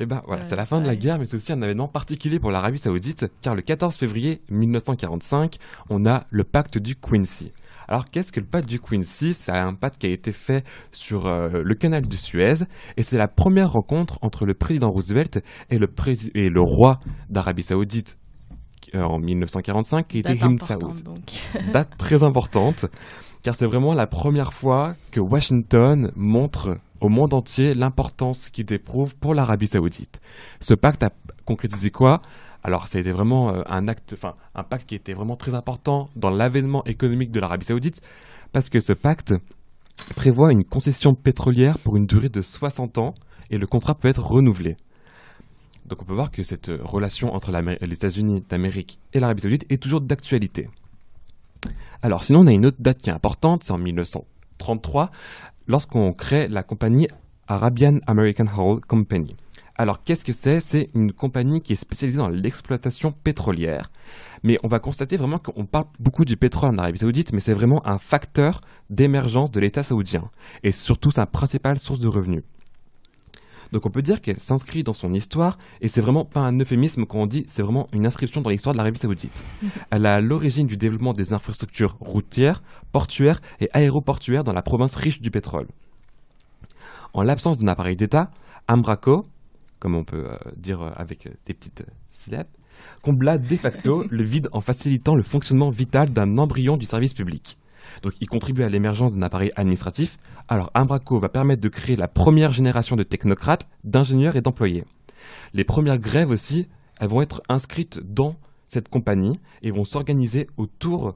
Eh 0.00 0.06
ben 0.06 0.22
voilà, 0.26 0.44
c'est 0.44 0.56
la 0.56 0.66
fin 0.66 0.80
de 0.80 0.86
la 0.86 0.96
guerre, 0.96 1.18
mais 1.18 1.26
c'est 1.26 1.36
aussi 1.36 1.52
un 1.52 1.62
événement 1.62 1.88
particulier 1.88 2.38
pour 2.38 2.50
l'Arabie 2.50 2.78
Saoudite, 2.78 3.26
car 3.40 3.54
le 3.54 3.62
14 3.62 3.96
février 3.96 4.42
1945, 4.50 5.56
on 5.90 6.06
a 6.06 6.24
le 6.30 6.44
pacte 6.44 6.78
du 6.78 6.96
Quincy. 6.96 7.52
Alors 7.88 8.06
qu'est-ce 8.06 8.32
que 8.32 8.40
le 8.40 8.46
pacte 8.46 8.68
du 8.68 8.80
Quincy 8.80 9.34
C'est 9.34 9.52
un 9.52 9.74
pacte 9.74 9.98
qui 9.98 10.06
a 10.06 10.10
été 10.10 10.32
fait 10.32 10.64
sur 10.92 11.26
euh, 11.26 11.62
le 11.62 11.74
canal 11.74 12.06
de 12.06 12.16
Suez, 12.16 12.64
et 12.96 13.02
c'est 13.02 13.18
la 13.18 13.28
première 13.28 13.72
rencontre 13.72 14.18
entre 14.22 14.46
le 14.46 14.54
président 14.54 14.90
Roosevelt 14.90 15.42
et 15.70 15.78
le, 15.78 15.88
et 16.34 16.48
le 16.48 16.60
roi 16.60 17.00
d'Arabie 17.28 17.62
Saoudite 17.62 18.18
euh, 18.94 19.02
en 19.02 19.18
1945, 19.18 20.08
qui 20.08 20.18
était 20.20 20.36
Him 20.36 20.58
Saoud. 20.58 21.02
Date 21.72 21.96
très 21.98 22.22
importante, 22.22 22.86
car 23.42 23.54
c'est 23.54 23.66
vraiment 23.66 23.94
la 23.94 24.06
première 24.06 24.52
fois 24.52 24.94
que 25.10 25.20
Washington 25.20 26.12
montre 26.14 26.78
au 27.02 27.08
monde 27.08 27.34
entier 27.34 27.74
l'importance 27.74 28.48
qu'il 28.48 28.72
éprouve 28.72 29.16
pour 29.16 29.34
l'Arabie 29.34 29.66
Saoudite. 29.66 30.20
Ce 30.60 30.72
pacte 30.72 31.02
a 31.02 31.10
concrétisé 31.44 31.90
quoi? 31.90 32.22
Alors, 32.62 32.86
ça 32.86 32.98
a 32.98 33.00
été 33.00 33.10
vraiment 33.10 33.52
euh, 33.52 33.62
un 33.66 33.88
acte, 33.88 34.12
enfin, 34.14 34.34
un 34.54 34.62
pacte 34.62 34.88
qui 34.88 34.94
était 34.94 35.12
vraiment 35.12 35.34
très 35.34 35.56
important 35.56 36.08
dans 36.14 36.30
l'avènement 36.30 36.84
économique 36.84 37.32
de 37.32 37.40
l'Arabie 37.40 37.66
Saoudite, 37.66 38.00
parce 38.52 38.68
que 38.68 38.78
ce 38.78 38.92
pacte 38.92 39.34
prévoit 40.14 40.52
une 40.52 40.64
concession 40.64 41.14
pétrolière 41.14 41.76
pour 41.80 41.96
une 41.96 42.06
durée 42.06 42.28
de 42.28 42.40
60 42.40 42.98
ans 42.98 43.14
et 43.50 43.58
le 43.58 43.66
contrat 43.66 43.96
peut 43.96 44.08
être 44.08 44.22
renouvelé. 44.22 44.76
Donc, 45.86 46.02
on 46.02 46.04
peut 46.04 46.14
voir 46.14 46.30
que 46.30 46.44
cette 46.44 46.70
relation 46.84 47.34
entre 47.34 47.50
les 47.50 47.94
États-Unis 47.94 48.44
d'Amérique 48.48 49.00
et 49.12 49.18
l'Arabie 49.18 49.42
Saoudite 49.42 49.66
est 49.70 49.82
toujours 49.82 50.00
d'actualité. 50.00 50.68
Alors, 52.00 52.22
sinon, 52.22 52.42
on 52.42 52.46
a 52.46 52.52
une 52.52 52.66
autre 52.66 52.78
date 52.78 53.02
qui 53.02 53.10
est 53.10 53.12
importante, 53.12 53.64
c'est 53.64 53.72
en 53.72 53.78
1933, 53.78 55.10
lorsqu'on 55.72 56.12
crée 56.12 56.48
la 56.48 56.62
compagnie 56.62 57.08
Arabian 57.48 57.98
American 58.06 58.44
Oil 58.58 58.80
Company. 58.86 59.34
Alors 59.74 60.04
qu'est-ce 60.04 60.22
que 60.22 60.34
c'est? 60.34 60.60
C'est 60.60 60.90
une 60.94 61.14
compagnie 61.14 61.62
qui 61.62 61.72
est 61.72 61.76
spécialisée 61.76 62.18
dans 62.18 62.28
l'exploitation 62.28 63.10
pétrolière. 63.10 63.90
Mais 64.42 64.58
on 64.64 64.68
va 64.68 64.80
constater 64.80 65.16
vraiment 65.16 65.38
qu'on 65.38 65.64
parle 65.64 65.86
beaucoup 65.98 66.26
du 66.26 66.36
pétrole 66.36 66.74
en 66.74 66.76
Arabie 66.76 66.98
saoudite, 66.98 67.32
mais 67.32 67.40
c'est 67.40 67.54
vraiment 67.54 67.80
un 67.86 67.96
facteur 67.96 68.60
d'émergence 68.90 69.50
de 69.50 69.60
l'État 69.60 69.82
saoudien. 69.82 70.24
Et 70.62 70.72
surtout 70.72 71.10
sa 71.10 71.24
principale 71.24 71.78
source 71.78 72.00
de 72.00 72.08
revenus. 72.08 72.42
Donc 73.72 73.86
on 73.86 73.90
peut 73.90 74.02
dire 74.02 74.20
qu'elle 74.20 74.38
s'inscrit 74.38 74.84
dans 74.84 74.92
son 74.92 75.14
histoire, 75.14 75.58
et 75.80 75.88
c'est 75.88 76.02
vraiment 76.02 76.24
pas 76.24 76.40
un 76.40 76.58
euphémisme 76.58 77.06
quand 77.06 77.18
on 77.18 77.26
dit, 77.26 77.44
c'est 77.48 77.62
vraiment 77.62 77.88
une 77.92 78.06
inscription 78.06 78.42
dans 78.42 78.50
l'histoire 78.50 78.74
de 78.74 78.78
l'Arabie 78.78 78.98
saoudite. 78.98 79.44
Elle 79.90 80.06
a 80.06 80.20
l'origine 80.20 80.66
du 80.66 80.76
développement 80.76 81.14
des 81.14 81.32
infrastructures 81.32 81.96
routières, 82.00 82.62
portuaires 82.92 83.40
et 83.60 83.68
aéroportuaires 83.72 84.44
dans 84.44 84.52
la 84.52 84.62
province 84.62 84.94
riche 84.96 85.20
du 85.20 85.30
pétrole. 85.30 85.66
En 87.14 87.22
l'absence 87.22 87.58
d'un 87.58 87.68
appareil 87.68 87.96
d'État, 87.96 88.30
Ambraco, 88.68 89.24
comme 89.78 89.94
on 89.94 90.04
peut 90.04 90.26
euh, 90.30 90.36
dire 90.56 90.80
euh, 90.80 90.90
avec 90.94 91.26
euh, 91.26 91.30
des 91.46 91.54
petites 91.54 91.84
syllabes, 92.10 92.46
combla 93.02 93.38
de 93.38 93.56
facto 93.56 94.04
le 94.10 94.22
vide 94.22 94.48
en 94.52 94.60
facilitant 94.60 95.14
le 95.14 95.22
fonctionnement 95.22 95.70
vital 95.70 96.10
d'un 96.10 96.38
embryon 96.38 96.76
du 96.76 96.86
service 96.86 97.14
public. 97.14 97.58
Donc 98.02 98.14
il 98.20 98.28
contribue 98.28 98.62
à 98.62 98.68
l'émergence 98.68 99.14
d'un 99.14 99.22
appareil 99.22 99.50
administratif. 99.56 100.18
Alors 100.48 100.70
Umbraco 100.74 101.18
va 101.18 101.28
permettre 101.28 101.60
de 101.60 101.68
créer 101.68 101.96
la 101.96 102.08
première 102.08 102.52
génération 102.52 102.96
de 102.96 103.02
technocrates, 103.02 103.68
d'ingénieurs 103.84 104.36
et 104.36 104.40
d'employés. 104.40 104.84
Les 105.54 105.64
premières 105.64 105.98
grèves 105.98 106.30
aussi, 106.30 106.68
elles 107.00 107.08
vont 107.08 107.22
être 107.22 107.42
inscrites 107.48 108.00
dans 108.02 108.36
cette 108.68 108.88
compagnie 108.88 109.38
et 109.62 109.70
vont 109.70 109.84
s'organiser 109.84 110.48
autour 110.56 111.14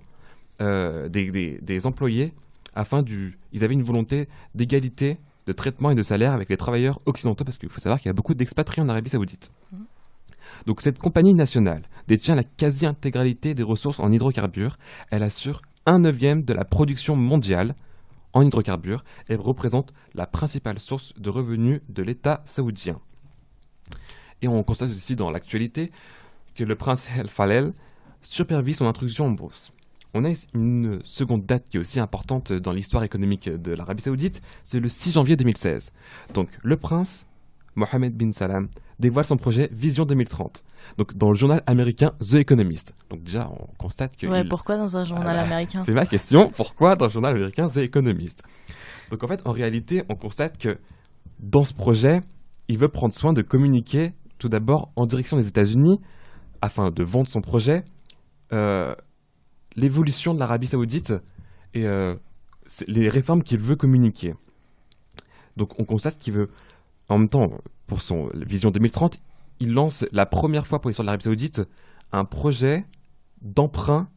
euh, 0.61 1.09
des, 1.09 1.87
employés 1.87 2.33
afin 2.74 3.02
du... 3.02 3.38
Ils 3.52 3.64
avaient 3.64 3.74
une 3.74 3.83
volonté 3.83 4.29
d'égalité 4.55 5.18
de 5.46 5.52
traitement 5.52 5.90
et 5.90 5.94
de 5.94 6.02
salaire 6.02 6.33
avec 6.33 6.50
les 6.50 6.57
travailleurs 6.57 7.00
occidentaux 7.07 7.44
parce 7.44 7.57
qu'il 7.57 7.68
faut 7.68 7.81
savoir 7.81 8.00
qu'il 8.00 8.09
y 8.09 8.11
a 8.11 8.14
beaucoup 8.14 8.35
d'expatriés 8.35 8.83
en 8.83 8.88
Arabie 8.88 9.11
Saoudite. 9.11 9.50
Mmh. 9.72 9.76
Donc 10.66 10.81
cette 10.81 10.98
compagnie 10.98 11.35
nationale 11.35 11.83
détient 12.09 12.35
la 12.35 12.44
quasi-intégralité 12.44 13.55
des 13.55 13.62
ressources 13.62 14.00
en 14.00 14.11
hydrocarbures. 14.12 14.76
Elle 15.11 15.22
assure 15.22 15.62
un 15.87 16.01
neuvième 16.01 16.42
de 16.42 16.53
la 16.53 16.64
production 16.64 17.16
mondiale 17.16 17.75
en 18.33 18.42
hydrocarbures 18.42 19.05
et 19.29 19.37
représente 19.37 19.94
la 20.14 20.27
principale 20.27 20.79
source 20.79 21.14
de 21.16 21.31
revenus 21.31 21.81
de 21.88 22.03
l'État 22.03 22.42
saoudien. 22.44 23.01
Et 24.42 24.49
on 24.49 24.62
constate 24.62 24.90
aussi 24.90 25.16
dans 25.16 25.31
l'actualité 25.31 25.90
que 26.55 26.64
le 26.64 26.75
prince 26.75 27.09
El 27.16 27.29
Falel 27.29 27.72
supervise 28.20 28.79
son 28.79 28.87
introduction 28.87 29.27
en 29.27 29.31
bourse. 29.31 29.72
On 30.12 30.25
a 30.25 30.33
une 30.55 31.01
seconde 31.05 31.44
date 31.46 31.68
qui 31.68 31.77
est 31.77 31.81
aussi 31.81 32.01
importante 32.01 32.53
dans 32.53 32.72
l'histoire 32.72 33.05
économique 33.05 33.49
de 33.49 33.72
l'Arabie 33.72 34.03
saoudite, 34.03 34.40
c'est 34.64 34.81
le 34.81 34.88
6 34.88 35.12
janvier 35.12 35.37
2016. 35.37 35.92
Donc 36.35 36.49
le 36.62 36.77
prince 36.77 37.26
Mohamed 37.77 38.17
bin 38.17 38.33
Salam 38.33 38.69
dévoile 38.99 39.25
son 39.25 39.37
projet 39.37 39.69
Vision 39.73 40.05
2030. 40.05 40.65
Donc 40.99 41.15
dans 41.17 41.29
le 41.29 41.35
journal 41.35 41.62
américain 41.67 42.12
The 42.21 42.37
Economist. 42.37 42.95
Donc 43.11 43.23
déjà 43.23 43.47
on 43.51 43.67
constate 43.77 44.17
que 44.17 44.27
Ouais, 44.27 44.45
pourquoi 44.49 44.77
dans 44.77 44.97
un 44.97 45.05
journal 45.05 45.39
américain? 45.39 45.81
C'est 45.81 45.93
ma 45.93 46.07
question, 46.07 46.51
pourquoi 46.51 46.97
dans 46.97 47.07
le 47.07 47.11
journal 47.11 47.35
américain 47.37 47.67
The 47.67 47.79
Economist? 47.79 48.43
Donc 49.11 49.23
en 49.23 49.29
fait 49.29 49.47
en 49.47 49.53
réalité, 49.53 50.03
on 50.09 50.15
constate 50.15 50.59
que 50.59 50.79
dans 51.39 51.65
ce 51.65 51.75
projet, 51.75 52.21
il 52.69 52.79
veut 52.79 52.89
prendre 52.89 53.15
soin 53.15 53.33
de 53.33 53.43
communiquer 53.43 54.12
tout 54.39 54.49
d'abord 54.49 54.91
en 54.97 55.07
direction 55.07 55.37
des 55.37 55.49
États-Unis 55.49 56.01
afin 56.62 56.91
de 56.91 57.05
vendre 57.05 57.29
son 57.29 57.41
projet 57.41 57.85
euh, 58.53 58.95
l'évolution 59.77 60.35
de 60.35 60.39
l'Arabie 60.41 60.67
saoudite 60.67 61.15
et 61.75 61.87
euh, 61.87 62.15
les 62.89 63.09
réformes 63.09 63.43
qu'il 63.43 63.61
veut 63.61 63.77
communiquer. 63.77 64.35
Donc 65.57 65.79
on 65.79 65.85
constate 65.85 66.19
qu'il 66.19 66.35
veut, 66.35 66.49
en 67.09 67.19
même 67.19 67.29
temps, 67.29 67.51
pour 67.87 68.01
son 68.01 68.29
vision 68.35 68.71
2030, 68.71 69.21
il 69.61 69.73
lance 69.73 70.05
la 70.12 70.27
première 70.27 70.66
fois 70.66 70.81
pour 70.81 70.90
l'histoire 70.90 71.05
de 71.05 71.07
l'Arabie 71.07 71.25
saoudite 71.25 71.62
un 72.12 72.25
projet 72.25 72.85
d'emprunt, 73.42 74.09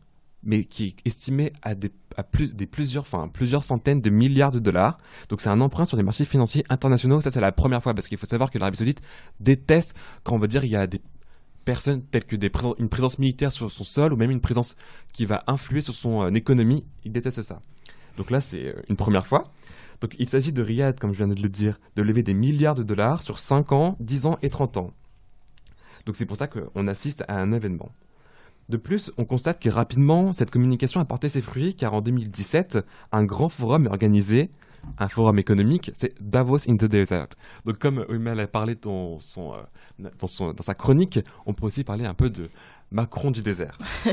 mais 0.44 0.64
qui 0.64 0.88
est 0.88 0.96
estimé 1.06 1.54
à, 1.62 1.76
des, 1.76 1.92
plus, 2.32 2.54
des 2.54 2.66
plusieurs, 2.66 3.04
enfin, 3.04 3.28
plusieurs 3.28 3.64
centaines 3.64 4.02
de 4.02 4.10
milliards 4.10 4.52
de 4.52 4.60
dollars. 4.60 4.98
Donc 5.30 5.42
c'est 5.42 5.50
un 5.50 5.62
emprunt 5.62 5.86
sur 5.86 5.98
les 5.98 6.04
marchés 6.04 6.26
financiers 6.26 6.64
internationaux. 6.70 7.22
Ça 7.22 7.32
c'est 7.32 7.42
la 7.42 7.52
première 7.52 7.84
fois 7.84 7.94
parce 7.94 8.08
qu'il 8.08 8.18
faut 8.18 8.28
savoir 8.28 8.52
que 8.52 8.58
l'Arabie 8.58 8.78
saoudite 8.78 9.02
déteste 9.40 9.96
quand 10.24 10.36
on 10.36 10.40
va 10.40 10.48
dire 10.48 10.64
il 10.64 10.72
y 10.72 10.76
a 10.76 10.88
des 10.88 11.02
personnes 11.66 12.04
telles 12.04 12.26
que 12.26 12.36
des 12.36 12.52
une 12.80 12.90
présence 12.90 13.20
militaire 13.20 13.52
sur 13.52 13.70
son 13.70 13.84
sol 13.84 14.14
ou 14.14 14.16
même 14.16 14.32
une 14.32 14.42
présence 14.42 14.76
qui 15.14 15.26
va 15.26 15.44
influer 15.48 15.82
sur 15.82 15.94
son 15.94 16.24
euh, 16.24 16.32
économie, 16.32 16.86
il 17.04 17.12
déteste 17.12 17.42
ça. 17.42 17.62
Donc 18.18 18.32
là, 18.32 18.42
c'est 18.42 18.66
euh, 18.66 18.82
une 18.90 18.98
première 18.98 19.28
fois. 19.28 19.44
Donc 20.02 20.16
il 20.20 20.30
s'agit 20.30 20.54
de 20.54 20.62
Riyad, 20.62 21.00
comme 21.00 21.12
je 21.12 21.18
viens 21.18 21.28
de 21.28 21.42
le 21.42 21.50
dire, 21.50 21.80
de 21.96 22.02
lever 22.02 22.24
des 22.24 22.34
milliards 22.34 22.76
de 22.76 22.84
dollars 22.84 23.24
sur 23.24 23.40
5 23.40 23.72
ans, 23.72 23.98
10 24.00 24.26
ans 24.26 24.38
et 24.42 24.50
30 24.50 24.78
ans. 24.78 24.92
Donc 26.06 26.16
c'est 26.16 26.26
pour 26.26 26.38
ça 26.38 26.48
qu'on 26.48 26.88
assiste 26.88 27.24
à 27.28 27.40
un 27.40 27.52
événement. 27.52 27.90
De 28.70 28.78
plus, 28.78 29.12
on 29.18 29.26
constate 29.26 29.60
que 29.60 29.70
rapidement, 29.70 30.32
cette 30.32 30.52
communication 30.52 31.02
a 31.02 31.06
porté 31.06 31.28
ses 31.28 31.42
fruits 31.42 31.76
car 31.76 31.94
en 31.94 32.02
2017, 32.02 32.80
un 33.12 33.24
grand 33.24 33.50
forum 33.50 33.88
est 33.88 33.90
organisé 33.90 34.50
un 34.98 35.08
forum 35.08 35.40
économique, 35.40 35.92
c'est 35.98 36.14
Davos 36.22 36.70
in 36.70 36.78
the 36.78 36.86
Desert. 36.86 37.28
Donc 37.66 37.78
comme 37.80 38.06
Umel 38.10 38.40
a 38.40 38.48
parlé 38.48 38.74
euh, 38.74 38.78
dans, 38.82 39.20
son, 39.20 39.54
dans 40.00 40.64
sa 40.64 40.74
chronique, 40.74 41.20
on 41.46 41.54
peut 41.54 41.66
aussi 41.66 41.84
parler 41.84 42.06
un 42.06 42.14
peu 42.14 42.30
de 42.30 42.50
Macron 42.92 43.32
du 43.32 43.42
désert. 43.42 43.78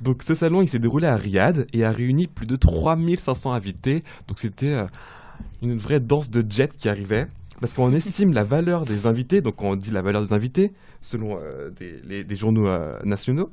donc 0.00 0.22
ce 0.22 0.34
salon, 0.34 0.62
il 0.62 0.68
s'est 0.68 0.78
déroulé 0.78 1.06
à 1.06 1.16
Riyad 1.16 1.66
et 1.72 1.84
a 1.84 1.90
réuni 1.90 2.26
plus 2.26 2.46
de 2.46 2.56
3500 2.56 3.52
invités. 3.52 4.00
Donc 4.28 4.38
c'était 4.38 4.72
euh, 4.72 4.86
une 5.62 5.76
vraie 5.76 6.00
danse 6.00 6.30
de 6.30 6.44
jet 6.48 6.76
qui 6.76 6.88
arrivait. 6.88 7.26
Parce 7.60 7.72
qu'on 7.72 7.92
estime 7.92 8.32
la 8.32 8.42
valeur 8.42 8.84
des 8.84 9.06
invités, 9.06 9.40
donc 9.40 9.62
on 9.62 9.76
dit 9.76 9.90
la 9.90 10.02
valeur 10.02 10.22
des 10.22 10.32
invités, 10.32 10.72
selon 11.00 11.38
euh, 11.40 11.70
des, 11.70 12.24
des, 12.24 12.34
journaux 12.34 12.68
nationaux, 13.04 13.50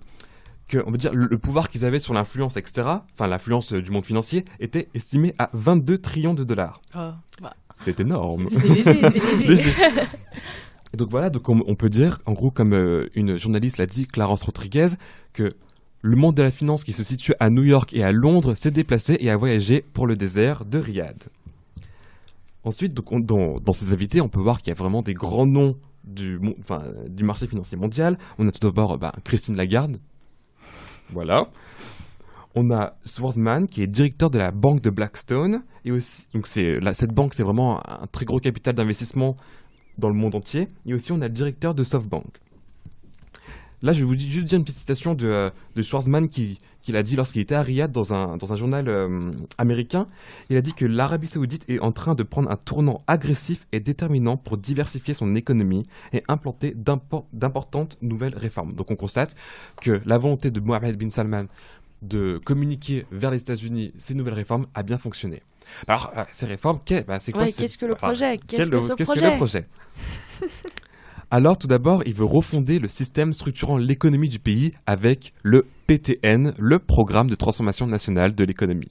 on 0.85 0.91
veut 0.91 0.97
dire 0.97 1.13
le, 1.13 1.37
pouvoir 1.37 1.69
qu'ils 1.69 1.85
avaient 1.85 1.99
sur 1.99 2.13
l'influence, 2.13 2.57
etc., 2.57 2.87
enfin 3.13 3.27
l'influence 3.27 3.73
du 3.73 3.91
monde 3.91 4.05
financier, 4.05 4.45
était 4.59 4.89
estimé 4.93 5.33
à 5.37 5.49
22 5.53 5.97
trillions 5.99 6.33
de 6.33 6.43
dollars. 6.43 6.81
Oh, 6.95 7.11
bah. 7.41 7.53
C'est 7.75 7.99
énorme. 7.99 8.47
C'est 8.49 8.67
léger, 8.67 9.01
c'est 9.09 9.47
léger. 9.47 9.71
donc 10.97 11.09
voilà, 11.09 11.29
donc 11.29 11.47
on, 11.47 11.75
peut 11.75 11.89
dire, 11.89 12.19
en 12.25 12.33
gros, 12.33 12.51
comme 12.51 12.73
euh, 12.73 13.09
une 13.15 13.37
journaliste 13.37 13.77
l'a 13.77 13.85
dit, 13.85 14.07
Clarence 14.07 14.43
Rodriguez, 14.43 14.87
que 15.33 15.55
le 16.01 16.15
monde 16.17 16.35
de 16.35 16.43
la 16.43 16.51
finance 16.51 16.83
qui 16.83 16.93
se 16.93 17.03
situe 17.03 17.33
à 17.39 17.49
New 17.49 17.63
York 17.63 17.93
et 17.93 18.03
à 18.03 18.11
Londres 18.11 18.55
s'est 18.55 18.71
déplacé 18.71 19.17
et 19.19 19.29
a 19.29 19.37
voyagé 19.37 19.85
pour 19.93 20.05
le 20.05 20.15
désert 20.15 20.65
de 20.65 20.79
Riyad. 20.79 21.23
Ensuite, 22.63 22.93
donc, 22.93 23.25
dans, 23.25 23.59
dans, 23.59 23.73
ces 23.73 23.93
invités, 23.93 24.21
on 24.21 24.29
peut 24.29 24.41
voir 24.41 24.59
qu'il 24.59 24.67
y 24.67 24.71
a 24.71 24.75
vraiment 24.75 25.01
des 25.01 25.13
grands 25.13 25.47
noms 25.47 25.77
du, 26.03 26.39
marché 27.21 27.47
financier 27.47 27.77
mondial. 27.77 28.17
On 28.37 28.47
a 28.47 28.51
tout 28.51 28.59
d'abord 28.67 28.97
bah, 28.97 29.13
Christine 29.23 29.55
Lagarde, 29.55 29.97
voilà. 31.11 31.47
On 32.55 32.69
a 32.71 32.95
Swordsman 33.05 33.67
qui 33.67 33.81
est 33.81 33.87
directeur 33.87 34.29
de 34.29 34.37
la 34.37 34.51
banque 34.51 34.81
de 34.81 34.89
Blackstone 34.89 35.63
et 35.85 35.91
aussi 35.91 36.27
donc 36.33 36.47
cette 36.47 37.13
banque 37.13 37.33
c'est 37.33 37.43
vraiment 37.43 37.81
un 37.89 38.07
très 38.07 38.25
gros 38.25 38.39
capital 38.39 38.73
d'investissement 38.75 39.37
dans 39.97 40.09
le 40.09 40.15
monde 40.15 40.35
entier 40.35 40.67
et 40.85 40.93
aussi 40.93 41.11
on 41.11 41.21
a 41.21 41.27
le 41.27 41.33
directeur 41.33 41.73
de 41.73 41.83
SoftBank. 41.83 42.41
Là, 43.83 43.93
je 43.93 43.99
vais 43.99 44.05
vous 44.05 44.17
juste 44.17 44.47
dire 44.47 44.57
une 44.57 44.63
petite 44.63 44.77
citation 44.77 45.15
de, 45.15 45.27
euh, 45.27 45.49
de 45.75 45.81
Schwarzman 45.81 46.27
qui, 46.27 46.59
qu'il 46.83 46.95
a 46.95 47.03
dit 47.03 47.15
lorsqu'il 47.15 47.41
était 47.41 47.55
à 47.55 47.63
Riyad 47.63 47.91
dans 47.91 48.13
un, 48.13 48.37
dans 48.37 48.53
un 48.53 48.55
journal 48.55 48.87
euh, 48.87 49.31
américain. 49.57 50.07
Il 50.49 50.57
a 50.57 50.61
dit 50.61 50.73
que 50.73 50.85
l'Arabie 50.85 51.27
saoudite 51.27 51.65
est 51.67 51.79
en 51.79 51.91
train 51.91 52.13
de 52.13 52.21
prendre 52.21 52.51
un 52.51 52.57
tournant 52.57 53.01
agressif 53.07 53.65
et 53.71 53.79
déterminant 53.79 54.37
pour 54.37 54.57
diversifier 54.57 55.15
son 55.15 55.35
économie 55.35 55.83
et 56.13 56.23
implanter 56.27 56.75
d'importantes 56.75 57.97
nouvelles 58.01 58.37
réformes. 58.37 58.73
Donc 58.73 58.91
on 58.91 58.95
constate 58.95 59.35
que 59.81 59.99
la 60.05 60.19
volonté 60.19 60.51
de 60.51 60.59
Mohamed 60.59 60.95
bin 60.95 61.09
Salman 61.09 61.45
de 62.03 62.39
communiquer 62.43 63.05
vers 63.11 63.31
les 63.31 63.41
États-Unis 63.41 63.93
ces 63.97 64.13
nouvelles 64.13 64.33
réformes 64.33 64.67
a 64.73 64.83
bien 64.83 64.97
fonctionné. 64.97 65.41
Alors, 65.87 66.11
euh, 66.17 66.23
ces 66.31 66.45
réformes, 66.45 66.79
bah, 67.07 67.19
c'est 67.19 67.31
quoi 67.31 67.45
Qu'est-ce 67.45 67.77
que 67.77 67.85
le 67.85 67.95
projet 67.95 68.37
Qu'est-ce 68.47 68.69
que, 68.69 69.13
que 69.13 69.19
le 69.19 69.37
projet 69.37 69.65
Alors 71.33 71.57
tout 71.57 71.67
d'abord, 71.67 72.03
il 72.05 72.13
veut 72.13 72.25
refonder 72.25 72.77
le 72.77 72.89
système 72.89 73.31
structurant 73.31 73.77
l'économie 73.77 74.27
du 74.27 74.39
pays 74.39 74.73
avec 74.85 75.31
le 75.43 75.65
PTN, 75.87 76.53
le 76.59 76.79
Programme 76.79 77.29
de 77.29 77.35
transformation 77.35 77.87
nationale 77.87 78.35
de 78.35 78.43
l'économie. 78.43 78.89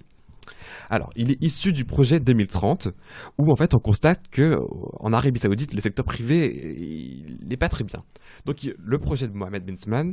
Alors, 0.88 1.10
il 1.16 1.32
est 1.32 1.42
issu 1.42 1.72
du 1.72 1.84
projet 1.84 2.18
2030, 2.18 2.88
où 3.38 3.52
en 3.52 3.56
fait 3.56 3.74
on 3.74 3.78
constate 3.78 4.28
que 4.30 4.42
euh, 4.42 4.58
en 5.00 5.12
Arabie 5.12 5.38
Saoudite, 5.38 5.74
le 5.74 5.80
secteur 5.80 6.04
privé 6.04 7.26
n'est 7.46 7.56
pas 7.56 7.68
très 7.68 7.84
bien. 7.84 8.02
Donc, 8.46 8.68
le 8.76 8.98
projet 8.98 9.28
de 9.28 9.34
Mohamed 9.34 9.64
bin 9.64 9.76
Salman, 9.76 10.12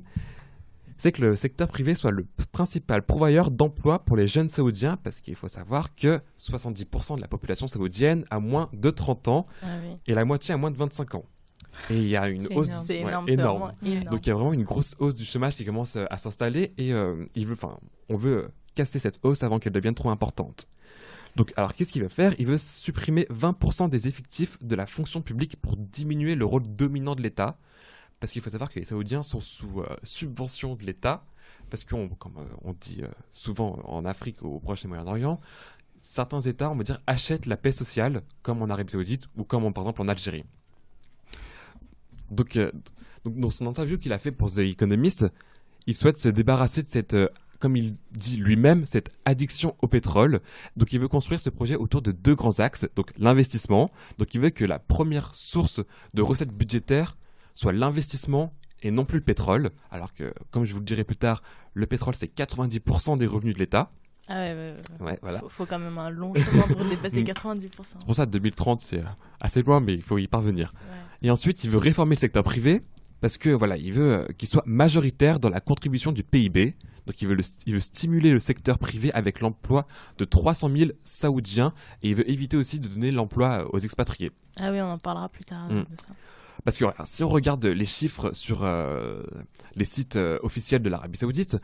c'est 0.98 1.12
que 1.12 1.22
le 1.22 1.36
secteur 1.36 1.68
privé 1.68 1.94
soit 1.94 2.12
le 2.12 2.26
principal 2.52 3.04
pourvoyeur 3.04 3.52
d'emplois 3.52 4.00
pour 4.00 4.18
les 4.18 4.28
jeunes 4.28 4.50
saoudiens, 4.50 4.98
parce 4.98 5.22
qu'il 5.22 5.36
faut 5.36 5.48
savoir 5.48 5.96
que 5.96 6.22
70% 6.40 7.18
de 7.18 7.22
la 7.22 7.28
population 7.28 7.68
saoudienne 7.68 8.26
a 8.30 8.40
moins 8.40 8.70
de 8.74 8.90
30 8.90 9.28
ans 9.28 9.46
ah 9.62 9.68
et 10.08 10.14
la 10.14 10.26
moitié 10.26 10.54
a 10.54 10.58
moins 10.58 10.72
de 10.72 10.78
25 10.78 11.16
ans. 11.16 11.26
Et 11.90 11.98
il 11.98 12.08
y 12.08 12.18
a 12.18 12.28
une 12.28 12.48
hausse 12.56 12.70
énorme. 13.28 13.74
Donc 14.10 14.26
il 14.26 14.30
y 14.30 14.32
a 14.32 14.36
vraiment 14.36 14.54
une 14.54 14.64
grosse 14.64 14.96
hausse 15.00 15.16
du 15.16 15.26
chômage 15.26 15.56
qui 15.56 15.66
commence 15.66 15.96
euh, 15.96 16.06
à 16.10 16.18
s'installer 16.18 16.74
et 16.78 16.92
euh, 16.94 17.26
il 17.36 17.46
veut, 17.46 17.58
on 18.10 18.18
veut 18.18 18.50
casser 18.74 19.00
cette 19.00 19.20
hausse 19.24 19.44
avant 19.44 19.60
qu'elle 19.60 19.74
devienne 19.74 19.96
trop 19.96 20.10
importante. 20.10 20.68
Donc, 21.38 21.54
alors, 21.56 21.76
qu'est-ce 21.76 21.92
qu'il 21.92 22.02
veut 22.02 22.10
faire? 22.10 22.34
Il 22.40 22.48
veut 22.48 22.58
supprimer 22.58 23.28
20% 23.32 23.90
des 23.90 24.08
effectifs 24.08 24.58
de 24.64 24.76
la 24.76 24.88
fonction 24.88 25.22
publique 25.22 25.56
pour 25.62 25.78
diminuer 25.78 26.34
le 26.34 26.46
rôle 26.46 26.64
dominant 26.64 27.14
de 27.14 27.22
l'État. 27.22 27.60
Parce 28.20 28.32
qu'il 28.32 28.42
faut 28.42 28.50
savoir 28.50 28.70
que 28.72 28.80
les 28.80 28.86
Saoudiens 28.86 29.22
sont 29.22 29.40
sous 29.40 29.82
euh, 29.82 29.96
subvention 30.04 30.76
de 30.76 30.84
l'État. 30.84 31.24
Parce 31.70 31.84
qu'on, 31.84 32.10
comme 32.10 32.36
on 32.64 32.74
dit 32.74 33.02
souvent 33.32 33.80
en 33.84 34.06
Afrique, 34.06 34.42
au 34.42 34.60
Proche 34.60 34.86
et 34.86 34.88
Moyen-Orient, 34.88 35.40
certains 36.02 36.40
États, 36.42 36.70
on 36.72 36.76
va 36.76 36.84
dire, 36.84 37.02
achètent 37.08 37.46
la 37.46 37.58
paix 37.58 37.72
sociale, 37.72 38.22
comme 38.42 38.62
en 38.62 38.70
Arabie 38.70 38.92
Saoudite 38.92 39.28
ou 39.36 39.44
comme 39.44 39.72
par 39.74 39.84
exemple 39.84 40.02
en 40.02 40.08
Algérie. 40.08 40.46
Euh, 42.32 42.72
donc, 43.24 43.38
dans 43.40 43.50
son 43.50 43.68
interview 43.68 43.98
qu'il 43.98 44.14
a 44.14 44.18
fait 44.18 44.32
pour 44.32 44.52
The 44.52 44.60
Economist, 44.60 45.28
il 45.86 45.96
souhaite 45.96 46.18
se 46.18 46.30
débarrasser 46.30 46.84
de 46.84 46.88
cette, 46.88 47.14
euh, 47.14 47.30
comme 47.60 47.76
il 47.76 47.96
dit 48.12 48.38
lui-même, 48.38 48.86
cette 48.86 49.10
addiction 49.26 49.76
au 49.82 49.88
pétrole. 49.88 50.42
Donc 50.76 50.94
il 50.94 51.00
veut 51.00 51.08
construire 51.08 51.40
ce 51.40 51.50
projet 51.50 51.76
autour 51.76 52.02
de 52.02 52.12
deux 52.12 52.36
grands 52.36 52.60
axes. 52.60 52.88
Donc 52.96 53.12
l'investissement. 53.18 53.92
Donc 54.18 54.34
il 54.34 54.42
veut 54.42 54.50
que 54.50 54.66
la 54.66 54.80
première 54.80 55.34
source 55.36 55.82
de 56.14 56.22
recettes 56.22 56.52
budgétaires 56.52 57.18
soit 57.58 57.74
l'investissement 57.74 58.54
et 58.84 58.92
non 58.92 59.04
plus 59.06 59.18
le 59.18 59.24
pétrole. 59.24 59.72
Alors 59.90 60.14
que, 60.14 60.32
comme 60.52 60.64
je 60.64 60.74
vous 60.74 60.80
le 60.80 60.86
dirai 60.86 61.04
plus 61.04 61.18
tard, 61.18 61.42
le 61.74 61.88
pétrole 61.88 62.14
c'est 62.16 62.32
90% 62.34 63.18
des 63.18 63.26
revenus 63.26 63.56
de 63.56 63.60
l'État. 63.60 63.92
Ah 64.30 64.36
ouais, 64.36 64.54
ouais, 64.54 64.74
ouais. 65.00 65.06
Ouais, 65.06 65.20
voilà. 65.22 65.40
Faut, 65.40 65.50
faut 65.50 65.66
quand 65.66 65.80
même 65.80 65.98
un 65.98 66.10
long 66.12 66.36
chemin 66.36 66.64
pour 66.68 66.86
dépasser 66.86 67.24
90%. 67.24 67.70
C'est 67.82 68.06
pour 68.06 68.16
ça 68.16 68.26
2030 68.26 68.82
c'est 68.82 69.00
euh, 69.00 69.08
assez 69.40 69.64
loin, 69.64 69.80
mais 69.80 69.94
il 69.96 70.04
faut 70.04 70.18
y 70.20 70.28
parvenir. 70.28 70.72
Et 71.24 71.32
ensuite, 71.32 71.64
il 71.64 71.70
veut 71.72 71.78
réformer 71.80 72.14
le 72.16 72.20
secteur 72.20 72.44
privé 72.44 72.82
parce 73.22 73.40
que 73.40 73.50
voilà, 73.50 73.78
il 73.78 73.94
veut 73.94 74.14
euh, 74.14 74.28
qu'il 74.38 74.48
soit 74.48 74.64
majoritaire 74.68 75.40
dans 75.40 75.50
la 75.50 75.60
contribution 75.62 76.12
du 76.12 76.24
PIB. 76.24 76.76
Donc 77.08 77.22
il 77.22 77.28
veut, 77.30 77.36
le 77.36 77.44
il 77.66 77.74
veut 77.74 77.80
stimuler 77.80 78.32
le 78.32 78.40
secteur 78.40 78.78
privé 78.78 79.12
avec 79.14 79.40
l'emploi 79.40 79.88
de 80.18 80.26
300 80.26 80.70
000 80.76 80.92
Saoudiens 81.06 81.74
et 82.04 82.10
il 82.10 82.16
veut 82.16 82.30
éviter 82.30 82.58
aussi 82.58 82.80
de 82.82 82.90
donner 82.90 83.12
l'emploi 83.12 83.64
euh, 83.64 83.70
aux 83.72 83.80
expatriés. 83.80 84.32
Ah 84.60 84.72
oui, 84.72 84.82
on 84.82 84.92
en 84.92 84.98
parlera 85.00 85.30
plus 85.30 85.46
tard 85.46 85.70
Mm. 85.70 85.80
de 85.84 86.02
ça. 86.06 86.10
Parce 86.68 86.78
que 86.80 86.84
si 87.06 87.24
on 87.24 87.30
regarde 87.30 87.66
les 87.66 87.86
chiffres 87.86 88.34
sur 88.34 88.66
euh, 88.66 89.24
les 89.76 89.86
sites 89.86 90.18
euh, 90.18 90.38
officiels 90.44 90.82
de 90.82 90.90
l'Arabie 90.90 91.18
Saoudite, 91.18 91.56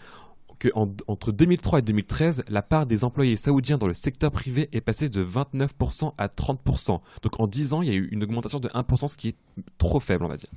que 0.60 0.70
en- 0.76 0.94
entre 1.08 1.34
2003 1.34 1.80
et 1.80 1.82
2013, 1.82 2.46
la 2.48 2.62
part 2.62 2.86
des 2.86 3.04
employés 3.04 3.36
saoudiens 3.36 3.78
dans 3.78 3.88
le 3.88 3.94
secteur 3.94 4.32
privé 4.32 4.70
est 4.72 4.80
passée 4.80 5.10
de 5.10 5.22
29% 5.22 6.14
à 6.18 6.28
30%. 6.30 7.02
Donc 7.22 7.38
en 7.42 7.48
10 7.48 7.74
ans, 7.74 7.82
il 7.82 7.90
y 7.90 7.92
a 7.92 7.96
eu 7.96 8.08
une 8.14 8.24
augmentation 8.24 8.62
de 8.62 8.70
1%, 8.70 9.08
ce 9.10 9.18
qui 9.18 9.28
est 9.28 9.36
trop 9.78 10.00
faible, 10.00 10.24
on 10.24 10.30
va 10.30 10.38
dire. 10.38 10.50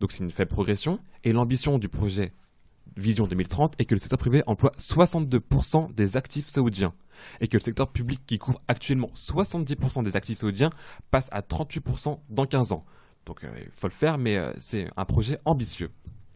Donc 0.00 0.12
c'est 0.12 0.24
une 0.24 0.30
faible 0.30 0.50
progression. 0.50 0.98
Et 1.24 1.34
l'ambition 1.34 1.76
du 1.76 1.90
projet 1.90 2.32
Vision 2.96 3.26
2030 3.26 3.74
est 3.78 3.84
que 3.84 3.94
le 3.94 3.98
secteur 4.00 4.18
privé 4.18 4.42
emploie 4.46 4.72
62% 4.78 5.94
des 5.94 6.16
actifs 6.16 6.48
saoudiens. 6.48 6.94
Et 7.42 7.46
que 7.46 7.58
le 7.58 7.62
secteur 7.62 7.92
public 7.92 8.22
qui 8.26 8.38
couvre 8.38 8.62
actuellement 8.68 9.10
70% 9.14 10.02
des 10.02 10.16
actifs 10.16 10.38
saoudiens 10.38 10.70
passe 11.10 11.28
à 11.30 11.42
38% 11.42 12.20
dans 12.30 12.46
15 12.46 12.72
ans. 12.72 12.86
Donc 13.26 13.44
euh, 13.44 13.48
il 13.60 13.70
faut 13.72 13.86
le 13.88 13.92
faire, 13.92 14.18
mais 14.18 14.36
euh, 14.36 14.52
c'est 14.58 14.88
un 14.96 15.04
projet 15.04 15.38
ambitieux. 15.44 15.90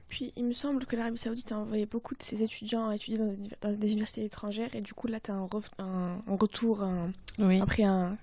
Puis 0.08 0.32
il 0.36 0.44
me 0.44 0.52
semble 0.52 0.84
que 0.86 0.94
l'Arabie 0.96 1.18
Saoudite 1.18 1.50
a 1.52 1.58
envoyé 1.58 1.86
beaucoup 1.86 2.14
de 2.14 2.22
ses 2.22 2.42
étudiants 2.42 2.88
à 2.88 2.94
étudier 2.94 3.18
dans 3.18 3.26
des, 3.26 3.38
dans 3.60 3.72
des 3.76 3.88
universités 3.92 4.24
étrangères 4.24 4.72
et 4.74 4.80
du 4.80 4.94
coup 4.94 5.08
là 5.08 5.18
tu 5.18 5.30
as 5.30 5.34
un, 5.34 5.46
ref- 5.46 5.70
un- 5.78 6.20
un 6.26 6.36
retour, 6.36 6.82
un- 6.82 7.10
Oui. 7.38 7.60
après 7.60 7.82
un. 7.84 8.16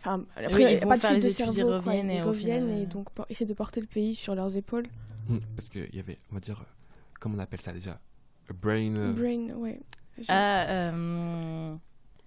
Enfin, 0.00 0.22
après, 0.36 0.54
Oui, 0.54 0.66
ils 0.70 0.78
vont 0.80 0.88
pas 0.90 0.96
de 0.96 1.00
faire 1.00 1.10
fuite 1.12 1.22
les 1.22 1.28
de 1.28 1.32
études, 1.32 1.46
ils 1.46 1.54
cerveau, 1.54 1.82
quoi, 1.82 1.92
reviennent 1.94 2.10
ils 2.10 2.16
et 2.18 2.20
reviennent 2.22 2.62
final, 2.68 2.78
et 2.78 2.82
euh, 2.82 2.86
donc 2.86 3.08
essaient 3.30 3.46
de 3.46 3.54
porter 3.54 3.80
le 3.80 3.86
pays 3.86 4.14
sur 4.14 4.34
leurs 4.34 4.54
épaules. 4.56 4.86
Mm, 5.28 5.38
Parce 5.56 5.70
qu'il 5.70 5.88
y 5.94 5.98
avait, 5.98 6.18
on 6.30 6.34
va 6.34 6.40
dire, 6.40 6.62
comment 7.18 7.36
on 7.36 7.38
appelle 7.38 7.62
ça 7.62 7.72
déjà? 7.72 7.98
A 8.50 8.52
brain. 8.52 9.12
Brain, 9.14 9.48
ouais. 9.56 9.80
Ah, 10.28 10.66
euh, 10.68 11.74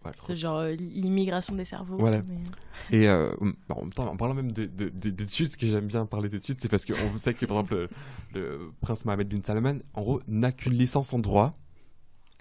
ouais, 0.07 0.13
c'est 0.27 0.35
genre 0.35 0.57
euh, 0.57 0.71
l'immigration 0.73 1.55
des 1.55 1.65
cerveaux. 1.65 1.97
Voilà. 1.97 2.21
mais- 2.27 2.97
Et 2.97 3.07
euh, 3.07 3.31
bah, 3.67 3.75
en 3.77 3.89
temps, 3.89 4.07
en 4.11 4.17
parlant 4.17 4.33
même 4.33 4.51
de- 4.51 4.65
de- 4.65 4.89
de- 4.89 5.09
d'études, 5.09 5.49
ce 5.51 5.57
que 5.57 5.67
j'aime 5.67 5.87
bien 5.87 6.05
parler 6.05 6.29
d'études, 6.29 6.57
c'est 6.61 6.69
parce 6.69 6.85
qu'on 6.85 7.17
sait 7.17 7.33
que 7.33 7.45
par 7.45 7.57
exemple 7.59 7.87
le, 8.33 8.39
le 8.41 8.71
prince 8.81 9.05
Mohamed 9.05 9.27
bin 9.27 9.39
Salman, 9.43 9.79
en 9.93 10.01
gros, 10.01 10.21
n'a 10.27 10.51
qu'une 10.51 10.73
licence 10.73 11.13
en 11.13 11.19
droit. 11.19 11.57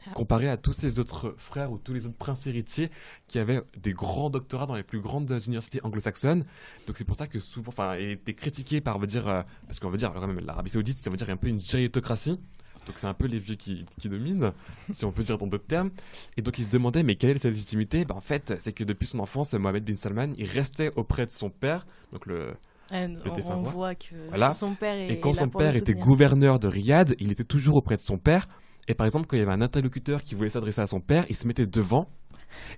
Ah. 0.09 0.12
Comparé 0.14 0.48
à 0.48 0.57
tous 0.57 0.72
ses 0.72 1.00
autres 1.00 1.35
frères 1.37 1.72
ou 1.72 1.79
tous 1.79 1.92
les 1.92 2.07
autres 2.07 2.16
princes 2.16 2.46
héritiers 2.46 2.90
qui 3.26 3.40
avaient 3.40 3.62
des 3.76 3.92
grands 3.92 4.31
doctorats 4.31 4.66
dans 4.66 4.76
les 4.76 4.85
plus 4.85 5.00
grandes 5.00 5.29
universités 5.31 5.81
anglo-saxonnes. 5.83 6.44
Donc 6.87 6.96
c'est 6.96 7.05
pour 7.05 7.16
ça 7.16 7.26
que 7.26 7.40
souvent, 7.40 7.70
enfin, 7.70 7.96
il 7.96 8.11
était 8.11 8.35
critiqué 8.35 8.81
par, 8.81 8.94
on 8.96 8.98
va 9.00 9.07
dire, 9.07 9.26
euh, 9.26 9.42
parce 9.66 9.81
qu'on 9.81 9.90
va 9.90 9.96
dire, 9.96 10.12
quand 10.12 10.24
même, 10.29 10.38
l'Arabie 10.46 10.70
Saoudite, 10.70 10.98
ça 10.98 11.11
veut 11.11 11.16
dire 11.16 11.29
un 11.29 11.37
peu 11.37 11.48
une 11.48 11.59
géritocratie. 11.59 12.38
Donc 12.87 12.99
c'est 12.99 13.07
un 13.07 13.14
peu 13.14 13.27
les 13.27 13.38
vieux 13.38 13.57
qui, 13.57 13.85
qui 13.99 14.09
dominent, 14.09 14.53
si 14.92 15.05
on 15.05 15.12
peut 15.12 15.22
dire 15.22 15.38
dans 15.38 15.46
d'autres 15.46 15.66
termes. 15.66 15.90
Et 16.37 16.42
donc 16.42 16.59
il 16.59 16.64
se 16.64 16.70
demandait, 16.70 17.03
mais 17.03 17.16
quelle 17.16 17.31
est 17.31 17.38
sa 17.38 17.51
légitimité? 17.51 18.05
Bah, 18.05 18.14
En 18.16 18.20
fait, 18.20 18.55
c'est 18.61 18.72
que 18.72 18.85
depuis 18.85 19.07
son 19.07 19.18
enfance, 19.18 19.55
Mohamed 19.55 19.85
bin 19.85 19.96
Salman, 19.96 20.33
il 20.37 20.46
restait 20.46 20.90
auprès 20.96 21.27
de 21.27 21.31
son 21.31 21.51
père, 21.51 21.87
donc 22.12 22.27
le, 22.27 22.55
Euh, 22.92 23.09
on, 23.44 23.62
voit 23.62 23.96
que 23.96 24.14
Voilà. 24.29 24.53
son 24.53 24.75
père 24.77 24.94
est 24.94 25.14
et 25.14 25.20
quand 25.20 25.35
son 25.35 25.49
père 25.49 25.75
était 25.75 25.94
gouverneur 25.94 26.61
de 26.61 26.68
Riyad, 26.68 27.16
il 27.18 27.33
était 27.33 27.44
toujours 27.44 27.77
auprès 27.77 27.96
de 27.96 28.01
son 28.01 28.16
père. 28.16 28.46
Et 28.87 28.94
par 28.94 29.07
exemple, 29.07 29.27
quand 29.27 29.37
il 29.37 29.40
y 29.40 29.42
avait 29.42 29.53
un 29.53 29.61
interlocuteur 29.61 30.22
qui 30.22 30.37
voulait 30.37 30.51
s'adresser 30.51 30.83
à 30.83 30.87
son 30.87 31.01
père, 31.01 31.25
il 31.29 31.35
se 31.35 31.49
mettait 31.49 31.66
devant 31.66 32.09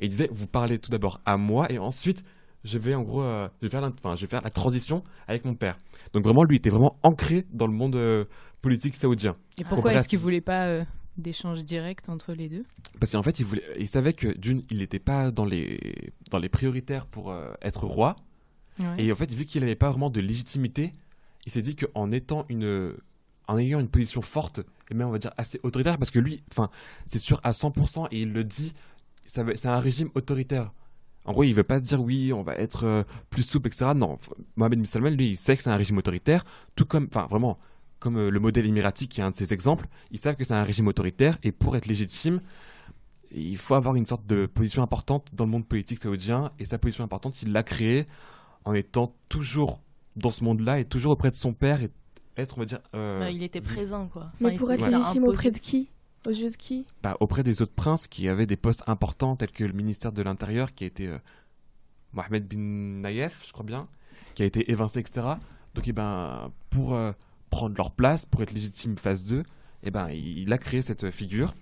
et 0.01 0.07
il 0.07 0.09
disait 0.09 0.31
Vous 0.33 0.47
parlez 0.47 0.79
tout 0.79 0.91
d'abord 0.91 1.21
à 1.27 1.37
moi 1.37 1.71
et 1.71 1.79
ensuite 1.79 2.25
je 2.65 2.79
vais 2.79 2.95
en 2.95 3.03
gros 3.03 3.23
euh, 3.23 3.49
je, 3.61 3.67
vais 3.67 3.71
faire 3.71 3.81
la, 3.81 3.89
enfin, 3.89 4.17
je 4.17 4.23
vais 4.23 4.27
faire 4.27 4.43
la 4.43 4.51
transition 4.51 5.05
avec 5.27 5.45
mon 5.45 5.55
père. 5.55 5.77
Donc 6.13 6.25
vraiment, 6.25 6.43
lui 6.45 6.57
était 6.57 6.71
vraiment 6.71 6.97
ancré 7.03 7.45
dans 7.53 7.67
le 7.67 7.73
monde 7.75 7.97
euh, 7.97 8.25
politique 8.63 8.95
saoudien. 8.97 9.37
Et 9.57 9.65
pourquoi 9.65 9.95
est-ce 9.95 10.09
qu'il 10.09 10.19
ce- 10.19 10.23
voulait 10.23 10.41
pas 10.41 10.67
euh, 10.67 10.85
d'échange 11.17 11.65
direct 11.65 12.09
entre 12.09 12.33
les 12.33 12.49
deux? 12.49 12.65
Parce 13.01 13.13
qu'en 13.13 13.23
fait, 13.23 13.39
il, 13.41 13.47
voulait, 13.47 13.63
il 13.79 13.89
savait 13.89 14.13
que 14.13 14.37
d'une, 14.37 14.63
il 14.71 14.79
n'était 14.79 14.99
pas 14.99 15.31
dans 15.31 15.45
les, 15.45 16.13
dans 16.31 16.39
les 16.39 16.49
prioritaires 16.49 17.07
pour 17.07 17.31
euh, 17.31 17.53
être 17.63 17.85
roi. 17.87 18.17
Ouais. 18.79 19.05
Et 19.05 19.13
en 19.13 19.15
fait, 19.17 19.33
vu 19.33 19.45
qu'il 19.45 19.61
n'avait 19.63 19.75
pas 19.77 19.91
vraiment 19.91 20.11
de 20.11 20.21
légitimité, 20.21 20.93
il 21.47 21.53
s'est 21.53 21.63
dit 21.63 21.77
qu'en 21.77 22.11
étant 22.11 22.45
une, 22.49 22.95
en 23.49 23.59
ayant 23.59 23.81
une 23.81 23.89
position 23.89 24.23
forte, 24.23 24.61
et 24.91 24.95
même 24.95 25.09
on 25.09 25.13
va 25.13 25.19
dire 25.19 25.33
assez 25.37 25.59
autoritaire, 25.63 25.99
parce 25.99 26.11
que 26.11 26.19
lui, 26.19 26.43
enfin, 26.53 26.71
c'est 27.07 27.19
sûr 27.19 27.41
à 27.43 27.51
100% 27.53 28.09
et 28.11 28.21
il 28.23 28.33
le 28.33 28.45
dit, 28.45 28.73
c'est 29.27 29.67
un 29.67 29.81
régime 29.81 30.11
autoritaire. 30.15 30.73
En 31.25 31.33
gros, 31.33 31.45
il 31.45 31.53
veut 31.55 31.63
pas 31.65 31.79
se 31.79 31.85
dire 31.85 32.01
oui, 32.01 32.33
on 32.33 32.43
va 32.43 32.55
être 32.55 32.85
euh, 32.85 33.03
plus 33.29 33.43
souple, 33.43 33.67
etc. 33.69 33.91
Non, 33.95 34.19
Mohamed 34.57 34.79
bin 34.79 34.85
Salman, 34.87 35.11
lui, 35.11 35.31
il 35.31 35.37
sait 35.37 35.57
que 35.57 35.63
c'est 35.63 35.71
un 35.71 35.77
régime 35.77 35.99
autoritaire, 35.99 36.45
tout 36.75 36.87
comme, 36.87 37.07
enfin, 37.11 37.27
vraiment, 37.29 37.59
comme 37.99 38.17
euh, 38.17 38.31
le 38.31 38.41
modèle 38.41 38.67
émiratique 38.67 39.13
qui 39.13 39.21
est 39.21 39.25
un 39.25 39.31
de 39.31 39.37
ses 39.37 39.53
exemples. 39.53 39.89
Ils 40.11 40.19
savent 40.19 40.37
que 40.37 40.45
c'est 40.45 40.55
un 40.55 40.65
régime 40.65 40.89
autoritaire 40.89 41.39
et 41.43 41.53
pour 41.53 41.77
être 41.77 41.87
légitime, 41.87 42.41
il 43.31 43.59
faut 43.59 43.75
avoir 43.75 43.95
une 43.95 44.07
sorte 44.07 44.27
de 44.27 44.47
position 44.47 44.83
importante 44.83 45.29
dans 45.33 45.45
le 45.45 45.51
monde 45.51 45.67
politique 45.67 45.99
saoudien. 45.99 46.53
Et 46.59 46.65
sa 46.65 46.79
position 46.79 47.05
importante, 47.05 47.43
il 47.43 47.53
l'a 47.53 47.63
créée 47.63 48.07
en 48.65 48.75
étant 48.75 49.15
toujours 49.29 49.81
dans 50.17 50.31
ce 50.31 50.45
monde-là 50.45 50.81
et 50.81 50.85
toujours 50.85 51.13
auprès 51.13 51.31
de 51.31 51.37
son 51.37 51.53
père 51.53 51.83
et 51.83 51.91
être, 52.37 52.57
on 52.57 52.61
va 52.61 52.67
dire, 52.67 52.81
euh, 52.95 53.21
Ouais, 53.21 53.35
il 53.35 53.43
était 53.43 53.61
présent, 53.61 54.07
quoi. 54.07 54.31
Mais 54.41 54.57
pour 54.57 54.71
être 54.73 54.87
légitime 54.89 55.25
auprès 55.25 55.51
de 55.51 55.59
qui? 55.59 55.89
Aux 56.27 56.31
yeux 56.31 56.51
de 56.51 56.57
qui? 56.57 56.85
Bah, 57.03 57.17
auprès 57.21 57.43
des 57.43 57.63
autres 57.63 57.75
princes 57.75 58.07
qui 58.07 58.29
avaient 58.29 58.47
des 58.47 58.57
postes 58.57 58.83
importants 58.87 59.37
tels 59.37 59.51
que 59.53 59.65
le 59.65 59.73
ministère 59.73 60.13
de 60.13 60.23
l'Intérieur 60.23 60.75
qui 60.75 60.85
a 60.85 60.87
été 60.87 61.07
euh, 61.07 61.19
Mohamed 62.13 62.47
bin 62.47 62.59
Nayef, 63.03 63.45
je 63.47 63.53
crois 63.53 63.65
bien, 63.65 63.89
qui 64.35 64.43
a 64.43 64.47
été 64.47 64.71
évincé, 64.71 65.01
etc. 65.01 65.27
Donc, 65.75 65.87
eh 65.87 65.93
ben, 65.93 66.51
pour 66.71 66.95
euh, 66.95 67.13
prendre 67.51 67.77
leur 67.77 67.91
place, 67.91 68.27
pour 68.27 68.43
être 68.43 68.53
légitime 68.53 68.97
phase 68.97 69.25
2, 69.25 69.43
eh 69.85 69.91
ben, 69.91 70.09
il, 70.11 70.53
a 70.53 70.59
créé 70.59 70.83
cette 70.83 71.11
figure. 71.11 71.55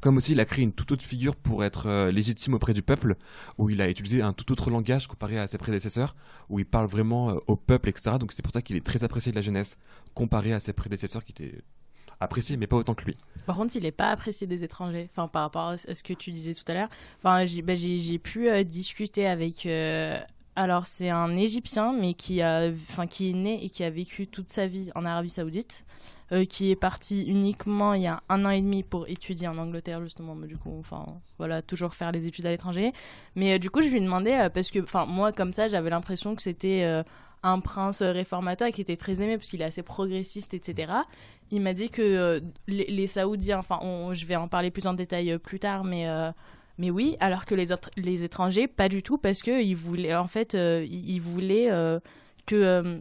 Comme 0.00 0.16
aussi, 0.18 0.32
il 0.32 0.40
a 0.40 0.44
créé 0.44 0.62
une 0.64 0.72
toute 0.72 0.92
autre 0.92 1.02
figure 1.02 1.36
pour 1.36 1.64
être 1.64 1.86
euh, 1.86 2.10
légitime 2.10 2.54
auprès 2.54 2.74
du 2.74 2.82
peuple, 2.82 3.16
où 3.58 3.70
il 3.70 3.80
a 3.80 3.88
utilisé 3.88 4.22
un 4.22 4.32
tout 4.32 4.50
autre 4.52 4.70
langage 4.70 5.06
comparé 5.06 5.38
à 5.38 5.46
ses 5.46 5.58
prédécesseurs, 5.58 6.16
où 6.48 6.58
il 6.58 6.66
parle 6.66 6.86
vraiment 6.86 7.30
euh, 7.30 7.38
au 7.46 7.56
peuple, 7.56 7.88
etc. 7.88 8.16
Donc 8.18 8.32
c'est 8.32 8.42
pour 8.42 8.52
ça 8.52 8.62
qu'il 8.62 8.76
est 8.76 8.84
très 8.84 9.04
apprécié 9.04 9.32
de 9.32 9.36
la 9.36 9.42
jeunesse, 9.42 9.76
comparé 10.14 10.52
à 10.52 10.60
ses 10.60 10.72
prédécesseurs 10.72 11.24
qui 11.24 11.32
étaient 11.32 11.62
appréciés, 12.20 12.56
mais 12.56 12.66
pas 12.66 12.76
autant 12.76 12.94
que 12.94 13.04
lui. 13.04 13.16
Par 13.46 13.56
contre, 13.56 13.76
il 13.76 13.82
n'est 13.82 13.92
pas 13.92 14.10
apprécié 14.10 14.46
des 14.46 14.64
étrangers. 14.64 15.08
Enfin, 15.10 15.28
par 15.28 15.42
rapport 15.42 15.68
à 15.68 15.76
ce 15.76 16.02
que 16.02 16.14
tu 16.14 16.30
disais 16.30 16.54
tout 16.54 16.64
à 16.68 16.74
l'heure. 16.74 16.88
Enfin, 17.18 17.44
j'ai 17.44 17.62
bah, 17.62 17.74
pu 18.22 18.48
euh, 18.48 18.64
discuter 18.64 19.26
avec. 19.26 19.66
Alors, 20.58 20.86
c'est 20.86 21.10
un 21.10 21.36
Égyptien, 21.36 21.92
mais 21.92 22.14
qui, 22.14 22.40
a, 22.40 22.70
qui 23.10 23.30
est 23.30 23.34
né 23.34 23.62
et 23.62 23.68
qui 23.68 23.84
a 23.84 23.90
vécu 23.90 24.26
toute 24.26 24.48
sa 24.48 24.66
vie 24.66 24.90
en 24.94 25.04
Arabie 25.04 25.28
Saoudite, 25.28 25.84
euh, 26.32 26.46
qui 26.46 26.70
est 26.70 26.76
parti 26.76 27.24
uniquement 27.24 27.92
il 27.92 28.02
y 28.02 28.06
a 28.06 28.22
un 28.30 28.42
an 28.46 28.48
et 28.48 28.62
demi 28.62 28.82
pour 28.82 29.06
étudier 29.06 29.48
en 29.48 29.58
Angleterre, 29.58 30.00
justement. 30.02 30.34
Mais 30.34 30.46
du 30.46 30.56
coup, 30.56 30.74
enfin, 30.80 31.04
voilà, 31.36 31.60
toujours 31.60 31.94
faire 31.94 32.10
les 32.10 32.26
études 32.26 32.46
à 32.46 32.50
l'étranger. 32.50 32.94
Mais 33.34 33.52
euh, 33.52 33.58
du 33.58 33.68
coup, 33.68 33.82
je 33.82 33.88
lui 33.88 33.98
ai 33.98 34.00
demandé, 34.00 34.32
euh, 34.32 34.48
parce 34.48 34.70
que, 34.70 34.78
enfin, 34.78 35.04
moi, 35.04 35.30
comme 35.30 35.52
ça, 35.52 35.68
j'avais 35.68 35.90
l'impression 35.90 36.34
que 36.34 36.40
c'était 36.40 37.04
un 37.42 37.60
prince 37.60 38.00
réformateur 38.00 38.68
et 38.68 38.72
qui 38.72 38.80
était 38.80 38.96
très 38.96 39.20
aimé 39.20 39.36
parce 39.36 39.50
qu'il 39.50 39.60
est 39.60 39.66
assez 39.66 39.82
progressiste, 39.82 40.54
etc. 40.54 40.90
Il 41.50 41.60
m'a 41.60 41.74
dit 41.74 41.90
que 41.90 42.42
les, 42.66 42.86
les 42.86 43.06
Saoudiens, 43.06 43.58
enfin, 43.58 43.78
je 44.14 44.24
vais 44.24 44.36
en 44.36 44.48
parler 44.48 44.70
plus 44.70 44.86
en 44.86 44.94
détail 44.94 45.38
plus 45.38 45.60
tard, 45.60 45.84
mais, 45.84 46.08
mais 46.78 46.90
oui, 46.90 47.16
alors 47.20 47.44
que 47.46 47.54
les, 47.54 47.72
autres, 47.72 47.90
les 47.96 48.24
étrangers, 48.24 48.68
pas 48.68 48.88
du 48.88 49.02
tout, 49.02 49.18
parce 49.18 49.42
qu'ils 49.42 49.76
voulaient, 49.76 50.14
en 50.14 50.28
fait, 50.28 50.54
euh, 50.54 50.84
ils 50.88 51.20
voulaient 51.20 51.70
euh, 51.70 51.98
que. 52.46 53.00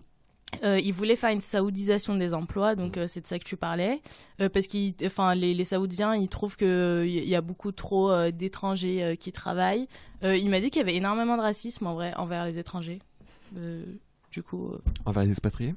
euh, 0.64 0.80
ils 0.80 0.94
voulaient 0.94 1.18
faire 1.18 1.32
une 1.32 1.42
saoudisation 1.42 2.16
des 2.16 2.34
emplois, 2.34 2.76
donc 2.76 2.96
euh, 2.98 3.08
c'est 3.08 3.20
de 3.22 3.28
ça 3.28 3.38
que 3.40 3.44
tu 3.44 3.58
parlais, 3.58 4.02
Euh, 4.40 4.48
parce 4.48 4.68
enfin, 5.06 5.36
les, 5.36 5.54
les 5.54 5.66
Saoudiens, 5.66 6.16
ils 6.16 6.30
trouvent 6.30 6.56
que 6.56 7.04
il 7.06 7.28
y 7.28 7.36
a 7.36 7.42
beaucoup 7.42 7.74
trop 7.74 8.32
d'étrangers 8.32 9.18
qui 9.20 9.32
travaillent. 9.32 9.88
Il 10.24 10.50
m'a 10.50 10.60
dit 10.62 10.70
qu'il 10.72 10.80
y 10.80 10.84
avait 10.84 10.96
énormément 10.96 11.36
de 11.36 11.42
racisme 11.42 11.86
en 11.88 11.94
vrai 11.94 12.14
envers 12.16 12.46
les 12.46 12.58
étrangers. 12.58 13.00
Du 14.32 14.44
coup, 14.44 14.72
Envers 15.06 15.24
les 15.24 15.30
expatriés? 15.30 15.76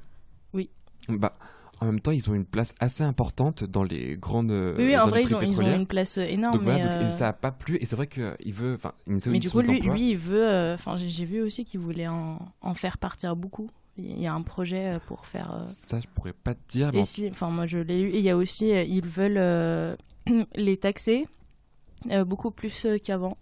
Oui. 0.53 0.69
Bah, 1.07 1.33
en 1.81 1.85
même 1.85 1.99
temps, 2.01 2.11
ils 2.11 2.29
ont 2.29 2.33
une 2.33 2.45
place 2.45 2.73
assez 2.79 3.03
importante 3.03 3.63
dans 3.63 3.83
les 3.83 4.17
grandes 4.17 4.51
euh, 4.51 4.75
oui, 4.77 4.85
oui, 4.85 4.97
en 4.97 5.07
vrai, 5.07 5.23
ils 5.23 5.33
ont, 5.35 5.41
ils 5.41 5.45
ont 5.47 5.49
pétrolières. 5.49 5.75
une 5.79 5.87
place 5.87 6.17
euh, 6.17 6.23
énorme. 6.23 6.55
Donc 6.57 6.63
voilà, 6.63 6.85
mais, 6.85 6.91
donc, 6.91 7.01
et 7.01 7.05
euh, 7.05 7.09
ça 7.09 7.27
a 7.29 7.33
pas 7.33 7.51
plu. 7.51 7.77
Et 7.81 7.85
c'est 7.85 7.95
vrai 7.95 8.07
qu'il 8.07 8.53
veut. 8.53 8.75
Enfin, 8.75 8.93
une 9.07 9.19
Mais 9.27 9.39
du 9.39 9.49
coup, 9.49 9.61
lui, 9.61 9.79
lui 9.81 10.11
il 10.11 10.17
veut. 10.17 10.47
euh, 10.47 10.75
Enfin, 10.75 10.97
j'ai 10.97 11.09
j'ai 11.09 11.25
vu 11.25 11.41
aussi 11.41 11.65
qu'il 11.65 11.79
voulait 11.79 12.07
en, 12.07 12.37
en 12.61 12.73
faire 12.73 12.97
partir 12.97 13.35
beaucoup. 13.35 13.69
Il 13.97 14.19
y 14.19 14.27
a 14.27 14.33
un 14.33 14.41
projet 14.41 14.95
euh, 14.95 14.99
pour 15.07 15.25
faire. 15.25 15.53
euh, 15.53 15.67
Ça, 15.87 15.99
je 15.99 16.07
pourrais 16.07 16.33
pas 16.33 16.53
te 16.55 16.59
dire. 16.69 16.91
Mais 16.93 17.01
Et 17.01 17.05
si, 17.05 17.27
enfin, 17.29 17.49
moi, 17.49 17.67
je 17.67 17.79
l'ai 17.79 18.01
lu. 18.03 18.09
Et 18.09 18.19
il 18.19 18.23
y 18.25 18.29
a 18.29 18.37
aussi, 18.37 18.71
euh, 18.71 18.83
ils 18.83 19.05
veulent 19.05 19.37
euh, 19.37 19.95
les 20.55 20.77
taxer 20.77 21.27
euh, 22.09 22.23
beaucoup 22.25 22.51
plus 22.51 22.85
euh, 22.85 22.97
qu'avant. 22.97 23.37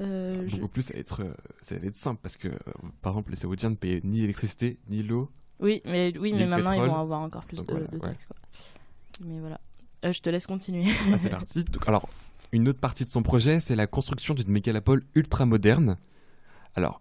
Euh, 0.00 0.44
je- 0.48 0.56
beaucoup 0.56 0.68
plus, 0.68 0.82
ça 0.82 0.94
va 0.94 1.00
être, 1.00 1.22
euh, 1.22 1.32
ça 1.60 1.76
va 1.76 1.86
être 1.86 1.96
simple 1.96 2.20
parce 2.22 2.36
que, 2.36 2.48
euh, 2.48 2.54
par 3.02 3.12
exemple, 3.12 3.30
les 3.30 3.36
Saoudiens 3.36 3.70
ne 3.70 3.74
payaient 3.76 4.00
ni 4.04 4.20
l'électricité 4.20 4.78
ni 4.88 5.02
l'eau. 5.02 5.28
Oui, 5.60 5.80
mais 5.84 6.12
oui, 6.18 6.32
mais 6.32 6.46
maintenant 6.46 6.72
ils 6.72 6.80
pétrole. 6.80 6.90
vont 6.90 7.00
avoir 7.00 7.20
encore 7.20 7.44
plus 7.44 7.58
Donc 7.58 7.66
de, 7.68 7.72
voilà, 7.72 7.86
de 7.88 7.94
ouais. 7.96 8.00
taxes. 8.00 8.26
quoi. 8.26 8.36
Mais 9.24 9.38
voilà. 9.40 9.60
Euh, 10.04 10.12
je 10.12 10.20
te 10.20 10.28
laisse 10.30 10.46
continuer. 10.46 10.90
Ah, 11.12 11.18
c'est 11.18 11.28
parti. 11.30 11.62
Donc, 11.72 11.86
alors, 11.88 12.08
une 12.50 12.68
autre 12.68 12.80
partie 12.80 13.04
de 13.04 13.08
son 13.08 13.22
projet, 13.22 13.60
c'est 13.60 13.76
la 13.76 13.86
construction 13.86 14.34
d'une 14.34 14.48
mégalopole 14.50 15.04
ultra 15.14 15.46
moderne. 15.46 15.96
Alors, 16.74 17.00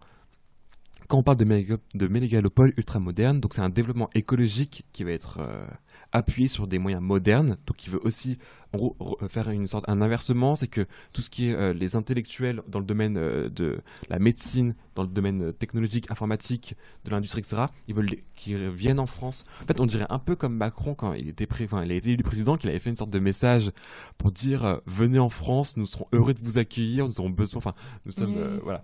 quand 1.11 1.17
on 1.17 1.23
parle 1.23 1.35
de, 1.37 1.43
méga- 1.43 1.77
de 1.93 2.07
mégalopole 2.07 2.73
ultra 2.77 3.01
moderne, 3.01 3.41
donc 3.41 3.53
c'est 3.53 3.59
un 3.61 3.67
développement 3.67 4.09
écologique 4.15 4.85
qui 4.93 5.03
va 5.03 5.11
être 5.11 5.39
euh, 5.41 5.67
appuyé 6.13 6.47
sur 6.47 6.67
des 6.67 6.79
moyens 6.79 7.03
modernes. 7.03 7.57
Donc, 7.67 7.85
il 7.85 7.89
veut 7.89 7.99
aussi 8.05 8.37
en 8.73 8.77
gros, 8.77 8.95
re- 8.97 9.27
faire 9.27 9.49
une 9.49 9.67
sorte 9.67 9.83
un 9.89 10.01
inversement, 10.01 10.55
c'est 10.55 10.69
que 10.69 10.85
tout 11.11 11.21
ce 11.21 11.29
qui 11.29 11.49
est 11.49 11.53
euh, 11.53 11.73
les 11.73 11.97
intellectuels 11.97 12.61
dans 12.69 12.79
le 12.79 12.85
domaine 12.85 13.17
euh, 13.17 13.49
de 13.49 13.81
la 14.09 14.19
médecine, 14.19 14.73
dans 14.95 15.03
le 15.03 15.09
domaine 15.09 15.51
technologique, 15.51 16.09
informatique, 16.09 16.75
de 17.03 17.11
l'industrie, 17.11 17.39
etc., 17.41 17.63
ils 17.89 17.93
veulent 17.93 18.07
qu'ils 18.37 18.69
viennent 18.69 18.99
en 19.01 19.05
France. 19.05 19.43
En 19.61 19.65
fait, 19.65 19.81
on 19.81 19.85
dirait 19.85 20.07
un 20.09 20.19
peu 20.19 20.37
comme 20.37 20.55
Macron 20.55 20.95
quand 20.95 21.11
il 21.11 21.27
était 21.27 21.45
pré- 21.45 21.65
enfin, 21.65 21.83
il 21.83 21.91
a 21.91 21.95
été 21.95 22.11
élu 22.11 22.23
président, 22.23 22.55
qu'il 22.55 22.69
avait 22.69 22.79
fait 22.79 22.89
une 22.89 22.95
sorte 22.95 23.11
de 23.11 23.19
message 23.19 23.71
pour 24.17 24.31
dire 24.31 24.79
venez 24.85 25.19
en 25.19 25.27
France, 25.29 25.75
nous 25.75 25.85
serons 25.85 26.07
heureux 26.13 26.33
de 26.33 26.39
vous 26.41 26.57
accueillir, 26.57 27.05
nous 27.05 27.19
aurons 27.19 27.29
besoin, 27.29 27.57
enfin, 27.57 27.73
nous 28.05 28.13
sommes, 28.13 28.59
voilà, 28.63 28.81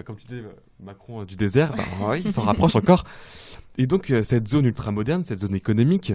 Bah, 0.00 0.04
comme 0.04 0.16
tu 0.16 0.24
disais, 0.26 0.40
euh, 0.40 0.52
Macron 0.82 1.20
euh, 1.20 1.24
du 1.26 1.36
désert, 1.36 1.76
bah, 1.76 1.84
ouais, 2.08 2.20
il 2.22 2.32
s'en 2.32 2.40
rapproche 2.42 2.74
encore. 2.74 3.04
Et 3.76 3.86
donc, 3.86 4.10
euh, 4.10 4.22
cette 4.22 4.48
zone 4.48 4.64
ultra 4.64 4.90
moderne, 4.92 5.24
cette 5.24 5.40
zone 5.40 5.54
économique, 5.54 6.14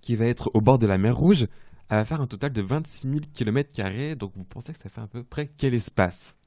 qui 0.00 0.16
va 0.16 0.24
être 0.24 0.50
au 0.54 0.62
bord 0.62 0.78
de 0.78 0.86
la 0.86 0.96
mer 0.96 1.14
Rouge, 1.14 1.46
elle 1.90 1.98
va 1.98 2.04
faire 2.06 2.22
un 2.22 2.26
total 2.26 2.54
de 2.54 2.62
26 2.62 3.06
000 3.08 3.20
km. 3.34 4.16
Donc, 4.16 4.32
vous 4.34 4.44
pensez 4.44 4.72
que 4.72 4.78
ça 4.78 4.88
fait 4.88 5.02
à 5.02 5.06
peu 5.06 5.22
près 5.22 5.50
quel 5.58 5.74
espace? 5.74 6.38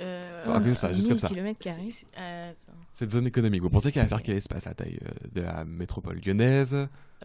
Euh, 0.00 0.44
Faut 0.44 0.52
rappeler 0.52 0.74
ça, 0.74 0.92
juste 0.92 1.08
comme 1.08 1.18
ça. 1.18 1.28
euh. 2.18 2.52
Cette 2.94 3.10
zone 3.10 3.26
économique, 3.26 3.62
vous 3.62 3.70
pensez 3.70 3.90
qu'elle 3.90 4.02
va 4.02 4.08
faire 4.08 4.22
quel 4.22 4.36
espace 4.36 4.66
à 4.66 4.70
la 4.70 4.74
taille 4.74 4.98
euh, 5.02 5.28
de 5.34 5.40
la 5.40 5.64
métropole 5.64 6.20
lyonnaise? 6.24 6.76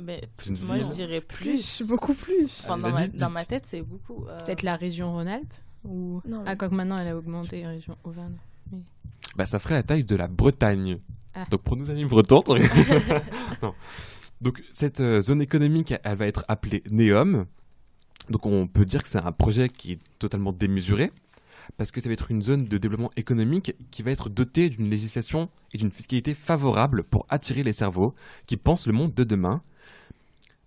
Mais 0.01 0.21
moi, 0.61 0.79
je 0.79 0.87
dirais 0.93 1.19
plus. 1.21 1.51
Plus, 1.51 1.87
beaucoup 1.87 2.13
plus. 2.13 2.61
Enfin, 2.63 2.81
Allez, 2.83 3.09
dans, 3.09 3.29
ma, 3.29 3.41
dans 3.41 3.45
tête, 3.45 3.65
c'est 3.67 3.81
beaucoup. 3.81 4.25
euh, 4.27 4.43
Peut-être 4.43 4.63
la 4.63 4.75
région 4.77 5.11
Rhône-Alpes 5.11 5.53
ou... 5.83 6.21
Non. 6.25 6.43
Ah, 6.45 6.55
quoique 6.55 6.75
maintenant 6.75 6.97
elle 6.97 7.09
a 7.09 7.17
augmenté, 7.17 7.65
région 7.65 7.97
Auvergne. 8.03 8.35
bah, 9.35 9.45
ça 9.45 9.59
ferait 9.59 9.75
la 9.75 9.83
taille 9.83 10.03
de 10.03 10.15
la 10.15 10.27
Bretagne. 10.27 10.99
Ah. 11.33 11.45
Donc 11.49 11.61
pour 11.61 11.75
nos 11.77 11.89
amis 11.89 12.05
bretons. 12.05 12.43
non. 13.61 13.73
Donc 14.41 14.61
cette 14.71 14.99
euh, 14.99 15.21
zone 15.21 15.41
économique, 15.41 15.93
elle 16.03 16.17
va 16.17 16.27
être 16.27 16.45
appelée 16.47 16.83
NEOM. 16.91 17.45
Donc 18.29 18.45
on 18.45 18.67
peut 18.67 18.85
dire 18.85 19.01
que 19.03 19.09
c'est 19.09 19.19
un 19.19 19.31
projet 19.31 19.69
qui 19.69 19.93
est 19.93 19.99
totalement 20.19 20.51
démesuré 20.51 21.11
parce 21.77 21.91
que 21.91 22.01
ça 22.01 22.09
va 22.09 22.13
être 22.13 22.31
une 22.31 22.41
zone 22.41 22.65
de 22.65 22.77
développement 22.77 23.11
économique 23.15 23.73
qui 23.91 24.03
va 24.03 24.11
être 24.11 24.29
dotée 24.29 24.69
d'une 24.69 24.89
législation 24.89 25.49
et 25.73 25.77
d'une 25.77 25.91
fiscalité 25.91 26.33
favorable 26.33 27.03
pour 27.03 27.25
attirer 27.29 27.63
les 27.63 27.73
cerveaux 27.73 28.13
qui 28.45 28.57
pensent 28.57 28.87
le 28.87 28.93
monde 28.93 29.13
de 29.13 29.23
demain. 29.23 29.61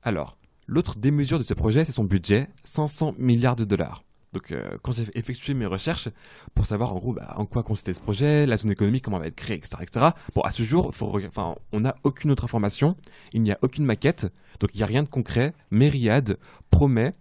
Alors, 0.02 0.36
l'autre 0.66 0.96
démesure 0.96 1.38
de 1.38 1.44
ce 1.44 1.54
projet, 1.54 1.84
c'est 1.84 1.92
son 1.92 2.04
budget, 2.04 2.48
500 2.64 3.14
milliards 3.18 3.56
de 3.56 3.64
dollars. 3.64 4.02
Donc, 4.36 4.52
euh, 4.52 4.76
quand 4.82 4.92
j'ai 4.92 5.06
effectué 5.14 5.54
mes 5.54 5.64
recherches 5.64 6.10
pour 6.54 6.66
savoir 6.66 6.92
en 6.94 6.98
gros 6.98 7.14
bah, 7.14 7.32
en 7.38 7.46
quoi 7.46 7.62
consistait 7.62 7.94
ce 7.94 8.00
projet, 8.00 8.44
la 8.44 8.58
zone 8.58 8.70
économique, 8.70 9.02
comment 9.02 9.16
elle 9.16 9.22
va 9.22 9.28
être 9.28 9.34
créée, 9.34 9.56
etc., 9.56 9.76
etc. 9.80 10.06
Bon, 10.34 10.42
à 10.42 10.50
ce 10.50 10.62
jour, 10.62 10.94
faut 10.94 11.06
enfin, 11.26 11.54
on 11.72 11.80
n'a 11.80 11.96
aucune 12.04 12.30
autre 12.30 12.44
information, 12.44 12.96
il 13.32 13.40
n'y 13.40 13.50
a 13.50 13.58
aucune 13.62 13.86
maquette, 13.86 14.26
donc 14.60 14.74
il 14.74 14.76
n'y 14.76 14.82
a 14.82 14.86
rien 14.86 15.02
de 15.02 15.08
concret. 15.08 15.54
Mais 15.70 15.88
Riyad 15.88 16.36
promet 16.70 17.12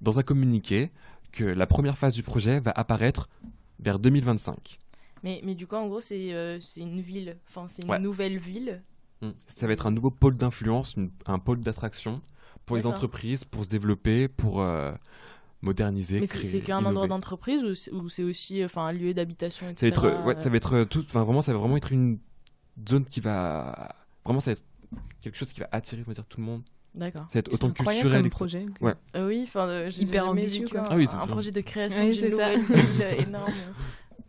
dans 0.00 0.18
un 0.18 0.22
communiqué 0.22 0.90
que 1.30 1.44
la 1.44 1.66
première 1.66 1.98
phase 1.98 2.14
du 2.14 2.22
projet 2.22 2.60
va 2.60 2.70
apparaître 2.70 3.28
vers 3.78 3.98
2025. 3.98 4.78
Mais, 5.22 5.42
mais 5.44 5.54
du 5.54 5.66
coup, 5.66 5.74
en 5.76 5.88
gros, 5.88 6.00
c'est 6.00 6.32
euh, 6.32 6.58
une 6.78 7.02
ville. 7.02 7.36
Enfin, 7.50 7.68
c'est 7.68 7.82
une 7.82 7.90
Ouais. 7.90 7.98
nouvelle 7.98 8.38
ville. 8.38 8.82
Ça 9.46 9.66
va 9.66 9.74
être 9.74 9.86
un 9.86 9.90
nouveau 9.90 10.10
pôle 10.10 10.38
d'influence, 10.38 10.96
un 11.26 11.38
pôle 11.38 11.60
d'attraction 11.60 12.22
pour 12.64 12.76
les 12.76 12.86
entreprises, 12.86 13.44
pour 13.44 13.62
se 13.64 13.68
développer, 13.68 14.26
pour 14.26 14.62
euh, 14.62 14.92
moderniser, 15.62 16.20
Mais 16.20 16.26
c'est 16.26 16.38
créer. 16.38 16.50
c'est 16.50 16.60
qu'un 16.60 16.84
endroit 16.84 17.06
d'entreprise 17.06 17.62
ou 17.64 17.74
c'est- 18.08 18.22
aussi 18.22 18.64
enfin, 18.64 18.86
un 18.86 18.92
lieu 18.92 19.14
d'habitation, 19.14 19.66
Ça 19.76 19.86
va 19.86 19.88
etc. 19.88 19.88
être, 19.88 20.24
ouais, 20.26 20.34
ça 20.40 20.50
va 20.50 20.56
être 20.56 20.84
tout, 20.84 21.04
enfin 21.08 21.22
vraiment, 21.24 21.40
ça 21.40 21.52
va 21.52 21.58
vraiment 21.58 21.76
être 21.76 21.92
une 21.92 22.18
zone 22.88 23.04
qui 23.04 23.20
va, 23.20 23.94
vraiment, 24.24 24.40
ça 24.40 24.50
va 24.50 24.52
être 24.52 24.64
quelque 25.20 25.36
chose 25.38 25.52
qui 25.52 25.60
va 25.60 25.68
attirer, 25.72 26.02
on 26.04 26.08
va 26.10 26.14
dire, 26.14 26.24
tout 26.26 26.40
le 26.40 26.46
monde. 26.46 26.62
D'accord. 26.94 27.22
Ça 27.28 27.34
va 27.34 27.38
être 27.40 27.48
C'est 27.48 27.54
autant 27.54 27.68
incroyable 27.68 27.94
culturel. 28.02 28.18
comme 28.18 28.26
etc. 28.26 28.36
projet. 28.36 28.66
que- 28.78 28.84
Ouais. 28.84 28.94
Euh, 29.16 29.28
oui, 29.28 29.40
enfin, 29.44 29.66
euh, 29.68 29.88
j'ai 29.90 30.02
Hyper 30.02 30.28
ambitieux, 30.28 30.68
quoi. 30.68 30.82
Ah 30.90 30.96
oui, 30.96 31.06
c'est 31.06 31.16
un 31.16 31.26
projet 31.26 31.50
de 31.52 31.60
création 31.60 32.04
Oui, 32.04 32.10
d'une 32.10 32.20
c'est 32.20 32.30
ça. 32.30 32.56
nouvelle 32.56 32.60
ville 32.62 33.02
euh, 33.02 33.22
énorme. 33.22 33.52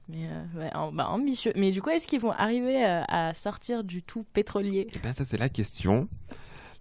Mais 0.10 0.28
euh, 0.28 0.60
ouais, 0.60 0.70
bah, 0.94 1.10
ambitieux. 1.10 1.52
Mais 1.56 1.72
du 1.72 1.82
coup, 1.82 1.90
est-ce 1.90 2.08
qu'ils 2.08 2.20
vont 2.22 2.32
arriver 2.32 2.86
euh, 2.86 3.02
à 3.08 3.34
sortir 3.34 3.84
du 3.84 4.04
tout 4.04 4.24
pétrolier? 4.34 4.88
Eh 4.94 5.00
ben, 5.00 5.12
ça, 5.14 5.26
c'est 5.26 5.38
la 5.38 5.50
question. 5.50 6.08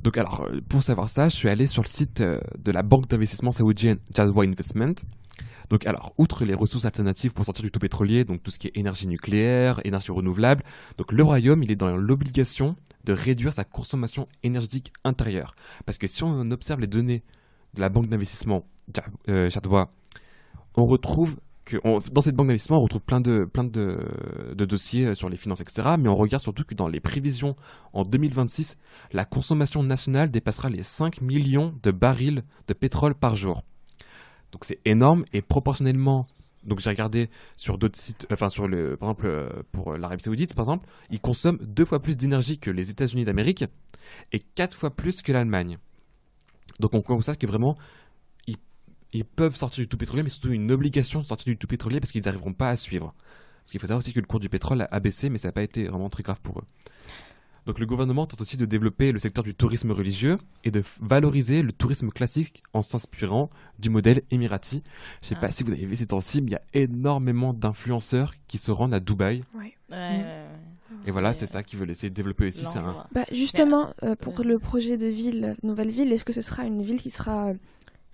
Donc, 0.02 0.16
alors, 0.16 0.42
euh, 0.50 0.60
pour 0.68 0.82
savoir 0.82 1.08
ça, 1.08 1.28
je 1.28 1.36
suis 1.36 1.48
allé 1.48 1.66
sur 1.66 1.82
le 1.82 1.88
site 1.88 2.20
euh, 2.20 2.38
de 2.58 2.72
la 2.72 2.82
banque 2.82 3.08
d'investissement 3.08 3.52
saoudienne 3.52 3.98
Jadwa 4.14 4.44
Investment. 4.44 4.94
Donc, 5.70 5.86
alors, 5.86 6.12
outre 6.18 6.44
les 6.44 6.54
ressources 6.54 6.84
alternatives 6.84 7.32
pour 7.32 7.44
sortir 7.44 7.62
du 7.62 7.70
tout 7.70 7.78
pétrolier, 7.78 8.24
donc 8.24 8.42
tout 8.42 8.50
ce 8.50 8.58
qui 8.58 8.66
est 8.68 8.76
énergie 8.76 9.06
nucléaire, 9.06 9.80
énergie 9.84 10.12
renouvelable, 10.12 10.64
donc 10.98 11.12
le 11.12 11.22
royaume, 11.22 11.62
il 11.62 11.70
est 11.70 11.76
dans 11.76 11.96
l'obligation 11.96 12.76
de 13.04 13.12
réduire 13.12 13.52
sa 13.52 13.64
consommation 13.64 14.26
énergétique 14.42 14.92
intérieure. 15.04 15.54
Parce 15.86 15.98
que 15.98 16.06
si 16.06 16.22
on 16.24 16.50
observe 16.50 16.80
les 16.80 16.86
données 16.88 17.22
de 17.74 17.80
la 17.80 17.88
banque 17.88 18.08
d'investissement 18.08 18.64
Ja- 18.94 19.04
euh, 19.28 19.48
Jadwa, 19.48 19.90
on 20.76 20.84
retrouve 20.84 21.36
dans 21.84 22.20
cette 22.20 22.34
banque 22.34 22.48
d'investissement, 22.48 22.78
on 22.78 22.82
retrouve 22.82 23.02
plein 23.02 23.20
de, 23.20 23.48
de, 23.54 24.64
dossiers 24.64 25.06
euh, 25.06 25.14
sur 25.14 25.28
les 25.28 25.36
finances, 25.36 25.60
etc. 25.60 25.96
Mais 25.98 26.08
on 26.08 26.14
regarde 26.14 26.42
surtout 26.42 26.64
que 26.64 26.74
dans 26.74 26.88
les 26.88 27.00
prévisions 27.00 27.56
en 27.92 28.02
2026, 28.02 28.76
la 29.12 29.24
consommation 29.24 29.82
nationale 29.82 30.30
dépassera 30.30 30.68
les 30.68 30.82
5 30.82 31.20
millions 31.20 31.74
de 31.82 31.90
barils 31.90 32.42
de 32.68 32.74
pétrole 32.74 33.14
par 33.14 33.36
jour. 33.36 33.62
Donc 34.52 34.64
c'est 34.64 34.78
énorme 34.84 35.24
et 35.32 35.42
proportionnellement. 35.42 36.26
Donc 36.64 36.78
j'ai 36.78 36.90
regardé 36.90 37.28
sur 37.56 37.76
d'autres 37.76 37.98
sites, 37.98 38.26
enfin 38.32 38.48
sur 38.48 38.68
le, 38.68 38.96
par 38.96 39.10
exemple 39.10 39.26
euh, 39.26 39.48
pour 39.72 39.96
l'Arabie 39.96 40.22
Saoudite 40.22 40.54
par 40.54 40.64
exemple, 40.64 40.88
ils 41.10 41.20
consomment 41.20 41.58
deux 41.60 41.84
fois 41.84 42.00
plus 42.00 42.16
d'énergie 42.16 42.58
que 42.58 42.70
les 42.70 42.90
États-Unis 42.90 43.24
d'Amérique 43.24 43.64
et 44.32 44.38
quatre 44.38 44.76
fois 44.76 44.90
plus 44.90 45.22
que 45.22 45.32
l'Allemagne. 45.32 45.78
Donc 46.78 46.94
on 46.94 47.02
constate 47.02 47.38
que 47.38 47.46
vraiment 47.46 47.76
ils, 49.12 49.24
peuvent 49.24 49.56
sortir 49.56 49.82
du 49.82 49.88
tout 49.88 49.96
pétrolier, 49.96 50.22
mais 50.22 50.28
surtout 50.28 50.52
une 50.52 50.70
obligation 50.72 51.20
de 51.20 51.26
sortir 51.26 51.46
du 51.46 51.56
tout 51.56 51.66
pétrolier 51.66 52.00
parce 52.00 52.12
qu'ils 52.12 52.24
n'arriveront 52.24 52.52
pas 52.52 52.70
à 52.70 52.76
suivre. 52.76 53.14
Parce 53.62 53.70
qu'il 53.72 53.80
faut 53.80 53.86
savoir 53.86 53.98
aussi 53.98 54.12
que 54.12 54.20
le 54.20 54.26
cours 54.26 54.40
du 54.40 54.48
pétrole 54.48 54.88
a 54.90 55.00
baissé, 55.00 55.30
mais 55.30 55.38
ça 55.38 55.48
n'a 55.48 55.52
pas 55.52 55.62
été 55.62 55.84
vraiment 55.84 56.08
très 56.08 56.22
grave 56.22 56.40
pour 56.42 56.58
eux. 56.58 56.64
Donc 57.64 57.78
le 57.78 57.86
gouvernement 57.86 58.26
tente 58.26 58.40
aussi 58.40 58.56
de 58.56 58.66
développer 58.66 59.12
le 59.12 59.20
secteur 59.20 59.44
du 59.44 59.54
tourisme 59.54 59.92
religieux 59.92 60.38
et 60.64 60.72
de 60.72 60.82
valoriser 61.00 61.62
le 61.62 61.70
tourisme 61.72 62.10
classique 62.10 62.60
en 62.72 62.82
s'inspirant 62.82 63.50
du 63.78 63.88
modèle 63.88 64.22
émirati. 64.32 64.82
Je 65.22 65.28
sais 65.28 65.34
Ah. 65.38 65.42
pas 65.42 65.50
si 65.50 65.62
vous 65.62 65.70
avez 65.70 65.86
vu 65.86 65.94
ces 65.94 66.06
temps-ci, 66.06 66.42
mais 66.42 66.48
il 66.48 66.52
y 66.54 66.56
a 66.56 66.62
énormément 66.74 67.54
d'influenceurs 67.54 68.34
qui 68.48 68.58
se 68.58 68.72
rendent 68.72 68.94
à 68.94 69.00
Dubaï. 69.00 69.44
Ouais, 69.54 69.76
ouais, 69.90 69.96
ouais. 69.96 70.46
Et 71.06 71.10
voilà, 71.10 71.34
c'est 71.34 71.46
ça 71.46 71.62
qu'ils 71.62 71.78
veulent 71.78 71.90
essayer 71.90 72.10
de 72.10 72.14
développer 72.14 72.48
aussi. 72.48 72.66
Un... 72.66 73.06
Bah, 73.12 73.24
justement, 73.32 73.94
euh, 74.02 74.14
pour 74.16 74.40
euh, 74.40 74.44
le 74.44 74.58
projet 74.58 74.96
de 74.96 75.06
ville, 75.06 75.56
nouvelle 75.62 75.90
ville, 75.90 76.12
est-ce 76.12 76.24
que 76.24 76.32
ce 76.32 76.42
sera 76.42 76.64
une 76.64 76.82
ville 76.82 77.00
qui 77.00 77.10
sera 77.10 77.48
euh, 77.48 77.54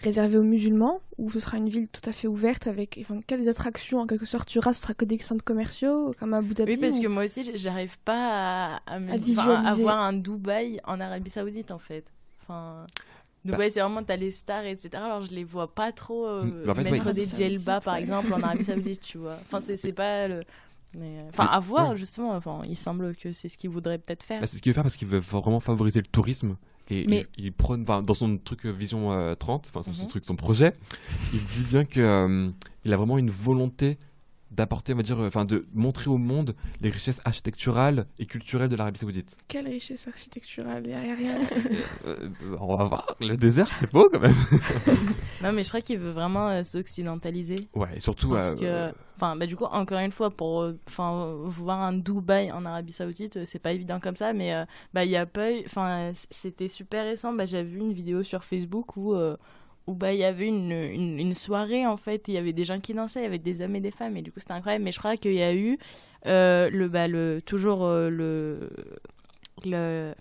réservée 0.00 0.38
aux 0.38 0.42
musulmans 0.44 1.00
ou 1.16 1.30
ce 1.30 1.40
sera 1.40 1.56
une 1.56 1.68
ville 1.68 1.88
tout 1.88 2.08
à 2.08 2.12
fait 2.12 2.28
ouverte 2.28 2.66
avec 2.68 2.98
enfin, 3.00 3.20
quelles 3.26 3.48
attractions 3.48 3.98
en 4.00 4.06
quelque 4.06 4.26
sorte 4.26 4.48
tu 4.48 4.58
auras 4.58 4.72
Ce 4.72 4.82
sera 4.82 4.94
que 4.94 5.04
des 5.04 5.18
centres 5.18 5.44
commerciaux 5.44 6.14
comme 6.18 6.34
à 6.34 6.38
Abu 6.38 6.54
Dhabi 6.54 6.72
Oui, 6.74 6.78
parce 6.78 6.98
ou- 6.98 7.02
que 7.02 7.06
moi 7.08 7.24
aussi, 7.24 7.50
j'arrive 7.56 7.98
pas 8.04 8.76
à, 8.76 8.80
à, 8.87 8.98
me- 9.00 9.11
À 9.11 9.14
enfin, 9.14 9.24
visualiser. 9.24 9.68
à 9.70 9.74
voir 9.74 9.98
un 10.00 10.12
Dubaï 10.12 10.80
en 10.84 11.00
Arabie 11.00 11.30
Saoudite, 11.30 11.70
en 11.72 11.78
fait. 11.80 12.04
Enfin, 12.42 12.87
Dubaï, 13.44 13.70
c'est 13.70 13.80
vraiment, 13.80 14.02
t'as 14.04 14.16
les 14.16 14.30
stars, 14.30 14.66
etc. 14.66 14.90
Alors, 14.94 15.22
je 15.22 15.30
les 15.34 15.44
vois 15.44 15.74
pas 15.74 15.90
trop 15.92 16.26
euh, 16.26 16.64
en 16.68 16.74
fait, 16.74 16.82
mettre 16.84 17.12
des 17.12 17.26
Saoudite, 17.26 17.64
par 17.84 17.96
exemple, 17.96 18.32
en 18.32 18.42
Arabie 18.42 18.64
Saoudite, 18.64 19.00
tu 19.00 19.18
vois. 19.18 19.38
Enfin, 19.46 19.61
c'est 19.61 19.76
c'est 19.76 19.92
pas 19.92 20.28
le... 20.28 20.40
mais, 20.94 21.18
euh, 21.18 21.29
Enfin, 21.31 21.44
à 21.46 21.61
voir, 21.61 21.90
ouais. 21.90 21.96
justement. 21.96 22.31
Enfin, 22.35 22.62
il 22.68 22.77
semble 22.77 23.14
que 23.16 23.33
c'est 23.33 23.48
ce 23.48 23.59
qu'ils 23.59 23.70
voudraient 23.70 23.98
peut-être 23.98 24.22
faire. 24.22 24.40
Bah, 24.40 24.46
c'est 24.46 24.57
ce 24.57 24.62
qu'il 24.62 24.70
veut 24.70 24.74
faire 24.74 24.83
parce 24.85 24.96
qu'il 24.96 25.09
veut 25.09 25.18
vraiment 25.20 25.61
favoriser 25.61 26.01
le 26.01 26.07
tourisme. 26.07 26.57
Et 26.90 27.05
Mais- 27.07 27.27
il, 27.37 27.46
il 27.46 27.53
prône, 27.53 27.85
dans 27.85 28.14
son 28.14 28.38
truc 28.38 28.64
euh, 28.64 28.70
Vision 28.70 29.12
euh, 29.12 29.35
30, 29.35 29.70
enfin 29.74 29.83
son, 29.83 29.94
son 29.94 30.05
Mhm. 30.05 30.09
truc, 30.09 30.24
son 30.24 30.37
projet, 30.37 30.72
il 31.35 31.44
dit 31.44 31.64
bien 31.64 31.85
que 31.85 32.01
euh, 32.01 32.48
il 32.87 32.94
a 32.94 32.96
vraiment 32.96 33.18
une 33.18 33.29
volonté 33.31 33.98
d'apporter, 34.59 34.92
on 34.92 34.97
va 34.97 35.03
dire, 35.03 35.18
euh, 35.21 35.29
enfin, 35.29 35.44
de 35.44 35.66
montrer 35.73 36.11
au 36.11 36.18
monde 36.18 36.55
les 36.81 36.90
richesses 36.90 37.21
architecturales 37.25 38.07
et 38.18 38.27
culturelles 38.27 38.68
de 38.68 38.77
l'Arabie 38.77 38.99
Saoudite. 38.99 39.37
Quelle 39.47 39.68
richesse 39.68 40.07
architecturale, 40.09 40.83
il 40.85 40.90
n'y 40.90 40.94
a 40.94 41.14
rien. 41.14 41.38
Euh, 42.07 42.29
on 42.61 42.77
va 42.77 42.85
voir. 42.85 43.16
Le 43.21 43.37
désert, 43.37 43.73
c'est 43.73 43.90
beau 43.92 44.09
quand 44.12 44.21
même. 44.21 44.35
Non, 45.42 45.53
mais 45.53 45.62
je 45.62 45.68
crois 45.68 45.81
qu'il 45.81 45.99
veut 45.99 46.11
vraiment 46.11 46.49
euh, 46.49 46.62
s'occidentaliser. 46.64 47.68
Ouais, 47.75 47.97
et 47.97 48.01
surtout. 48.01 48.30
Parce 48.30 48.57
euh, 48.61 48.91
que, 48.91 48.97
enfin, 49.16 49.37
bah, 49.37 49.47
du 49.47 49.55
coup, 49.55 49.64
encore 49.64 49.99
une 49.99 50.12
fois, 50.12 50.30
pour 50.30 50.68
enfin, 50.89 51.32
voir 51.45 51.80
un 51.80 51.93
Dubaï 51.93 52.51
en 52.51 52.64
Arabie 52.64 52.93
Saoudite, 52.93 53.45
c'est 53.47 53.61
pas 53.61 53.72
évident 53.72 54.01
comme 54.01 54.16
ça, 54.16 54.32
mais 54.32 54.55
euh, 54.55 54.64
bah, 54.93 55.05
il 55.05 55.11
y 55.11 55.16
a 55.16 55.26
pas 55.26 55.53
eu, 55.53 55.62
enfin, 55.66 56.11
c'était 56.30 56.68
super 56.68 57.05
récent. 57.05 57.32
Bah, 57.32 57.45
j'avais 57.45 57.68
vu 57.68 57.78
une 57.78 57.93
vidéo 57.93 58.22
sur 58.24 58.43
Facebook 58.43 58.97
où, 58.97 59.14
euh, 59.14 59.37
où 59.89 59.95
bah, 59.95 60.12
il 60.12 60.18
y 60.18 60.24
avait 60.24 60.47
une, 60.49 60.70
une, 60.70 61.18
une 61.18 61.34
soirée, 61.34 61.86
en 61.86 61.97
fait, 61.97 62.28
il 62.28 62.34
y 62.34 62.36
avait 62.36 62.53
des 62.53 62.64
gens 62.64 62.78
qui 62.78 62.93
dansaient, 62.93 63.20
il 63.20 63.24
y 63.24 63.26
avait 63.26 63.39
des 63.39 63.62
hommes 63.62 63.74
et 63.74 63.80
des 63.80 63.91
femmes, 63.91 64.16
et 64.18 64.22
du 64.22 64.30
coup, 64.30 64.39
c'était 64.39 64.53
incroyable. 64.53 64.84
Mais 64.84 64.93
je 64.93 64.99
crois 64.99 65.16
qu'il 65.16 65.32
y 65.32 65.43
a 65.43 65.55
eu, 65.55 65.78
euh, 66.26 66.68
le, 66.70 66.89
bah, 66.89 67.09
le, 67.09 67.41
toujours 67.45 67.84
euh, 67.84 68.11
le, 68.11 68.68
le, 69.64 70.12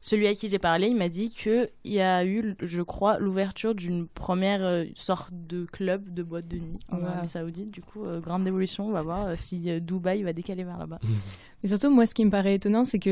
celui 0.00 0.26
à 0.28 0.34
qui 0.34 0.48
j'ai 0.48 0.58
parlé, 0.58 0.88
il 0.88 0.96
m'a 0.96 1.08
dit 1.08 1.30
qu'il 1.30 1.68
y 1.84 2.00
a 2.00 2.24
eu, 2.24 2.54
je 2.62 2.80
crois, 2.80 3.18
l'ouverture 3.18 3.74
d'une 3.74 4.06
première 4.08 4.62
euh, 4.64 4.84
sorte 4.94 5.30
de 5.32 5.66
club 5.66 6.14
de 6.14 6.22
boîte 6.22 6.48
de 6.48 6.56
nuit 6.56 6.78
en 6.90 6.98
Wow. 6.98 7.04
Arabie 7.06 7.26
Saoudite. 7.28 7.70
Du 7.70 7.82
coup, 7.82 8.04
euh, 8.04 8.20
grande 8.20 8.46
évolution. 8.46 8.86
On 8.86 8.92
va 8.92 9.02
voir 9.02 9.38
si 9.38 9.58
Dubaï 9.80 10.22
va 10.22 10.32
décaler 10.32 10.64
vers 10.64 10.78
là-bas. 10.78 11.00
Mais 11.66 11.70
surtout, 11.70 11.90
moi, 11.90 12.06
ce 12.06 12.14
qui 12.14 12.24
me 12.24 12.30
paraît 12.30 12.54
étonnant, 12.54 12.84
c'est 12.84 13.00
que, 13.00 13.10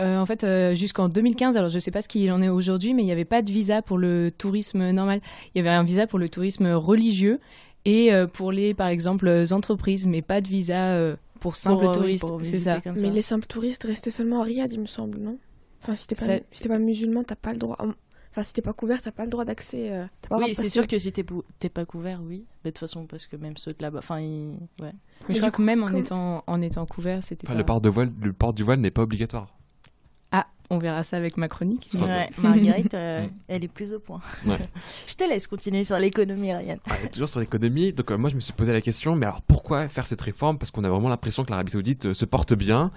euh, 0.00 0.18
en 0.20 0.24
fait, 0.26 0.44
euh, 0.44 0.76
jusqu'en 0.76 1.08
2015, 1.08 1.56
alors 1.56 1.68
je 1.70 1.80
sais 1.80 1.90
pas 1.90 2.02
ce 2.02 2.06
qu'il 2.06 2.30
en 2.30 2.40
est 2.40 2.48
aujourd'hui, 2.48 2.94
mais 2.94 3.02
il 3.02 3.06
n'y 3.06 3.10
avait 3.10 3.24
pas 3.24 3.42
de 3.42 3.50
visa 3.50 3.82
pour 3.82 3.98
le 3.98 4.30
tourisme 4.30 4.92
normal. 4.92 5.18
Il 5.52 5.58
y 5.58 5.60
avait 5.60 5.74
un 5.74 5.82
visa 5.82 6.06
pour 6.06 6.20
le 6.20 6.28
tourisme 6.28 6.68
religieux 6.70 7.40
et 7.84 8.14
euh, 8.14 8.28
pour 8.28 8.52
les, 8.52 8.74
par 8.74 8.86
exemple, 8.86 9.28
entreprises, 9.50 10.06
mais 10.06 10.22
pas 10.22 10.40
de 10.40 10.46
visa 10.46 10.92
euh, 10.94 11.16
pour 11.40 11.56
simple 11.56 11.80
Pour, 11.82 11.88
oui, 12.04 12.16
touristes. 12.20 12.32
c'est 12.42 12.60
ça. 12.60 12.80
Mais 12.94 13.10
les 13.10 13.22
simples 13.22 13.48
touristes 13.48 13.82
restaient 13.82 14.12
seulement 14.12 14.40
à 14.40 14.44
Riyad, 14.44 14.72
il 14.72 14.82
me 14.82 14.86
semble, 14.86 15.18
non? 15.18 15.36
Enfin, 15.82 15.94
si 15.94 16.06
t'es 16.06 16.14
pas, 16.14 16.26
Ça- 16.26 16.38
si 16.52 16.68
pas 16.68 16.78
musulman, 16.78 17.24
t'as 17.24 17.34
pas 17.34 17.54
le 17.54 17.58
droit. 17.58 17.76
Enfin, 18.30 18.42
si 18.42 18.52
t'es 18.52 18.62
pas 18.62 18.72
couvert, 18.72 19.00
t'as 19.00 19.12
pas 19.12 19.24
le 19.24 19.30
droit 19.30 19.44
d'accès. 19.44 19.90
euh, 19.92 20.04
Oui, 20.30 20.54
c'est 20.54 20.68
sûr 20.68 20.86
que 20.86 20.98
si 20.98 21.10
t'es 21.12 21.68
pas 21.70 21.84
couvert, 21.86 22.20
oui. 22.22 22.44
Mais 22.64 22.70
de 22.70 22.74
toute 22.74 22.80
façon, 22.80 23.06
parce 23.06 23.26
que 23.26 23.36
même 23.36 23.56
ceux 23.56 23.72
de 23.72 23.78
là-bas, 23.80 24.00
enfin, 24.00 24.20
ils... 24.20 24.58
ouais. 24.80 24.92
Mais 25.28 25.34
je 25.34 25.38
crois 25.40 25.50
que 25.50 25.62
même 25.62 25.82
en 25.82 25.86
comme- 25.86 25.96
étant, 25.96 26.44
en 26.46 26.60
étant 26.60 26.84
couvert, 26.86 27.24
c'était 27.24 27.46
Enfin, 27.46 27.54
pas... 27.54 27.58
le, 27.58 27.64
port 27.64 27.80
de 27.80 27.88
voile, 27.88 28.12
le 28.20 28.32
port 28.32 28.52
du 28.52 28.62
voile 28.62 28.80
n'est 28.80 28.90
pas 28.90 29.02
obligatoire. 29.02 29.48
Ah, 30.32 30.46
on 30.68 30.78
verra 30.78 31.02
ça 31.04 31.16
avec 31.16 31.36
ma 31.38 31.48
chronique. 31.48 31.88
Ah, 31.94 32.04
Ouais, 32.04 32.30
Marguerite, 32.38 32.92
euh, 32.94 33.26
elle 33.48 33.64
est 33.64 33.68
plus 33.68 33.94
au 33.94 34.00
point. 34.00 34.20
Ouais. 34.44 34.58
je 35.06 35.14
te 35.14 35.24
laisse 35.24 35.46
continuer 35.46 35.84
sur 35.84 35.96
l'économie, 35.98 36.52
Ryan. 36.52 36.76
Ouais, 36.90 37.08
toujours 37.10 37.28
sur 37.28 37.40
l'économie, 37.40 37.92
donc 37.92 38.10
euh, 38.10 38.18
moi 38.18 38.28
je 38.28 38.34
me 38.34 38.40
suis 38.40 38.52
posé 38.52 38.72
la 38.72 38.80
question, 38.82 39.16
mais 39.16 39.24
alors 39.26 39.40
pourquoi 39.42 39.88
faire 39.88 40.06
cette 40.06 40.20
réforme? 40.20 40.58
Parce 40.58 40.70
qu'on 40.72 40.84
a 40.84 40.88
vraiment 40.90 41.08
l'impression 41.08 41.44
que 41.44 41.50
l'Arabie 41.50 41.72
Saoudite 41.72 42.06
euh, 42.06 42.14
se 42.14 42.24
porte 42.26 42.52
bien. 42.54 42.90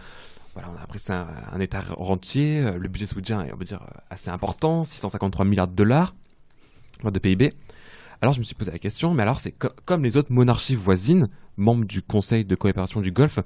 On 0.68 0.76
a 0.76 0.82
appris 0.82 0.99
c'est 0.99 1.14
un, 1.14 1.60
État 1.60 1.84
rentier, 1.89 2.60
euh, 2.60 2.78
le 2.78 2.88
budget 2.89 3.05
saoudien 3.05 3.43
est, 3.43 3.53
on 3.53 3.57
dire, 3.57 3.82
euh, 3.82 3.99
assez 4.10 4.30
important, 4.30 4.84
653 4.84 5.45
milliards 5.45 5.68
de 5.68 5.76
dollars 5.76 6.16
de 7.03 7.20
PIB. 7.20 7.53
Alors 8.22 8.34
je 8.34 8.39
me 8.39 8.43
suis 8.43 8.55
posé 8.55 8.72
la 8.72 8.80
question, 8.80 9.14
mais 9.14 9.24
alors 9.24 9.39
c'est 9.39 9.53
co- 9.53 9.70
comme 9.86 10.03
les 10.03 10.18
autres 10.18 10.34
monarchies 10.34 10.76
voisines, 10.76 11.30
membres 11.55 11.86
du 11.86 12.01
Conseil 12.01 12.43
de 12.43 12.55
coopération 12.55 12.99
du 12.99 13.12
Golfe, 13.12 13.39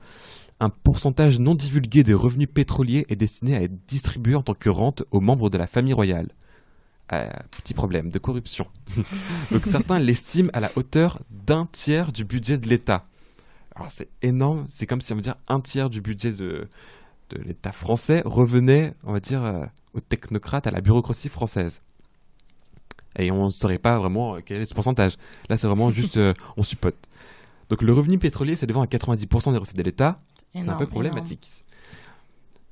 un 0.60 0.70
pourcentage 0.70 1.40
non 1.40 1.56
divulgué 1.56 2.04
des 2.04 2.14
revenus 2.14 2.48
pétroliers 2.52 3.06
est 3.10 3.16
destiné 3.16 3.56
à 3.56 3.62
être 3.62 3.86
distribué 3.88 4.36
en 4.36 4.42
tant 4.42 4.54
que 4.54 4.70
rente 4.70 5.04
aux 5.12 5.20
membres 5.20 5.50
de 5.50 5.58
la 5.58 5.68
famille 5.68 5.94
royale. 5.94 6.30
Euh, 7.12 7.30
petit 7.52 7.74
problème 7.74 8.10
de 8.10 8.18
corruption. 8.18 8.66
Donc 9.52 9.66
certains 9.66 10.00
l'estiment 10.00 10.50
à 10.54 10.62
la 10.62 10.72
hauteur 10.76 11.22
d'un 11.30 11.68
tiers 11.72 12.12
du 12.12 12.24
budget 12.24 12.58
de 12.58 12.68
l'État. 12.68 13.06
Alors 13.76 13.92
c'est 13.92 14.10
énorme, 14.22 14.66
c'est 14.70 14.86
comme 14.88 15.02
si 15.02 15.12
on 15.14 15.18
va 15.18 15.22
dire 15.22 15.36
un 15.48 15.60
tiers 15.60 15.90
du 15.90 16.02
budget 16.02 16.32
de, 16.32 16.68
de 17.34 17.42
l'État 17.44 17.72
français 17.72 18.22
revenait, 18.26 18.94
on 19.04 19.14
va 19.14 19.20
dire, 19.20 19.44
euh, 19.44 19.66
aux 19.94 20.00
technocrates, 20.00 20.68
à 20.68 20.72
la 20.72 20.82
bureaucratie 20.82 21.30
française. 21.30 21.82
Et 23.18 23.32
on 23.32 23.46
ne 23.46 23.50
saurait 23.50 23.78
pas 23.78 23.98
vraiment 23.98 24.36
euh, 24.36 24.40
quel 24.46 24.62
est 24.62 24.66
ce 24.66 24.74
pourcentage. 24.74 25.18
Là 25.50 25.58
c'est 25.58 25.68
vraiment 25.68 25.92
juste, 25.92 26.18
euh, 26.18 26.34
on 26.58 26.64
suppote. 26.64 26.98
Donc 27.70 27.82
le 27.82 27.94
revenu 27.94 28.20
pétrolier 28.20 28.56
s'élevant 28.56 28.82
à 28.82 28.86
90% 28.86 29.52
des 29.52 29.58
recettes 29.58 29.78
de 29.78 29.84
l'État, 29.84 30.18
c'est 30.56 30.70
un 30.70 30.76
peu 30.76 30.86
problématique. 30.86 31.66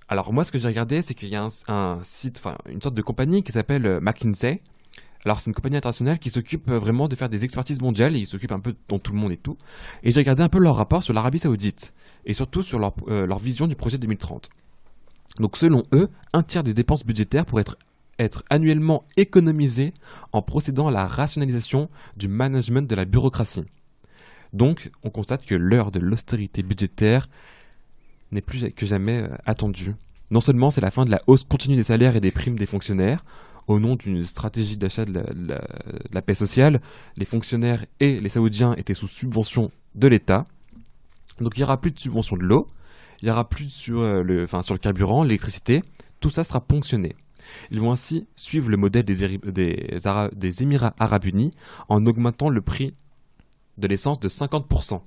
Alors 0.08 0.34
moi, 0.34 0.44
ce 0.44 0.52
que 0.52 0.60
j'ai 0.60 0.68
regardé, 0.68 1.02
c'est 1.02 1.14
qu'il 1.14 1.30
y 1.30 1.36
a 1.36 1.44
un, 1.44 1.48
un 1.68 2.00
site, 2.04 2.38
enfin 2.38 2.58
une 2.70 2.82
sorte 2.82 2.96
de 2.96 3.02
compagnie 3.02 3.44
qui 3.44 3.52
s'appelle 3.54 4.00
McKinsey. 4.02 4.62
Alors 5.26 5.40
c'est 5.40 5.50
une 5.50 5.54
compagnie 5.54 5.78
internationale 5.78 6.20
qui 6.20 6.30
s'occupe 6.30 6.70
euh, 6.70 6.80
vraiment 6.80 7.08
de 7.08 7.16
faire 7.16 7.30
des 7.30 7.44
expertises 7.44 7.82
mondiales 7.82 8.16
et 8.16 8.20
ils 8.20 8.28
s'occupent 8.28 8.52
un 8.52 8.60
peu 8.60 8.76
dans 8.88 9.00
tout 9.00 9.14
le 9.14 9.20
monde 9.20 9.32
et 9.32 9.38
tout. 9.38 9.58
Et 10.04 10.12
j'ai 10.12 10.20
regardé 10.20 10.42
un 10.42 10.50
peu 10.50 10.60
leur 10.60 10.76
rapport 10.76 11.04
sur 11.04 11.14
l'Arabie 11.14 11.40
Saoudite 11.40 11.94
et 12.26 12.34
surtout 12.34 12.62
sur 12.62 12.80
leur, 12.80 12.94
euh, 13.08 13.26
leur 13.26 13.40
vision 13.40 13.68
du 13.68 13.76
projet 13.76 13.98
2030. 13.98 14.50
Donc 15.40 15.58
selon 15.58 15.84
eux, 15.94 16.10
un 16.34 16.44
tiers 16.44 16.64
des 16.64 16.74
dépenses 16.74 17.06
budgétaires 17.06 17.46
pourraient 17.46 17.62
être, 17.62 17.78
être 18.20 18.44
annuellement 18.50 19.06
économisées 19.16 19.94
en 20.34 20.42
procédant 20.42 20.88
à 20.88 20.92
la 20.92 21.08
rationalisation 21.08 21.90
du 22.18 22.28
management 22.28 22.90
de 22.90 22.96
la 22.96 23.06
bureaucratie. 23.06 23.64
Donc 24.54 24.92
on 25.04 25.10
constate 25.10 25.46
que 25.46 25.56
l'heure 25.56 25.92
de 25.92 26.00
l'austérité 26.00 26.64
budgétaire 26.64 27.30
n'est 28.32 28.42
plus 28.42 28.72
que 28.72 28.86
jamais 28.86 29.22
euh, 29.22 29.36
attendue. 29.46 29.94
Non 30.32 30.42
seulement 30.42 30.70
c'est 30.70 30.82
la 30.82 30.92
fin 30.92 31.06
de 31.06 31.12
la 31.12 31.22
hausse 31.28 31.44
continue 31.44 31.76
des 31.76 31.84
salaires 31.84 32.16
et 32.16 32.22
des 32.22 32.32
primes 32.32 32.58
des 32.58 32.66
fonctionnaires, 32.66 33.24
au 33.72 33.80
nom 33.80 33.96
d'une 33.96 34.24
stratégie 34.24 34.78
d'achat 34.78 35.06
de 35.06 35.24
la, 36.12 36.22
paix 36.22 36.34
sociale, 36.34 36.82
les 37.18 37.26
fonctionnaires 37.26 37.86
et 38.00 38.20
les 38.20 38.30
Saoudiens 38.30 38.74
étaient 38.74 38.94
sous 38.94 39.08
subvention 39.08 39.72
de 39.96 40.08
l'État. 40.08 40.46
Donc 41.40 41.54
il 41.56 41.60
n'y 41.60 41.64
aura 41.64 41.80
plus 41.80 41.92
de 41.92 42.00
subvention 42.00 42.38
de 42.38 42.44
l'eau, 42.44 42.68
il 43.22 43.26
n'y 43.26 43.32
aura 43.32 43.48
plus 43.48 43.70
sur, 43.70 44.02
euh, 44.02 44.24
le, 44.24 44.48
sur 44.48 44.74
le 44.74 44.80
carburant, 44.80 45.24
l'électricité, 45.24 45.82
tout 46.20 46.30
ça 46.30 46.44
sera 46.44 46.62
ponctionné. 46.62 47.16
Ils 47.72 47.80
vont 47.80 47.92
ainsi 47.92 48.28
suivre 48.36 48.70
le 48.70 48.78
modèle 48.78 49.04
des 49.04 50.64
Émirats 50.64 50.94
arabes 51.00 51.26
unis 51.26 51.52
en 51.90 52.06
augmentant 52.06 52.50
le 52.50 52.62
prix 52.62 52.94
de 53.78 53.88
l'essence 53.88 54.20
de 54.20 54.30
50%. 54.30 55.02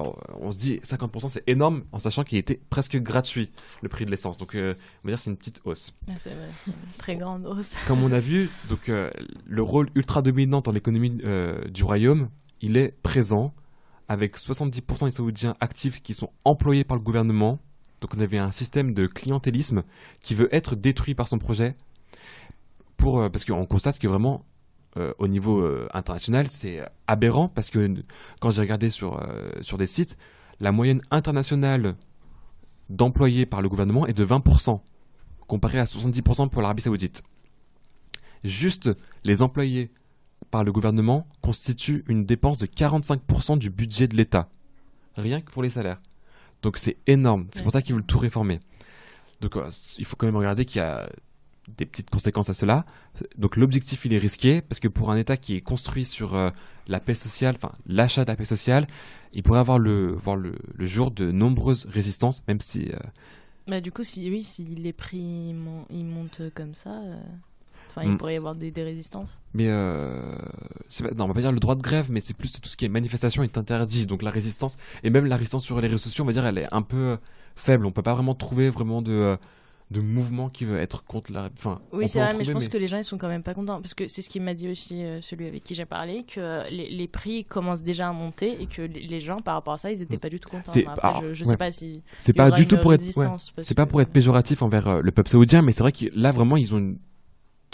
Bon, 0.00 0.14
euh, 0.16 0.34
on 0.40 0.50
se 0.50 0.58
dit 0.58 0.76
50% 0.78 1.28
c'est 1.28 1.44
énorme 1.46 1.82
en 1.92 1.98
sachant 1.98 2.24
qu'il 2.24 2.38
était 2.38 2.58
presque 2.70 2.96
gratuit 2.96 3.50
le 3.82 3.90
prix 3.90 4.06
de 4.06 4.10
l'essence. 4.10 4.38
Donc 4.38 4.54
euh, 4.54 4.74
on 5.04 5.08
va 5.08 5.10
dire 5.12 5.18
c'est 5.18 5.28
une 5.28 5.36
petite 5.36 5.60
hausse. 5.66 5.92
Ah, 6.10 6.14
c'est 6.16 6.30
vrai, 6.30 6.48
c'est 6.64 6.70
une 6.70 6.76
très 6.96 7.16
grande 7.16 7.44
hausse. 7.44 7.76
Comme 7.86 8.02
on 8.02 8.10
a 8.10 8.18
vu, 8.18 8.48
donc 8.70 8.88
euh, 8.88 9.10
le 9.44 9.62
rôle 9.62 9.90
ultra 9.94 10.22
dominant 10.22 10.62
dans 10.62 10.72
l'économie 10.72 11.18
euh, 11.22 11.68
du 11.68 11.84
royaume, 11.84 12.30
il 12.62 12.78
est 12.78 12.96
présent 13.02 13.52
avec 14.08 14.38
70% 14.38 15.04
des 15.04 15.10
Saoudiens 15.10 15.54
actifs 15.60 16.02
qui 16.02 16.14
sont 16.14 16.30
employés 16.46 16.84
par 16.84 16.96
le 16.96 17.02
gouvernement. 17.02 17.58
Donc 18.00 18.14
on 18.16 18.20
avait 18.20 18.38
un 18.38 18.52
système 18.52 18.94
de 18.94 19.06
clientélisme 19.06 19.82
qui 20.22 20.34
veut 20.34 20.48
être 20.54 20.76
détruit 20.76 21.14
par 21.14 21.28
son 21.28 21.36
projet 21.36 21.76
pour 22.96 23.30
parce 23.30 23.44
qu'on 23.44 23.66
constate 23.66 23.98
que 23.98 24.08
vraiment 24.08 24.46
euh, 24.96 25.12
au 25.18 25.28
niveau 25.28 25.60
euh, 25.60 25.88
international 25.94 26.48
c'est 26.48 26.82
aberrant 27.06 27.48
parce 27.48 27.70
que 27.70 27.94
quand 28.40 28.50
j'ai 28.50 28.60
regardé 28.60 28.90
sur 28.90 29.22
euh, 29.22 29.52
sur 29.60 29.78
des 29.78 29.86
sites 29.86 30.18
la 30.58 30.72
moyenne 30.72 31.00
internationale 31.12 31.94
d'employés 32.88 33.46
par 33.46 33.62
le 33.62 33.68
gouvernement 33.68 34.08
est 34.08 34.14
de 34.14 34.26
20% 34.26 34.80
comparé 35.46 35.78
à 35.78 35.84
70% 35.84 36.48
pour 36.48 36.60
l'Arabie 36.60 36.82
Saoudite. 36.82 37.22
Juste 38.42 38.90
les 39.22 39.42
employés 39.42 39.92
par 40.50 40.64
le 40.64 40.72
gouvernement 40.72 41.28
constituent 41.40 42.04
une 42.08 42.24
dépense 42.24 42.58
de 42.58 42.66
45% 42.66 43.58
du 43.58 43.70
budget 43.70 44.08
de 44.08 44.16
l'État. 44.16 44.48
Rien 45.16 45.40
que 45.40 45.52
pour 45.52 45.62
les 45.62 45.70
salaires. 45.70 46.00
Donc 46.62 46.78
c'est 46.78 46.96
énorme. 47.06 47.46
C'est 47.52 47.62
pour 47.62 47.70
ça 47.70 47.80
qu'ils 47.80 47.94
veulent 47.94 48.04
tout 48.04 48.18
réformer. 48.18 48.58
Donc 49.40 49.56
il 49.98 50.04
faut 50.04 50.16
quand 50.16 50.26
même 50.26 50.36
regarder 50.36 50.64
qu'il 50.64 50.80
y 50.80 50.84
a 50.84 51.08
des 51.68 51.86
petites 51.86 52.10
conséquences 52.10 52.50
à 52.50 52.54
cela. 52.54 52.84
Donc 53.38 53.56
l'objectif 53.56 54.04
il 54.04 54.12
est 54.14 54.18
risqué 54.18 54.60
parce 54.62 54.80
que 54.80 54.88
pour 54.88 55.10
un 55.10 55.16
État 55.16 55.36
qui 55.36 55.56
est 55.56 55.60
construit 55.60 56.04
sur 56.04 56.34
euh, 56.34 56.50
la 56.88 57.00
paix 57.00 57.14
sociale, 57.14 57.54
enfin 57.56 57.72
l'achat 57.86 58.24
de 58.24 58.30
la 58.30 58.36
paix 58.36 58.44
sociale, 58.44 58.86
il 59.32 59.42
pourrait 59.42 59.60
avoir 59.60 59.78
le, 59.78 60.12
voir 60.12 60.36
le, 60.36 60.54
le 60.74 60.86
jour 60.86 61.10
de 61.10 61.30
nombreuses 61.30 61.86
résistances, 61.86 62.42
même 62.48 62.60
si 62.60 62.90
euh, 62.92 62.96
Bah, 63.68 63.80
du 63.80 63.92
coup, 63.92 64.02
si, 64.04 64.28
oui, 64.30 64.42
si 64.42 64.64
les 64.64 64.92
prix 64.92 65.52
mon- 65.54 65.86
ils 65.90 66.04
montent 66.04 66.42
comme 66.54 66.74
ça, 66.74 66.90
euh, 66.90 67.20
enfin, 67.90 68.04
Mm. 68.06 68.10
il 68.12 68.16
pourrait 68.16 68.34
y 68.34 68.36
avoir 68.36 68.54
des, 68.56 68.70
des 68.72 68.82
résistances. 68.82 69.38
Mais 69.54 69.66
euh, 69.68 70.36
pas, 71.02 71.10
non, 71.12 71.24
on 71.24 71.28
va 71.28 71.34
pas 71.34 71.40
dire 71.42 71.52
le 71.52 71.60
droit 71.60 71.76
de 71.76 71.82
grève, 71.82 72.10
mais 72.10 72.20
c'est 72.20 72.34
plus 72.34 72.52
tout 72.60 72.68
ce 72.68 72.76
qui 72.76 72.84
est 72.84 72.88
manifestation 72.88 73.42
est 73.44 73.56
interdit. 73.58 74.06
Donc 74.06 74.22
la 74.22 74.30
résistance, 74.30 74.76
et 75.04 75.10
même 75.10 75.26
la 75.26 75.36
résistance 75.36 75.62
sur 75.64 75.80
les 75.80 75.86
réseaux 75.86 75.98
sociaux, 75.98 76.24
on 76.24 76.26
va 76.26 76.32
dire, 76.32 76.46
elle 76.46 76.58
est 76.58 76.72
un 76.74 76.82
peu 76.82 77.18
faible. 77.54 77.86
On 77.86 77.92
peut 77.92 78.02
pas 78.02 78.14
vraiment 78.14 78.34
trouver 78.34 78.70
vraiment 78.70 79.02
de, 79.02 79.36
de 79.90 80.00
mouvement 80.00 80.48
qui 80.50 80.64
veut 80.64 80.78
être 80.78 81.02
contre 81.04 81.32
la. 81.32 81.48
Enfin, 81.52 81.80
Oui, 81.92 82.08
c'est 82.08 82.20
vrai, 82.20 82.32
mais 82.36 82.44
je 82.44 82.52
pense 82.52 82.68
que 82.68 82.78
les 82.78 82.86
gens 82.86 82.98
ils 82.98 83.04
sont 83.04 83.18
quand 83.18 83.28
même 83.28 83.42
pas 83.42 83.54
contents 83.54 83.80
parce 83.80 83.94
que 83.94 84.06
c'est 84.06 84.22
ce 84.22 84.30
qu'il 84.30 84.40
m'a 84.42 84.54
dit 84.54 84.68
aussi 84.68 85.02
euh, 85.04 85.20
celui 85.20 85.46
avec 85.48 85.64
qui 85.64 85.74
j'ai 85.74 85.84
parlé 85.84 86.22
que 86.22 86.70
les, 86.70 86.88
les 86.90 87.08
prix 87.08 87.44
commencent 87.44 87.82
déjà 87.82 88.08
à 88.08 88.12
monter 88.12 88.62
et 88.62 88.66
que 88.66 88.82
les, 88.82 89.00
les 89.00 89.18
gens 89.20 89.40
par 89.40 89.54
rapport 89.54 89.72
à 89.74 89.78
ça 89.78 89.90
ils 89.90 90.00
étaient 90.00 90.16
pas 90.18 90.28
du 90.28 90.38
tout 90.38 90.48
contents. 90.48 90.72
Après, 90.86 91.08
alors, 91.08 91.22
je, 91.24 91.34
je 91.34 91.44
ouais. 91.44 91.50
sais 91.50 91.56
pas 91.56 91.72
si 91.72 92.02
c'est 92.20 92.32
pas 92.32 92.50
du 92.52 92.66
tout 92.68 92.76
pour 92.78 92.94
être. 92.94 93.00
ouais. 93.00 93.26
C'est 93.62 93.74
pas 93.74 93.84
que- 93.84 93.90
pour 93.90 94.00
être 94.00 94.12
péjoratif 94.12 94.62
envers 94.62 94.86
euh, 94.86 95.00
le 95.02 95.10
peuple 95.10 95.28
saoudien, 95.30 95.62
mais 95.62 95.72
c'est 95.72 95.82
vrai 95.82 95.90
que 95.92 96.06
là 96.14 96.30
vraiment 96.30 96.56
ils 96.56 96.72
ont 96.74 96.78
une 96.78 96.98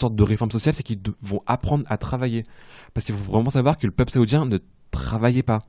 sorte 0.01 0.15
de 0.17 0.23
réforme 0.23 0.51
sociale, 0.51 0.75
c'est 0.75 0.83
qu'ils 0.83 1.01
vont 1.23 1.43
apprendre 1.47 1.85
à 1.89 1.99
travailler. 1.99 2.45
Parce 2.95 3.05
qu'il 3.07 3.15
faut 3.15 3.31
vraiment 3.33 3.51
savoir 3.51 3.77
que 3.79 3.87
le 3.87 3.93
peuple 3.93 4.11
saoudien 4.13 4.45
ne 4.47 4.59
travaillait 4.91 5.43
pas. 5.43 5.61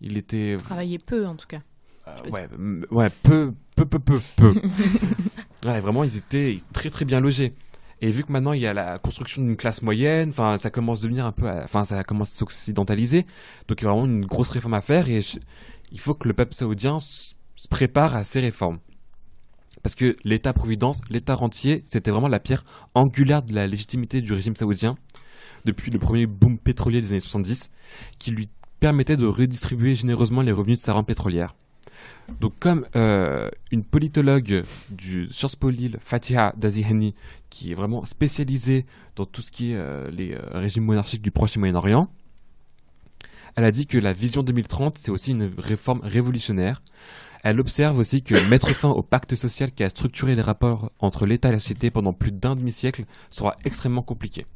Il 0.00 0.16
était 0.16 0.56
Travailler 0.58 0.98
peu, 0.98 1.26
en 1.26 1.36
tout 1.36 1.46
cas. 1.46 1.60
Euh, 2.08 2.30
ouais, 2.30 2.48
ouais, 2.90 3.08
peu, 3.22 3.54
peu, 3.76 3.84
peu, 3.86 3.98
peu, 4.00 4.18
peu. 4.36 4.52
ouais, 5.66 5.80
vraiment, 5.80 6.04
ils 6.04 6.16
étaient 6.16 6.58
très, 6.72 6.90
très 6.90 7.04
bien 7.04 7.20
logés. 7.20 7.52
Et 8.00 8.10
vu 8.10 8.24
que 8.24 8.32
maintenant 8.32 8.52
il 8.52 8.60
y 8.60 8.66
a 8.66 8.74
la 8.74 8.98
construction 8.98 9.42
d'une 9.42 9.56
classe 9.56 9.80
moyenne, 9.82 10.30
enfin, 10.30 10.58
ça 10.58 10.70
commence 10.70 11.00
à 11.00 11.02
devenir 11.04 11.24
un 11.24 11.30
peu, 11.32 11.48
à- 11.48 11.62
enfin, 11.62 11.84
ça 11.84 12.02
commence 12.02 12.32
à 12.34 12.38
s'occidentaliser. 12.38 13.26
Donc 13.68 13.80
il 13.80 13.84
y 13.84 13.86
a 13.86 13.90
vraiment 13.90 14.06
une 14.06 14.26
grosse 14.26 14.48
réforme 14.48 14.74
à 14.74 14.80
faire 14.80 15.08
et 15.08 15.20
il 15.92 16.00
faut 16.00 16.14
que 16.14 16.26
le 16.26 16.34
peuple 16.34 16.52
saoudien 16.52 16.98
se 16.98 17.34
prépare 17.70 18.16
à 18.16 18.24
ces 18.24 18.40
réformes. 18.40 18.80
Parce 19.84 19.94
que 19.94 20.16
l'État-providence, 20.24 21.00
l'État 21.10 21.34
rentier, 21.36 21.82
c'était 21.86 22.10
vraiment 22.10 22.28
la 22.28 22.40
pierre 22.40 22.64
angulaire 22.94 23.42
de 23.42 23.54
la 23.54 23.66
légitimité 23.68 24.20
du 24.20 24.32
régime 24.32 24.56
saoudien 24.56 24.96
depuis 25.64 25.92
le 25.92 25.98
premier 26.00 26.26
boom 26.26 26.58
pétrolier 26.58 27.00
des 27.00 27.10
années 27.12 27.20
70, 27.20 27.70
qui 28.18 28.32
lui 28.32 28.48
permettait 28.80 29.16
de 29.16 29.26
redistribuer 29.26 29.94
généreusement 29.94 30.42
les 30.42 30.50
revenus 30.52 30.78
de 30.78 30.82
sa 30.82 30.92
rente 30.92 31.06
pétrolière. 31.06 31.54
Donc, 32.40 32.54
comme 32.58 32.86
euh, 32.96 33.48
une 33.70 33.84
politologue 33.84 34.64
du 34.90 35.28
Sciences 35.32 35.56
Po 35.56 35.70
Lille, 35.70 35.98
Fatiha 36.00 36.54
Dazihani, 36.56 37.14
qui 37.50 37.72
est 37.72 37.74
vraiment 37.74 38.04
spécialisée 38.04 38.86
dans 39.16 39.26
tout 39.26 39.42
ce 39.42 39.50
qui 39.50 39.72
est 39.72 39.76
euh, 39.76 40.10
les 40.10 40.34
euh, 40.34 40.40
régimes 40.52 40.84
monarchiques 40.84 41.22
du 41.22 41.30
Proche 41.30 41.56
Moyen-Orient, 41.56 42.08
elle 43.54 43.64
a 43.64 43.70
dit 43.70 43.86
que 43.86 43.98
la 43.98 44.12
vision 44.12 44.42
2030, 44.42 44.96
c'est 44.98 45.10
aussi 45.10 45.32
une 45.32 45.50
réforme 45.58 46.00
révolutionnaire. 46.02 46.82
Elle 47.42 47.60
observe 47.60 47.98
aussi 47.98 48.22
que 48.22 48.34
mettre 48.50 48.70
fin 48.70 48.88
au 48.88 49.02
pacte 49.02 49.34
social 49.34 49.72
qui 49.72 49.84
a 49.84 49.88
structuré 49.88 50.34
les 50.34 50.42
rapports 50.42 50.90
entre 51.00 51.26
l'État 51.26 51.50
et 51.50 51.52
la 51.52 51.58
société 51.58 51.90
pendant 51.90 52.12
plus 52.12 52.32
d'un 52.32 52.56
demi-siècle 52.56 53.04
sera 53.30 53.56
extrêmement 53.64 54.02
compliqué. 54.02 54.46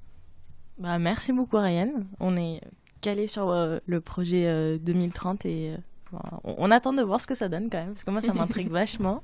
Bah, 0.79 0.99
merci 0.99 1.33
beaucoup 1.33 1.57
Ryan. 1.57 1.91
On 2.21 2.37
est 2.37 2.61
calé 3.01 3.27
sur 3.27 3.55
le 3.85 4.01
projet 4.01 4.47
euh, 4.47 4.79
2030 4.79 5.47
et 5.47 5.75
on, 6.45 6.55
on 6.59 6.71
attend 6.71 6.93
de 6.93 7.03
voir 7.03 7.21
ce 7.21 7.27
que 7.27 7.35
ça 7.35 7.49
donne 7.49 7.69
quand 7.71 7.79
même, 7.79 7.89
parce 7.93 8.05
que 8.05 8.11
moi 8.11 8.21
ça 8.21 8.33
m'intrigue 8.35 8.71
vachement. 8.71 9.23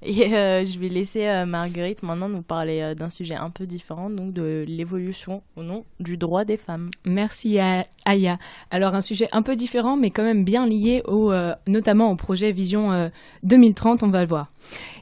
Et 0.00 0.32
euh, 0.32 0.64
je 0.64 0.78
vais 0.78 0.88
laisser 0.88 1.26
euh, 1.26 1.44
Marguerite 1.44 2.04
maintenant 2.04 2.28
nous 2.28 2.42
parler 2.42 2.80
euh, 2.82 2.94
d'un 2.94 3.10
sujet 3.10 3.34
un 3.34 3.50
peu 3.50 3.66
différent, 3.66 4.10
donc 4.10 4.32
de 4.32 4.64
l'évolution 4.68 5.42
au 5.56 5.64
nom 5.64 5.84
du 5.98 6.16
droit 6.16 6.44
des 6.44 6.56
femmes. 6.56 6.90
Merci 7.04 7.58
à 7.58 7.84
Aya. 8.04 8.38
Alors 8.70 8.94
un 8.94 9.00
sujet 9.00 9.28
un 9.32 9.42
peu 9.42 9.56
différent, 9.56 9.96
mais 9.96 10.10
quand 10.10 10.22
même 10.22 10.44
bien 10.44 10.66
lié 10.66 11.02
au, 11.06 11.32
notamment 11.66 12.12
au 12.12 12.14
projet 12.14 12.52
Vision 12.52 12.92
euh, 12.92 13.08
2030, 13.42 14.04
on 14.04 14.08
va 14.10 14.22
le 14.22 14.28
voir. 14.28 14.52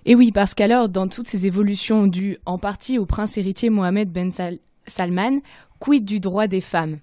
Et 0.07 0.14
oui, 0.14 0.33
parce 0.33 0.55
qu'alors 0.55 0.89
dans 0.89 1.09
toutes 1.09 1.29
ces 1.29 1.47
évolutions 1.47 2.07
dues 2.07 2.39
en 2.47 2.57
partie 2.57 2.99
au 2.99 3.05
prince 3.05 3.37
héritier 3.37 3.68
Mohamed 3.68 4.11
Ben 4.11 4.33
Sal- 4.33 4.61
Salman, 4.87 5.41
quid 5.79 6.07
du 6.07 6.20
droit 6.20 6.47
des 6.47 6.62
femmes? 6.62 7.01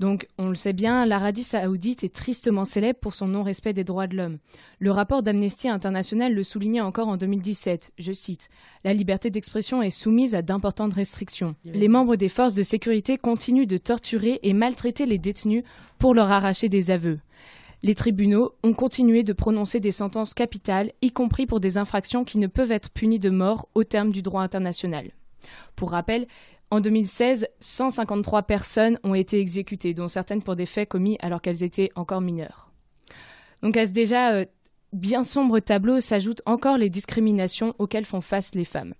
Donc, 0.00 0.26
on 0.38 0.48
le 0.48 0.54
sait 0.54 0.72
bien, 0.72 1.04
l'Arabie 1.04 1.42
saoudite 1.42 2.04
est 2.04 2.14
tristement 2.14 2.64
célèbre 2.64 2.98
pour 2.98 3.14
son 3.14 3.28
non-respect 3.28 3.74
des 3.74 3.84
droits 3.84 4.06
de 4.06 4.16
l'homme. 4.16 4.38
Le 4.78 4.90
rapport 4.90 5.22
d'Amnesty 5.22 5.68
International 5.68 6.32
le 6.32 6.42
soulignait 6.42 6.80
encore 6.80 7.08
en 7.08 7.18
2017. 7.18 7.92
Je 7.98 8.12
cite 8.14 8.48
La 8.82 8.94
liberté 8.94 9.28
d'expression 9.28 9.82
est 9.82 9.90
soumise 9.90 10.34
à 10.34 10.40
d'importantes 10.40 10.94
restrictions. 10.94 11.54
Les 11.66 11.88
membres 11.88 12.16
des 12.16 12.30
forces 12.30 12.54
de 12.54 12.62
sécurité 12.62 13.18
continuent 13.18 13.66
de 13.66 13.76
torturer 13.76 14.40
et 14.42 14.54
maltraiter 14.54 15.04
les 15.04 15.18
détenus 15.18 15.64
pour 15.98 16.14
leur 16.14 16.32
arracher 16.32 16.70
des 16.70 16.90
aveux. 16.90 17.18
Les 17.82 17.94
tribunaux 17.94 18.54
ont 18.62 18.72
continué 18.72 19.22
de 19.22 19.34
prononcer 19.34 19.80
des 19.80 19.90
sentences 19.90 20.32
capitales, 20.32 20.92
y 21.02 21.10
compris 21.10 21.44
pour 21.44 21.60
des 21.60 21.76
infractions 21.76 22.24
qui 22.24 22.38
ne 22.38 22.46
peuvent 22.46 22.72
être 22.72 22.90
punies 22.90 23.18
de 23.18 23.28
mort 23.30 23.68
au 23.74 23.84
terme 23.84 24.12
du 24.12 24.22
droit 24.22 24.42
international. 24.42 25.10
Pour 25.76 25.90
rappel, 25.90 26.26
en 26.70 26.80
2016, 26.80 27.48
153 27.60 28.42
personnes 28.42 28.98
ont 29.02 29.14
été 29.14 29.40
exécutées, 29.40 29.94
dont 29.94 30.08
certaines 30.08 30.42
pour 30.42 30.56
des 30.56 30.66
faits 30.66 30.88
commis 30.88 31.16
alors 31.20 31.42
qu'elles 31.42 31.62
étaient 31.62 31.90
encore 31.94 32.20
mineures. 32.20 32.70
Donc 33.62 33.76
à 33.76 33.86
ce 33.86 33.92
déjà 33.92 34.32
euh, 34.32 34.44
bien 34.92 35.22
sombre 35.22 35.60
tableau 35.60 36.00
s'ajoutent 36.00 36.42
encore 36.46 36.78
les 36.78 36.90
discriminations 36.90 37.74
auxquelles 37.78 38.04
font 38.04 38.20
face 38.20 38.54
les 38.54 38.64
femmes. 38.64 38.94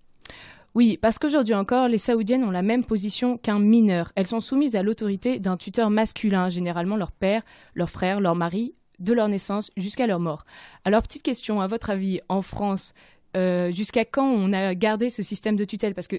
Oui, 0.74 0.98
parce 1.00 1.18
qu'aujourd'hui 1.18 1.54
encore, 1.54 1.88
les 1.88 1.98
Saoudiennes 1.98 2.44
ont 2.44 2.52
la 2.52 2.62
même 2.62 2.84
position 2.84 3.38
qu'un 3.38 3.58
mineur. 3.58 4.12
Elles 4.14 4.28
sont 4.28 4.38
soumises 4.38 4.76
à 4.76 4.84
l'autorité 4.84 5.40
d'un 5.40 5.56
tuteur 5.56 5.90
masculin, 5.90 6.48
généralement 6.48 6.96
leur 6.96 7.10
père, 7.10 7.42
leur 7.74 7.90
frère, 7.90 8.20
leur 8.20 8.36
mari, 8.36 8.74
de 9.00 9.12
leur 9.12 9.28
naissance 9.28 9.72
jusqu'à 9.76 10.06
leur 10.06 10.20
mort. 10.20 10.44
Alors, 10.84 11.02
petite 11.02 11.24
question, 11.24 11.60
à 11.60 11.66
votre 11.66 11.90
avis, 11.90 12.20
en 12.28 12.40
France, 12.40 12.94
euh, 13.36 13.72
jusqu'à 13.72 14.04
quand 14.04 14.28
on 14.28 14.52
a 14.52 14.76
gardé 14.76 15.10
ce 15.10 15.24
système 15.24 15.56
de 15.56 15.64
tutelle? 15.64 15.94
Parce 15.94 16.08
que 16.08 16.16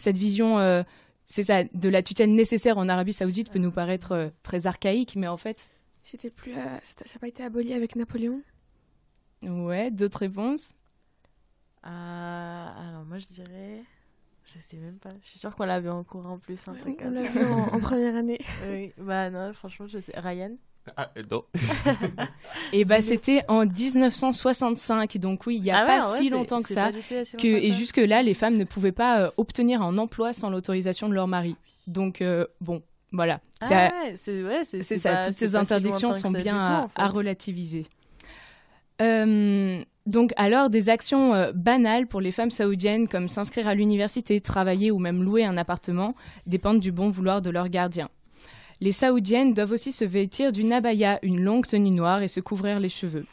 cette 0.00 0.16
vision, 0.18 0.58
euh, 0.58 0.82
c'est 1.26 1.42
ça, 1.44 1.64
de 1.64 1.88
la 1.88 2.02
tutelle 2.02 2.34
nécessaire 2.34 2.78
en 2.78 2.88
Arabie 2.88 3.12
Saoudite 3.12 3.50
peut 3.50 3.58
nous 3.58 3.70
paraître 3.72 4.12
euh, 4.12 4.28
très 4.42 4.66
archaïque, 4.66 5.16
mais 5.16 5.26
en 5.28 5.36
fait, 5.36 5.68
C'était 6.02 6.30
plus, 6.30 6.52
euh, 6.52 6.64
ça 6.82 7.04
n'a 7.14 7.18
pas 7.20 7.28
été 7.28 7.42
aboli 7.42 7.72
avec 7.72 7.96
Napoléon? 7.96 8.42
Ouais, 9.42 9.90
d'autres 9.90 10.18
réponses? 10.20 10.72
Euh, 11.86 11.88
alors 11.88 13.04
moi 13.04 13.18
je 13.18 13.26
dirais, 13.26 13.82
je 14.44 14.58
sais 14.58 14.76
même 14.78 14.96
pas. 14.98 15.10
Je 15.22 15.28
suis 15.28 15.38
sûre 15.38 15.54
qu'on 15.54 15.64
l'avait 15.66 15.90
en 15.90 16.02
cours 16.02 16.26
en 16.26 16.38
plus 16.38 16.66
un 16.66 16.72
Ouais, 16.72 16.78
truc 16.78 16.98
On 17.04 17.10
l'a 17.10 17.22
vu 17.22 17.44
en, 17.44 17.74
en 17.74 17.78
première 17.80 18.14
année. 18.16 18.40
Oui, 18.68 18.92
bah 18.96 19.28
non, 19.30 19.52
franchement 19.52 19.86
je 19.86 19.98
sais. 20.00 20.18
Ryan? 20.18 20.56
Ah, 20.96 21.10
non. 21.30 21.44
Et 22.72 22.84
bah, 22.84 23.00
c'était 23.00 23.42
en 23.48 23.64
1965, 23.66 25.16
donc 25.18 25.46
oui, 25.46 25.56
il 25.56 25.62
n'y 25.62 25.70
a 25.70 25.78
Ah 25.78 25.86
pas 25.86 26.12
ouais, 26.12 26.18
si 26.18 26.28
longtemps 26.28 26.62
que 26.62 26.68
ça. 26.72 26.90
tout 26.92 27.36
Que, 27.38 27.46
et 27.46 27.70
ça. 27.70 27.76
jusque-là, 27.76 28.22
les 28.22 28.34
femmes 28.34 28.56
ne 28.56 28.64
pouvaient 28.64 28.92
pas 28.92 29.20
euh, 29.20 29.30
obtenir 29.36 29.82
un 29.82 29.96
emploi 29.98 30.32
sans 30.32 30.50
l'autorisation 30.50 31.08
de 31.08 31.14
leur 31.14 31.26
mari. 31.26 31.56
Donc, 31.86 32.20
euh, 32.22 32.46
bon, 32.60 32.82
voilà. 33.12 33.40
Ah 33.60 33.66
C'est 33.68 33.74
à- 33.74 33.88
ouais, 33.90 34.14
c'est 34.16 34.44
ouais, 34.44 34.60
c'est 34.64 34.78
C'est 34.82 34.82
c'est 34.82 34.98
ça, 34.98 35.14
pas- 35.16 35.26
toutes 35.26 35.36
c'est 35.38 35.46
ces 35.46 35.52
si 35.52 35.56
interdictions 35.56 36.12
sont 36.12 36.30
bien 36.32 36.62
tout, 36.62 36.70
à, 36.70 36.80
en 36.84 36.88
fait. 36.88 37.00
à 37.00 37.08
relativiser. 37.08 37.86
Euh, 39.02 39.82
donc, 40.06 40.32
alors, 40.36 40.70
des 40.70 40.88
actions 40.88 41.34
euh, 41.34 41.52
banales 41.52 42.06
pour 42.06 42.20
les 42.20 42.30
femmes 42.30 42.50
saoudiennes, 42.50 43.08
comme 43.08 43.28
s'inscrire 43.28 43.68
à 43.68 43.74
l'université, 43.74 44.40
travailler 44.40 44.90
ou 44.90 44.98
même 44.98 45.22
louer 45.22 45.44
un 45.44 45.56
appartement, 45.56 46.14
dépendent 46.46 46.80
du 46.80 46.92
bon 46.92 47.08
vouloir 47.10 47.42
de 47.42 47.50
leur 47.50 47.68
gardien. 47.68 48.08
Les 48.84 48.92
saoudiennes 48.92 49.54
doivent 49.54 49.72
aussi 49.72 49.92
se 49.92 50.04
vêtir 50.04 50.52
d'une 50.52 50.70
abaya, 50.70 51.18
une 51.22 51.40
longue 51.40 51.66
tenue 51.66 51.90
noire, 51.90 52.20
et 52.20 52.28
se 52.28 52.38
couvrir 52.38 52.80
les 52.80 52.90
cheveux. 52.90 53.24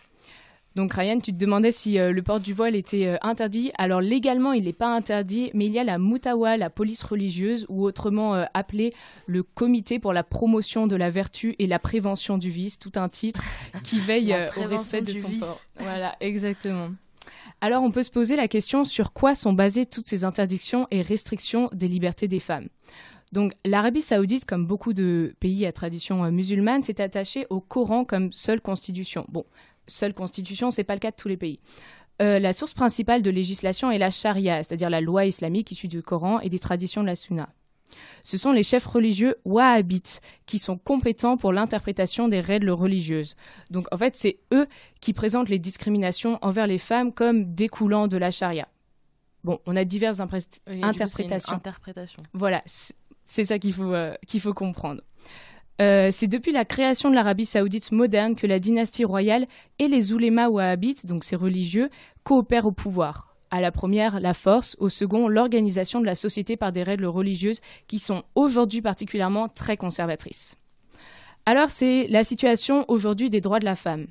Donc, 0.77 0.93
Ryan, 0.93 1.19
tu 1.19 1.33
te 1.33 1.37
demandais 1.37 1.71
si 1.71 1.99
euh, 1.99 2.13
le 2.13 2.21
port 2.21 2.39
du 2.39 2.53
voile 2.53 2.73
était 2.73 3.05
euh, 3.05 3.17
interdit. 3.21 3.69
Alors, 3.77 3.99
légalement, 3.99 4.53
il 4.53 4.63
n'est 4.63 4.71
pas 4.71 4.87
interdit, 4.87 5.51
mais 5.53 5.65
il 5.65 5.73
y 5.73 5.79
a 5.79 5.83
la 5.83 5.97
Moutawa, 5.97 6.55
la 6.55 6.69
police 6.69 7.03
religieuse, 7.03 7.65
ou 7.67 7.83
autrement 7.83 8.33
euh, 8.33 8.45
appelée 8.53 8.91
le 9.27 9.43
Comité 9.43 9.99
pour 9.99 10.13
la 10.13 10.23
promotion 10.23 10.87
de 10.87 10.95
la 10.95 11.09
vertu 11.09 11.57
et 11.59 11.67
la 11.67 11.79
prévention 11.79 12.37
du 12.37 12.49
vice, 12.49 12.79
tout 12.79 12.93
un 12.95 13.09
titre, 13.09 13.43
qui 13.83 13.99
veille 14.07 14.33
au 14.55 14.61
respect 14.69 15.01
de 15.01 15.13
son 15.13 15.27
vice. 15.27 15.41
port. 15.41 15.59
Voilà, 15.81 16.15
exactement. 16.21 16.91
Alors, 17.59 17.83
on 17.83 17.91
peut 17.91 18.03
se 18.03 18.09
poser 18.09 18.37
la 18.37 18.47
question 18.47 18.85
sur 18.85 19.11
quoi 19.11 19.35
sont 19.35 19.51
basées 19.51 19.85
toutes 19.85 20.07
ces 20.07 20.23
interdictions 20.23 20.87
et 20.91 21.01
restrictions 21.01 21.69
des 21.73 21.89
libertés 21.89 22.29
des 22.29 22.39
femmes. 22.39 22.69
Donc, 23.31 23.53
l'Arabie 23.65 24.01
saoudite, 24.01 24.45
comme 24.45 24.65
beaucoup 24.65 24.93
de 24.93 25.33
pays 25.39 25.65
à 25.65 25.71
tradition 25.71 26.25
euh, 26.25 26.31
musulmane, 26.31 26.83
s'est 26.83 27.01
attachée 27.01 27.47
au 27.49 27.61
Coran 27.61 28.03
comme 28.03 28.31
seule 28.31 28.61
constitution. 28.61 29.25
Bon, 29.29 29.45
seule 29.87 30.13
constitution, 30.13 30.69
c'est 30.71 30.83
pas 30.83 30.95
le 30.95 30.99
cas 30.99 31.11
de 31.11 31.15
tous 31.15 31.27
les 31.27 31.37
pays. 31.37 31.59
Euh, 32.21 32.39
la 32.39 32.53
source 32.53 32.73
principale 32.73 33.21
de 33.21 33.31
législation 33.31 33.89
est 33.89 33.97
la 33.97 34.11
charia, 34.11 34.57
c'est-à-dire 34.57 34.89
la 34.89 35.01
loi 35.01 35.25
islamique 35.25 35.71
issue 35.71 35.87
du 35.87 36.01
Coran 36.03 36.39
et 36.39 36.49
des 36.49 36.59
traditions 36.59 37.01
de 37.01 37.07
la 37.07 37.15
sunna. 37.15 37.49
Ce 38.23 38.37
sont 38.37 38.51
les 38.51 38.63
chefs 38.63 38.85
religieux 38.85 39.35
wahhabites 39.43 40.21
qui 40.45 40.59
sont 40.59 40.77
compétents 40.77 41.35
pour 41.37 41.51
l'interprétation 41.51 42.27
des 42.27 42.39
règles 42.39 42.69
religieuses. 42.69 43.35
Donc 43.69 43.87
en 43.91 43.97
fait, 43.97 44.15
c'est 44.15 44.39
eux 44.53 44.67
qui 44.99 45.13
présentent 45.13 45.49
les 45.49 45.59
discriminations 45.59 46.37
envers 46.41 46.67
les 46.67 46.77
femmes 46.77 47.11
comme 47.11 47.53
découlant 47.55 48.07
de 48.07 48.17
la 48.17 48.31
charia. 48.31 48.67
Bon, 49.43 49.59
on 49.65 49.75
a 49.75 49.83
diverses 49.83 50.19
Oui, 50.19 50.79
coup, 50.79 50.85
interprétations. 50.85 51.53
interprétation. 51.53 52.21
Voilà, 52.33 52.61
c'est 53.31 53.45
ça 53.45 53.59
qu'il 53.59 53.71
faut, 53.71 53.93
euh, 53.93 54.13
comprendre. 54.53 55.01
Euh, 55.81 56.09
c'est 56.11 56.27
depuis 56.27 56.51
la 56.51 56.65
création 56.65 57.09
de 57.09 57.15
l'Arabie 57.15 57.45
saoudite 57.45 57.93
moderne 57.93 58.35
que 58.35 58.45
la 58.45 58.59
dynastie 58.59 59.05
royale 59.05 59.45
et 59.79 59.87
les 59.87 60.11
oulémas 60.11 60.49
wahhabites, 60.49 61.05
donc 61.05 61.23
ces 61.23 61.37
religieux, 61.37 61.89
coopèrent 62.25 62.65
au 62.65 62.73
pouvoir. 62.73 63.33
À 63.49 63.61
la 63.61 63.71
première, 63.71 64.19
la 64.19 64.33
force, 64.33 64.75
au 64.79 64.89
second, 64.89 65.29
l'organisation 65.29 66.01
de 66.01 66.05
la 66.05 66.15
société 66.15 66.57
par 66.57 66.73
des 66.73 66.83
règles 66.83 67.05
religieuses 67.05 67.61
qui 67.87 67.99
sont 67.99 68.23
aujourd'hui 68.35 68.81
particulièrement 68.81 69.47
très 69.47 69.77
conservatrices. 69.77 70.57
Alors 71.45 71.69
c'est 71.69 72.07
la 72.07 72.25
situation 72.25 72.83
aujourd'hui 72.89 73.29
des 73.29 73.41
droits 73.41 73.59
de 73.59 73.65
la 73.65 73.75
femme. 73.75 74.07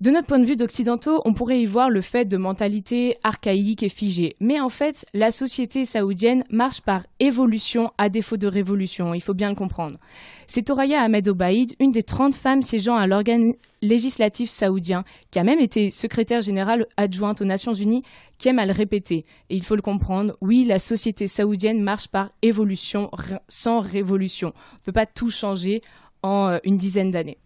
De 0.00 0.12
notre 0.12 0.28
point 0.28 0.38
de 0.38 0.44
vue 0.44 0.54
d'occidentaux, 0.54 1.20
on 1.24 1.34
pourrait 1.34 1.60
y 1.60 1.66
voir 1.66 1.90
le 1.90 2.00
fait 2.00 2.24
de 2.24 2.36
mentalité 2.36 3.16
archaïque 3.24 3.82
et 3.82 3.88
figée. 3.88 4.36
Mais 4.38 4.60
en 4.60 4.68
fait, 4.68 5.04
la 5.12 5.32
société 5.32 5.84
saoudienne 5.84 6.44
marche 6.50 6.82
par 6.82 7.04
évolution 7.18 7.90
à 7.98 8.08
défaut 8.08 8.36
de 8.36 8.46
révolution, 8.46 9.12
il 9.12 9.20
faut 9.20 9.34
bien 9.34 9.48
le 9.48 9.56
comprendre. 9.56 9.98
C'est 10.46 10.62
Toraya 10.62 11.02
Ahmed 11.02 11.26
Obaïd, 11.26 11.74
une 11.80 11.90
des 11.90 12.04
30 12.04 12.36
femmes 12.36 12.62
siégeant 12.62 12.94
à 12.94 13.08
l'organe 13.08 13.54
législatif 13.82 14.50
saoudien, 14.50 15.02
qui 15.32 15.40
a 15.40 15.44
même 15.44 15.58
été 15.58 15.90
secrétaire 15.90 16.42
générale 16.42 16.86
adjointe 16.96 17.40
aux 17.40 17.44
Nations 17.44 17.74
Unies, 17.74 18.04
qui 18.38 18.46
aime 18.46 18.60
à 18.60 18.66
le 18.66 18.72
répéter. 18.72 19.24
Et 19.50 19.56
il 19.56 19.64
faut 19.64 19.74
le 19.74 19.82
comprendre, 19.82 20.36
oui, 20.40 20.64
la 20.64 20.78
société 20.78 21.26
saoudienne 21.26 21.82
marche 21.82 22.06
par 22.06 22.30
évolution 22.42 23.10
sans 23.48 23.80
révolution. 23.80 24.52
On 24.54 24.74
ne 24.76 24.84
peut 24.84 24.92
pas 24.92 25.06
tout 25.06 25.32
changer 25.32 25.80
en 26.22 26.50
euh, 26.50 26.58
une 26.62 26.76
dizaine 26.76 27.10
d'années. 27.10 27.38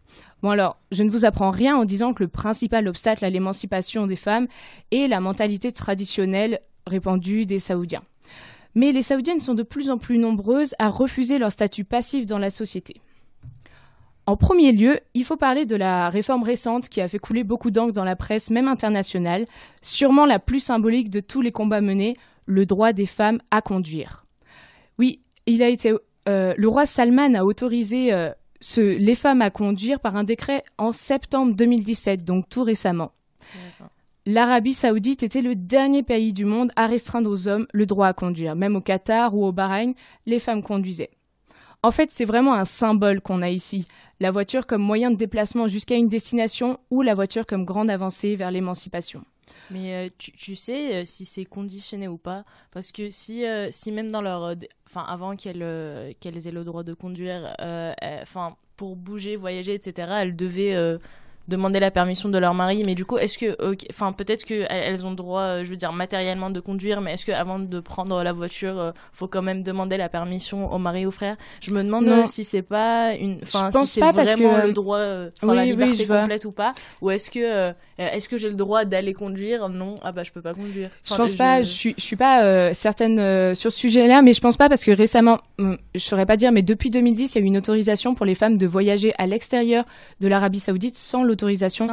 Bon 0.42 0.50
alors, 0.50 0.76
je 0.90 1.04
ne 1.04 1.10
vous 1.10 1.24
apprends 1.24 1.52
rien 1.52 1.76
en 1.76 1.84
disant 1.84 2.12
que 2.14 2.22
le 2.24 2.28
principal 2.28 2.88
obstacle 2.88 3.24
à 3.24 3.30
l'émancipation 3.30 4.08
des 4.08 4.16
femmes 4.16 4.48
est 4.90 5.06
la 5.06 5.20
mentalité 5.20 5.70
traditionnelle 5.70 6.60
répandue 6.86 7.46
des 7.46 7.60
Saoudiens. 7.60 8.02
Mais 8.74 8.90
les 8.90 9.02
Saoudiennes 9.02 9.40
sont 9.40 9.54
de 9.54 9.62
plus 9.62 9.90
en 9.90 9.98
plus 9.98 10.18
nombreuses 10.18 10.74
à 10.80 10.88
refuser 10.88 11.38
leur 11.38 11.52
statut 11.52 11.84
passif 11.84 12.26
dans 12.26 12.38
la 12.38 12.50
société. 12.50 13.00
En 14.26 14.36
premier 14.36 14.72
lieu, 14.72 15.00
il 15.14 15.24
faut 15.24 15.36
parler 15.36 15.64
de 15.64 15.76
la 15.76 16.08
réforme 16.08 16.42
récente 16.42 16.88
qui 16.88 17.00
a 17.00 17.08
fait 17.08 17.18
couler 17.18 17.44
beaucoup 17.44 17.70
d'encre 17.70 17.92
dans 17.92 18.04
la 18.04 18.16
presse, 18.16 18.50
même 18.50 18.68
internationale, 18.68 19.44
sûrement 19.80 20.26
la 20.26 20.38
plus 20.38 20.60
symbolique 20.60 21.10
de 21.10 21.20
tous 21.20 21.40
les 21.40 21.52
combats 21.52 21.80
menés, 21.80 22.14
le 22.46 22.66
droit 22.66 22.92
des 22.92 23.06
femmes 23.06 23.40
à 23.50 23.62
conduire. 23.62 24.24
Oui, 24.98 25.20
il 25.46 25.62
a 25.62 25.68
été, 25.68 25.92
euh, 26.28 26.54
le 26.56 26.68
roi 26.68 26.86
Salman 26.86 27.34
a 27.34 27.44
autorisé 27.44 28.12
euh, 28.12 28.30
les 28.76 29.14
femmes 29.14 29.42
à 29.42 29.50
conduire 29.50 30.00
par 30.00 30.16
un 30.16 30.24
décret 30.24 30.64
en 30.78 30.92
septembre 30.92 31.54
2017, 31.54 32.24
donc 32.24 32.48
tout 32.48 32.62
récemment. 32.62 33.12
L'Arabie 34.24 34.72
saoudite 34.74 35.24
était 35.24 35.40
le 35.40 35.56
dernier 35.56 36.04
pays 36.04 36.32
du 36.32 36.44
monde 36.44 36.70
à 36.76 36.86
restreindre 36.86 37.28
aux 37.28 37.48
hommes 37.48 37.66
le 37.72 37.86
droit 37.86 38.06
à 38.06 38.12
conduire. 38.12 38.54
Même 38.54 38.76
au 38.76 38.80
Qatar 38.80 39.34
ou 39.34 39.44
au 39.44 39.50
Bahreïn, 39.50 39.94
les 40.26 40.38
femmes 40.38 40.62
conduisaient. 40.62 41.10
En 41.82 41.90
fait, 41.90 42.12
c'est 42.12 42.24
vraiment 42.24 42.54
un 42.54 42.64
symbole 42.64 43.20
qu'on 43.20 43.42
a 43.42 43.50
ici. 43.50 43.86
La 44.20 44.30
voiture 44.30 44.68
comme 44.68 44.82
moyen 44.82 45.10
de 45.10 45.16
déplacement 45.16 45.66
jusqu'à 45.66 45.96
une 45.96 46.08
destination 46.08 46.78
ou 46.90 47.02
la 47.02 47.16
voiture 47.16 47.46
comme 47.46 47.64
grande 47.64 47.90
avancée 47.90 48.36
vers 48.36 48.52
l'émancipation. 48.52 49.24
Mais 49.70 49.94
euh, 49.94 50.10
tu, 50.18 50.56
sais 50.56 51.02
euh, 51.02 51.04
si 51.06 51.24
c'est 51.24 51.44
conditionné 51.44 52.08
ou 52.08 52.18
pas 52.18 52.44
Parce 52.70 52.92
que 52.92 53.10
si, 53.10 53.46
euh, 53.46 53.68
si 53.70 53.92
même 53.92 54.10
dans 54.10 54.22
leur. 54.22 54.54
Enfin, 54.86 55.04
avant 55.08 55.36
qu'elles 55.36 56.14
qu'elles 56.20 56.46
aient 56.46 56.52
le 56.52 56.64
droit 56.64 56.82
de 56.82 56.94
conduire, 56.94 57.54
enfin, 58.22 58.56
pour 58.76 58.96
bouger, 58.96 59.36
voyager, 59.36 59.74
etc., 59.74 60.08
elles 60.20 60.36
devaient 60.36 60.98
demander 61.48 61.80
la 61.80 61.90
permission 61.90 62.28
de 62.28 62.38
leur 62.38 62.54
mari. 62.54 62.82
Mais 62.84 62.94
du 62.94 63.04
coup, 63.04 63.18
est-ce 63.18 63.38
que, 63.38 63.56
enfin, 63.90 64.12
peut-être 64.12 64.44
qu'elles 64.44 64.66
elles 64.70 65.06
ont 65.06 65.10
le 65.10 65.16
droit, 65.16 65.40
euh, 65.40 65.64
je 65.64 65.70
veux 65.70 65.76
dire, 65.76 65.92
matériellement 65.92 66.50
de 66.50 66.60
conduire, 66.60 67.00
mais 67.00 67.14
est-ce 67.14 67.26
qu'avant 67.26 67.58
de 67.58 67.80
prendre 67.80 68.22
la 68.22 68.32
voiture, 68.32 68.78
euh, 68.78 68.92
faut 69.12 69.28
quand 69.28 69.42
même 69.42 69.62
demander 69.62 69.96
la 69.96 70.08
permission 70.08 70.72
au 70.72 70.78
mari 70.78 71.04
ou 71.04 71.08
au 71.08 71.12
frère? 71.12 71.36
Je 71.60 71.70
me 71.70 71.82
demande 71.82 72.06
euh, 72.08 72.26
si 72.26 72.44
c'est 72.44 72.62
pas 72.62 73.14
une, 73.14 73.38
enfin, 73.42 73.70
si 73.84 73.86
c'est 73.86 74.00
vraiment 74.00 74.58
le 74.58 74.72
droit, 74.72 75.00
la 75.00 75.64
liberté 75.64 76.06
complète 76.06 76.44
ou 76.44 76.52
pas, 76.52 76.72
ou 77.00 77.10
est-ce 77.10 77.30
que, 77.30 77.72
est-ce 77.98 78.28
que 78.28 78.36
j'ai 78.36 78.48
le 78.48 78.54
droit 78.54 78.84
d'aller 78.84 79.14
conduire? 79.14 79.68
Non, 79.68 79.98
ah 80.02 80.12
bah 80.12 80.22
je 80.22 80.32
peux 80.32 80.42
pas 80.42 80.54
conduire. 80.54 80.90
je 81.04 81.14
pense 81.14 81.34
pas, 81.34 81.62
je 81.62 81.70
suis, 81.70 81.94
je 81.96 82.02
suis 82.02 82.16
pas 82.16 82.72
certaine 82.74 83.54
sur 83.54 83.72
ce 83.72 83.78
sujet-là, 83.78 84.22
mais 84.22 84.32
je 84.32 84.40
pense 84.40 84.56
pas 84.56 84.68
parce 84.68 84.84
que 84.84 84.90
récemment, 84.90 85.40
hum, 85.58 85.78
je 85.94 86.00
saurais 86.00 86.26
pas 86.26 86.36
dire, 86.36 86.52
mais 86.52 86.62
depuis 86.62 86.90
2010, 86.90 87.34
il 87.34 87.38
y 87.38 87.40
a 87.40 87.44
eu 87.44 87.46
une 87.46 87.56
autorisation 87.56 88.14
pour 88.14 88.26
les 88.26 88.34
femmes 88.34 88.58
de 88.58 88.66
voyager 88.66 89.12
à 89.18 89.26
l'extérieur 89.26 89.84
de 90.20 90.28
l'Arabie 90.28 90.60
Saoudite 90.60 90.96
sans 90.96 91.22
le 91.22 91.31
l'autorisation 91.32 91.88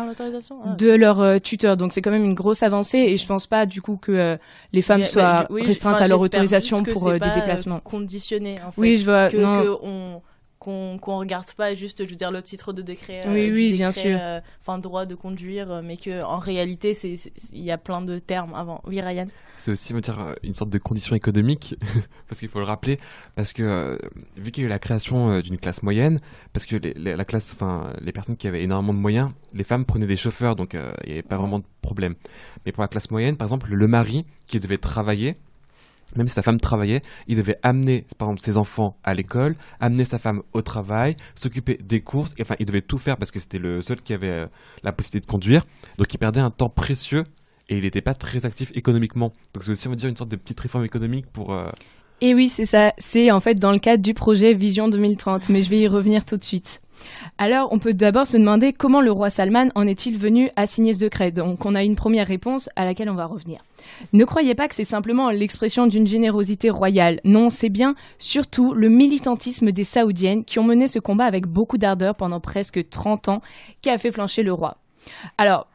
de 0.77 0.89
leur 0.89 1.19
euh, 1.21 1.39
tuteur. 1.39 1.77
Donc 1.77 1.93
c'est 1.93 2.01
quand 2.01 2.11
même 2.11 2.25
une 2.25 2.35
grosse 2.35 2.63
avancée 2.63 2.97
et 2.97 3.17
je 3.17 3.25
pense 3.25 3.47
pas 3.47 3.65
du 3.65 3.81
coup 3.81 3.97
que 3.97 4.11
euh, 4.11 4.37
les 4.73 4.81
femmes 4.81 5.05
soient 5.05 5.47
restreintes 5.49 6.01
à 6.01 6.07
leur 6.07 6.19
autorisation 6.19 6.83
pour 6.83 7.07
euh, 7.07 7.19
des 7.19 7.31
déplacements. 7.35 7.79
Conditionné 7.79 8.57
en 8.65 8.71
fait. 8.71 8.81
Oui, 8.81 8.97
je 8.97 9.05
vois. 9.05 9.29
Que, 9.29 9.37
on 9.81 10.21
qu'on 10.59 10.97
qu'on 10.99 11.17
regarde 11.17 11.51
pas 11.53 11.73
juste 11.73 12.05
je 12.05 12.09
veux 12.09 12.15
dire 12.15 12.31
le 12.31 12.41
titre 12.41 12.73
de 12.73 12.81
décret 12.81 13.21
oui 13.27 13.49
oui 13.51 13.73
bien 13.73 13.91
sûr. 13.91 14.19
enfin 14.61 14.77
droit 14.77 15.05
de 15.05 15.15
conduire 15.15 15.81
mais 15.83 15.97
que 15.97 16.23
en 16.23 16.37
réalité 16.37 16.93
c'est 16.93 17.15
il 17.53 17.63
y 17.63 17.71
a 17.71 17.77
plein 17.77 18.01
de 18.01 18.19
termes 18.19 18.53
avant. 18.55 18.81
Oui 18.85 19.01
Ryan? 19.01 19.27
C'est 19.57 19.71
aussi 19.71 19.93
dire, 19.93 20.19
euh, 20.19 20.33
une 20.43 20.53
sorte 20.53 20.69
de 20.69 20.77
condition 20.77 21.15
économique, 21.15 21.75
parce 22.29 22.39
qu'il 22.39 22.47
faut 22.47 22.59
le 22.59 22.65
rappeler, 22.65 22.97
parce 23.35 23.51
que 23.51 23.63
euh, 23.63 23.97
vu 24.37 24.51
qu'il 24.51 24.63
y 24.63 24.65
a 24.65 24.67
eu 24.67 24.69
la 24.69 24.79
création 24.79 25.31
euh, 25.31 25.41
d'une 25.41 25.57
classe 25.57 25.83
moyenne, 25.83 26.21
parce 26.53 26.65
que 26.65 26.77
les, 26.77 26.93
la 26.93 27.25
classe, 27.25 27.53
enfin 27.53 27.93
les 28.01 28.11
personnes 28.11 28.37
qui 28.37 28.47
avaient 28.47 28.63
énormément 28.63 28.93
de 28.93 28.99
moyens, 28.99 29.31
les 29.53 29.63
femmes 29.65 29.85
prenaient 29.85 30.07
des 30.07 30.15
chauffeurs, 30.15 30.55
donc 30.55 30.73
il 30.73 31.07
n'y 31.07 31.13
avait 31.13 31.23
pas 31.23 31.37
vraiment 31.37 31.59
de 31.59 31.65
problème. 31.81 32.15
Mais 32.65 32.71
pour 32.71 32.81
la 32.81 32.87
classe 32.87 33.11
moyenne, 33.11 33.35
par 33.35 33.47
exemple, 33.47 33.73
le 33.73 33.87
mari 33.87 34.25
qui 34.47 34.59
devait 34.59 34.77
travailler, 34.77 35.35
même 36.15 36.27
si 36.27 36.33
sa 36.33 36.41
femme 36.41 36.59
travaillait, 36.59 37.01
il 37.27 37.37
devait 37.37 37.57
amener, 37.63 38.05
par 38.17 38.27
exemple, 38.29 38.41
ses 38.41 38.57
enfants 38.57 38.97
à 39.03 39.13
l'école, 39.13 39.55
amener 39.79 40.05
sa 40.05 40.19
femme 40.19 40.41
au 40.53 40.61
travail, 40.61 41.15
s'occuper 41.35 41.77
des 41.83 42.01
courses, 42.01 42.33
enfin, 42.41 42.55
il 42.59 42.65
devait 42.65 42.81
tout 42.81 42.97
faire 42.97 43.17
parce 43.17 43.31
que 43.31 43.39
c'était 43.39 43.59
le 43.59 43.81
seul 43.81 44.01
qui 44.01 44.13
avait 44.13 44.47
la 44.83 44.91
possibilité 44.91 45.25
de 45.25 45.31
conduire. 45.31 45.65
Donc, 45.97 46.13
il 46.13 46.17
perdait 46.17 46.41
un 46.41 46.51
temps 46.51 46.69
précieux 46.69 47.23
et 47.69 47.77
il 47.77 47.83
n'était 47.83 48.01
pas 48.01 48.13
très 48.13 48.45
actif 48.45 48.71
économiquement. 48.75 49.31
Donc 49.53 49.63
c'est 49.63 49.71
aussi, 49.71 49.87
on 49.87 49.91
va 49.91 49.95
dire, 49.95 50.09
une 50.09 50.17
sorte 50.17 50.31
de 50.31 50.35
petite 50.35 50.59
réforme 50.59 50.83
économique 50.83 51.27
pour... 51.31 51.53
Euh, 51.53 51.69
et 52.21 52.35
oui, 52.35 52.49
c'est 52.49 52.65
ça. 52.65 52.91
C'est 52.97 53.31
en 53.31 53.39
fait 53.39 53.55
dans 53.55 53.71
le 53.71 53.79
cadre 53.79 54.03
du 54.03 54.13
projet 54.13 54.53
Vision 54.53 54.89
2030, 54.89 55.47
mais 55.49 55.61
je 55.61 55.69
vais 55.69 55.79
y 55.79 55.87
revenir 55.87 56.25
tout 56.25 56.35
de 56.35 56.43
suite. 56.43 56.81
Alors, 57.37 57.71
on 57.71 57.79
peut 57.79 57.93
d'abord 57.93 58.27
se 58.27 58.37
demander 58.37 58.73
comment 58.73 59.01
le 59.01 59.11
roi 59.11 59.29
Salman 59.29 59.69
en 59.75 59.87
est-il 59.87 60.17
venu 60.17 60.49
à 60.55 60.65
signer 60.65 60.93
ce 60.93 60.99
décret. 60.99 61.31
Donc, 61.31 61.65
on 61.65 61.75
a 61.75 61.83
une 61.83 61.95
première 61.95 62.27
réponse 62.27 62.69
à 62.75 62.85
laquelle 62.85 63.09
on 63.09 63.15
va 63.15 63.25
revenir. 63.25 63.61
Ne 64.13 64.25
croyez 64.25 64.55
pas 64.55 64.67
que 64.67 64.75
c'est 64.75 64.83
simplement 64.83 65.29
l'expression 65.29 65.87
d'une 65.87 66.05
générosité 66.05 66.69
royale. 66.69 67.21
Non, 67.23 67.49
c'est 67.49 67.69
bien 67.69 67.95
surtout 68.17 68.73
le 68.73 68.89
militantisme 68.89 69.71
des 69.71 69.83
Saoudiennes 69.83 70.43
qui 70.43 70.59
ont 70.59 70.63
mené 70.63 70.87
ce 70.87 70.99
combat 70.99 71.25
avec 71.25 71.47
beaucoup 71.47 71.77
d'ardeur 71.77 72.15
pendant 72.15 72.39
presque 72.39 72.89
30 72.89 73.29
ans 73.29 73.41
qui 73.81 73.89
a 73.89 73.97
fait 73.97 74.11
flancher 74.11 74.43
le 74.43 74.53
roi. 74.53 74.77
Alors, 75.37 75.67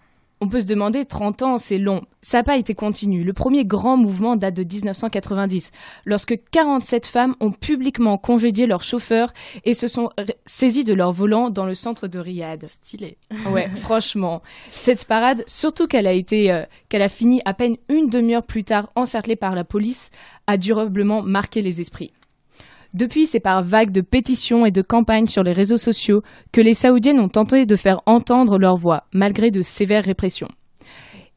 on 0.44 0.48
peut 0.48 0.60
se 0.60 0.66
demander, 0.66 1.06
30 1.06 1.40
ans, 1.40 1.56
c'est 1.56 1.78
long. 1.78 2.02
Ça 2.20 2.38
n'a 2.38 2.44
pas 2.44 2.58
été 2.58 2.74
continu. 2.74 3.24
Le 3.24 3.32
premier 3.32 3.64
grand 3.64 3.96
mouvement 3.96 4.36
date 4.36 4.52
de 4.54 4.62
1990, 4.62 5.70
lorsque 6.04 6.38
47 6.50 7.06
femmes 7.06 7.34
ont 7.40 7.50
publiquement 7.50 8.18
congédié 8.18 8.66
leurs 8.66 8.82
chauffeurs 8.82 9.32
et 9.64 9.72
se 9.72 9.88
sont 9.88 10.10
saisies 10.44 10.84
de 10.84 10.92
leur 10.92 11.12
volant 11.12 11.48
dans 11.48 11.64
le 11.64 11.74
centre 11.74 12.08
de 12.08 12.18
Riyad. 12.18 12.66
Stylé. 12.66 13.16
Ouais, 13.50 13.70
franchement. 13.76 14.42
Cette 14.68 15.06
parade, 15.06 15.44
surtout 15.46 15.86
qu'elle 15.86 16.06
a 16.06 16.12
été, 16.12 16.52
euh, 16.52 16.64
qu'elle 16.90 17.00
a 17.00 17.08
fini 17.08 17.40
à 17.46 17.54
peine 17.54 17.76
une 17.88 18.10
demi-heure 18.10 18.42
plus 18.42 18.64
tard 18.64 18.90
encerclée 18.96 19.36
par 19.36 19.54
la 19.54 19.64
police, 19.64 20.10
a 20.46 20.58
durablement 20.58 21.22
marqué 21.22 21.62
les 21.62 21.80
esprits. 21.80 22.12
Depuis, 22.94 23.26
c'est 23.26 23.40
par 23.40 23.64
vagues 23.64 23.90
de 23.90 24.00
pétitions 24.00 24.64
et 24.64 24.70
de 24.70 24.80
campagnes 24.80 25.26
sur 25.26 25.42
les 25.42 25.52
réseaux 25.52 25.76
sociaux 25.76 26.22
que 26.52 26.60
les 26.60 26.74
Saoudiennes 26.74 27.18
ont 27.18 27.28
tenté 27.28 27.66
de 27.66 27.76
faire 27.76 28.00
entendre 28.06 28.56
leur 28.56 28.76
voix, 28.76 29.04
malgré 29.12 29.50
de 29.50 29.62
sévères 29.62 30.04
répressions. 30.04 30.48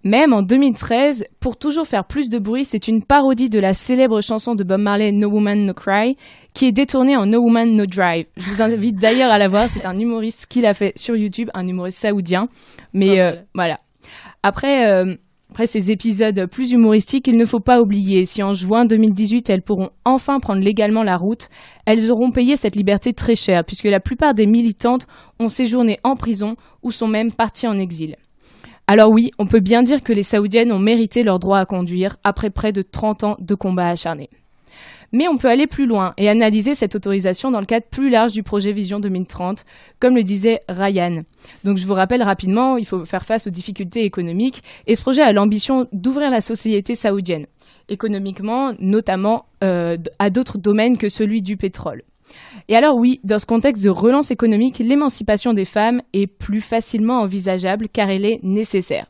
Même 0.03 0.31
en 0.31 0.43
2013, 0.43 1.25
pour 1.39 1.57
toujours 1.57 1.87
faire 1.87 2.05
plus 2.05 2.29
de 2.29 2.37
bruit, 2.37 2.63
c'est 2.63 2.87
une 2.87 3.03
parodie 3.03 3.49
de 3.49 3.59
la 3.59 3.73
célèbre 3.73 4.21
chanson 4.21 4.53
de 4.53 4.63
Bob 4.63 4.79
Marley 4.79 5.11
No 5.11 5.29
Woman 5.29 5.65
No 5.65 5.73
Cry 5.73 6.15
qui 6.53 6.67
est 6.67 6.71
détournée 6.71 7.17
en 7.17 7.25
No 7.25 7.39
Woman 7.39 7.75
No 7.75 7.85
Drive. 7.87 8.27
Je 8.37 8.49
vous 8.49 8.61
invite 8.61 8.95
d'ailleurs 8.97 9.31
à 9.31 9.39
la 9.39 9.49
voir, 9.49 9.67
c'est 9.67 9.85
un 9.85 9.97
humoriste 9.97 10.45
qui 10.45 10.61
l'a 10.61 10.75
fait 10.75 10.93
sur 10.95 11.15
YouTube, 11.15 11.49
un 11.55 11.67
humoriste 11.67 11.99
saoudien. 11.99 12.47
Mais 12.93 13.19
ah, 13.19 13.31
euh, 13.31 13.35
voilà. 13.55 13.79
Après, 14.43 14.87
euh, 14.87 15.15
après 15.49 15.65
ces 15.65 15.91
épisodes 15.91 16.45
plus 16.45 16.71
humoristiques, 16.71 17.27
il 17.27 17.37
ne 17.37 17.45
faut 17.45 17.59
pas 17.59 17.81
oublier, 17.81 18.25
si 18.25 18.43
en 18.43 18.53
juin 18.53 18.85
2018 18.85 19.49
elles 19.49 19.61
pourront 19.61 19.89
enfin 20.05 20.39
prendre 20.39 20.61
légalement 20.61 21.03
la 21.03 21.17
route, 21.17 21.49
elles 21.85 22.11
auront 22.11 22.31
payé 22.31 22.55
cette 22.55 22.75
liberté 22.75 23.13
très 23.13 23.35
cher, 23.35 23.63
puisque 23.65 23.85
la 23.85 23.99
plupart 23.99 24.33
des 24.33 24.45
militantes 24.45 25.07
ont 25.39 25.49
séjourné 25.49 25.99
en 26.03 26.15
prison 26.15 26.55
ou 26.83 26.91
sont 26.91 27.07
même 27.07 27.31
parties 27.31 27.67
en 27.67 27.79
exil. 27.79 28.17
Alors 28.87 29.09
oui, 29.09 29.31
on 29.39 29.47
peut 29.47 29.59
bien 29.59 29.83
dire 29.83 30.03
que 30.03 30.13
les 30.13 30.23
Saoudiennes 30.23 30.71
ont 30.71 30.79
mérité 30.79 31.23
leur 31.23 31.39
droit 31.39 31.59
à 31.59 31.65
conduire 31.65 32.17
après 32.23 32.49
près 32.49 32.71
de 32.71 32.81
30 32.81 33.23
ans 33.23 33.35
de 33.39 33.55
combats 33.55 33.89
acharnés. 33.89 34.29
Mais 35.11 35.27
on 35.27 35.37
peut 35.37 35.49
aller 35.49 35.67
plus 35.67 35.85
loin 35.85 36.13
et 36.17 36.29
analyser 36.29 36.75
cette 36.75 36.95
autorisation 36.95 37.51
dans 37.51 37.59
le 37.59 37.65
cadre 37.65 37.85
plus 37.89 38.09
large 38.09 38.33
du 38.33 38.43
projet 38.43 38.71
Vision 38.73 38.99
2030, 38.99 39.65
comme 39.99 40.15
le 40.15 40.23
disait 40.23 40.59
Ryan. 40.67 41.23
Donc 41.63 41.77
je 41.77 41.87
vous 41.87 41.93
rappelle 41.93 42.23
rapidement, 42.23 42.77
il 42.77 42.85
faut 42.85 43.05
faire 43.05 43.25
face 43.25 43.47
aux 43.47 43.51
difficultés 43.51 44.03
économiques 44.03 44.63
et 44.85 44.95
ce 44.95 45.01
projet 45.01 45.21
a 45.21 45.31
l'ambition 45.31 45.87
d'ouvrir 45.93 46.29
la 46.29 46.41
société 46.41 46.95
saoudienne, 46.95 47.47
économiquement 47.89 48.73
notamment 48.79 49.45
euh, 49.63 49.97
à 50.19 50.29
d'autres 50.29 50.57
domaines 50.57 50.97
que 50.97 51.09
celui 51.09 51.41
du 51.41 51.55
pétrole. 51.55 52.03
Et 52.67 52.75
alors 52.75 52.97
oui, 52.97 53.21
dans 53.23 53.39
ce 53.39 53.45
contexte 53.45 53.83
de 53.83 53.89
relance 53.89 54.31
économique, 54.31 54.79
l'émancipation 54.79 55.53
des 55.53 55.65
femmes 55.65 56.01
est 56.13 56.27
plus 56.27 56.61
facilement 56.61 57.21
envisageable 57.21 57.87
car 57.87 58.09
elle 58.09 58.25
est 58.25 58.41
nécessaire. 58.43 59.07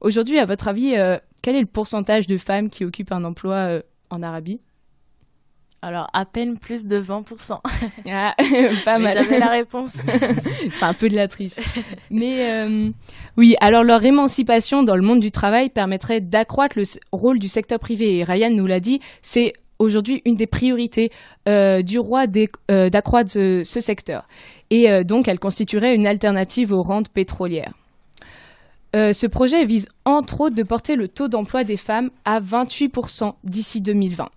Aujourd'hui, 0.00 0.38
à 0.38 0.46
votre 0.46 0.68
avis, 0.68 0.94
euh, 0.96 1.18
quel 1.42 1.56
est 1.56 1.60
le 1.60 1.66
pourcentage 1.66 2.26
de 2.26 2.38
femmes 2.38 2.70
qui 2.70 2.84
occupent 2.84 3.12
un 3.12 3.24
emploi 3.24 3.54
euh, 3.54 3.82
en 4.10 4.22
Arabie? 4.22 4.60
Alors, 5.82 6.08
à 6.12 6.24
peine 6.24 6.58
plus 6.58 6.84
de 6.84 7.00
20%. 7.00 7.60
Ah, 8.08 8.34
pas 8.84 8.98
mal. 8.98 9.12
J'avais 9.12 9.38
la 9.38 9.48
réponse. 9.48 9.98
C'est 10.72 10.84
un 10.84 10.94
peu 10.94 11.08
de 11.08 11.14
la 11.14 11.28
triche. 11.28 11.54
Mais 12.10 12.50
euh, 12.50 12.90
oui, 13.36 13.56
alors 13.60 13.84
leur 13.84 14.04
émancipation 14.04 14.82
dans 14.82 14.96
le 14.96 15.02
monde 15.02 15.20
du 15.20 15.30
travail 15.30 15.70
permettrait 15.70 16.20
d'accroître 16.20 16.78
le 16.78 16.84
rôle 17.12 17.38
du 17.38 17.48
secteur 17.48 17.78
privé. 17.78 18.18
Et 18.18 18.24
Ryan 18.24 18.50
nous 18.50 18.66
l'a 18.66 18.80
dit, 18.80 19.00
c'est 19.22 19.52
aujourd'hui 19.78 20.22
une 20.24 20.36
des 20.36 20.46
priorités 20.46 21.10
euh, 21.48 21.82
du 21.82 21.98
roi 21.98 22.24
euh, 22.70 22.90
d'accroître 22.90 23.30
ce, 23.30 23.62
ce, 23.64 23.80
secteur. 23.80 24.26
Et 24.70 25.04
donc, 25.04 25.28
elle 25.28 25.38
constituerait 25.38 25.94
une 25.94 26.06
alternative 26.06 26.72
aux 26.72 26.82
rentes 26.82 27.08
pétrolières. 27.08 27.72
ce 28.94 29.26
projet 29.26 29.64
vise 29.64 29.88
entre 30.04 30.40
autres 30.40 30.56
de 30.56 30.62
porter 30.64 30.96
le 30.96 31.06
taux 31.06 31.28
d'emploi 31.28 31.62
des 31.62 31.76
femmes 31.76 32.10
à 32.24 32.40
28% 32.40 33.34
d'ici 33.44 33.80
2020. 33.80 34.28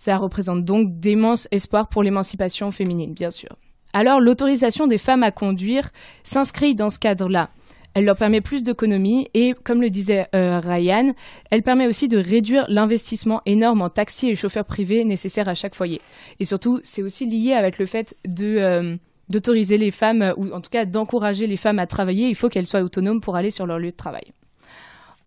Ça 0.00 0.16
représente 0.16 0.64
donc 0.64 0.98
d'immenses 0.98 1.46
espoirs 1.50 1.86
pour 1.86 2.02
l'émancipation 2.02 2.70
féminine, 2.70 3.12
bien 3.12 3.30
sûr. 3.30 3.50
Alors, 3.92 4.18
l'autorisation 4.18 4.86
des 4.86 4.96
femmes 4.96 5.22
à 5.22 5.30
conduire 5.30 5.90
s'inscrit 6.24 6.74
dans 6.74 6.88
ce 6.88 6.98
cadre-là. 6.98 7.50
Elle 7.92 8.06
leur 8.06 8.16
permet 8.16 8.40
plus 8.40 8.62
d'autonomie 8.62 9.28
et, 9.34 9.52
comme 9.62 9.82
le 9.82 9.90
disait 9.90 10.26
euh, 10.34 10.58
Ryan, 10.58 11.12
elle 11.50 11.62
permet 11.62 11.86
aussi 11.86 12.08
de 12.08 12.16
réduire 12.16 12.64
l'investissement 12.68 13.42
énorme 13.44 13.82
en 13.82 13.90
taxis 13.90 14.30
et 14.30 14.34
chauffeurs 14.36 14.64
privés 14.64 15.04
nécessaires 15.04 15.50
à 15.50 15.54
chaque 15.54 15.74
foyer. 15.74 16.00
Et 16.38 16.46
surtout, 16.46 16.80
c'est 16.82 17.02
aussi 17.02 17.26
lié 17.26 17.52
avec 17.52 17.78
le 17.78 17.84
fait 17.84 18.16
de 18.26 18.56
euh, 18.56 18.96
d'autoriser 19.28 19.76
les 19.76 19.90
femmes, 19.90 20.32
ou 20.38 20.50
en 20.50 20.62
tout 20.62 20.70
cas 20.70 20.86
d'encourager 20.86 21.46
les 21.46 21.58
femmes 21.58 21.78
à 21.78 21.86
travailler. 21.86 22.30
Il 22.30 22.36
faut 22.36 22.48
qu'elles 22.48 22.66
soient 22.66 22.80
autonomes 22.80 23.20
pour 23.20 23.36
aller 23.36 23.50
sur 23.50 23.66
leur 23.66 23.78
lieu 23.78 23.90
de 23.90 23.96
travail. 23.96 24.32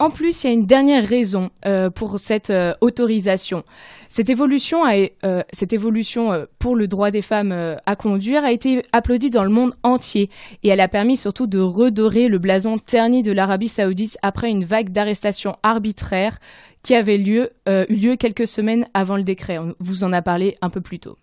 En 0.03 0.09
plus, 0.09 0.43
il 0.43 0.47
y 0.47 0.49
a 0.49 0.53
une 0.53 0.65
dernière 0.65 1.07
raison 1.07 1.49
euh, 1.65 1.89
pour 1.89 2.19
cette 2.19 2.49
euh, 2.49 2.73
autorisation. 2.81 3.63
Cette 4.09 4.29
évolution, 4.29 4.83
euh, 4.85 6.45
pour 6.59 6.75
le 6.75 6.87
droit 6.89 7.09
des 7.09 7.21
femmes 7.21 7.77
à 7.85 7.95
conduire 7.95 8.43
a 8.43 8.51
été 8.51 8.83
applaudie 8.91 9.29
dans 9.29 9.45
le 9.45 9.49
monde 9.49 9.73
entier 9.81 10.29
et 10.61 10.67
elle 10.67 10.81
a 10.81 10.89
permis 10.89 11.15
surtout 11.15 11.47
de 11.47 11.59
redorer 11.59 12.27
le 12.27 12.37
blason 12.37 12.79
terni 12.79 13.23
de 13.23 13.31
l'Arabie 13.31 13.69
saoudite 13.69 14.17
après 14.21 14.49
une 14.49 14.65
vague 14.65 14.89
d'arrestations 14.89 15.55
arbitraires 15.63 16.37
qui 16.81 16.95
avait 16.95 17.17
eu 17.17 17.47
lieu 17.87 18.17
quelques 18.17 18.45
semaines 18.45 18.83
avant 18.93 19.15
le 19.15 19.23
décret. 19.23 19.57
On 19.57 19.73
vous 19.79 20.03
en 20.03 20.11
a 20.11 20.21
parlé 20.21 20.57
un 20.61 20.69
peu 20.69 20.81
plus 20.81 20.99
tôt. 20.99 21.17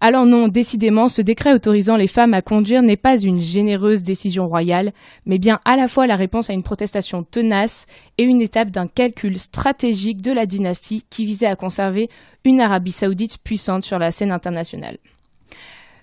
Alors 0.00 0.26
non, 0.26 0.48
décidément, 0.48 1.08
ce 1.08 1.22
décret 1.22 1.52
autorisant 1.52 1.96
les 1.96 2.06
femmes 2.06 2.34
à 2.34 2.42
conduire 2.42 2.82
n'est 2.82 2.96
pas 2.96 3.20
une 3.20 3.40
généreuse 3.40 4.02
décision 4.02 4.48
royale, 4.48 4.92
mais 5.26 5.38
bien 5.38 5.60
à 5.64 5.76
la 5.76 5.88
fois 5.88 6.06
la 6.06 6.16
réponse 6.16 6.50
à 6.50 6.52
une 6.52 6.62
protestation 6.62 7.22
tenace 7.22 7.86
et 8.18 8.22
une 8.22 8.42
étape 8.42 8.70
d'un 8.70 8.86
calcul 8.86 9.38
stratégique 9.38 10.22
de 10.22 10.32
la 10.32 10.46
dynastie 10.46 11.04
qui 11.10 11.24
visait 11.24 11.46
à 11.46 11.56
conserver 11.56 12.08
une 12.44 12.60
Arabie 12.60 12.92
saoudite 12.92 13.38
puissante 13.38 13.84
sur 13.84 13.98
la 13.98 14.10
scène 14.10 14.32
internationale. 14.32 14.98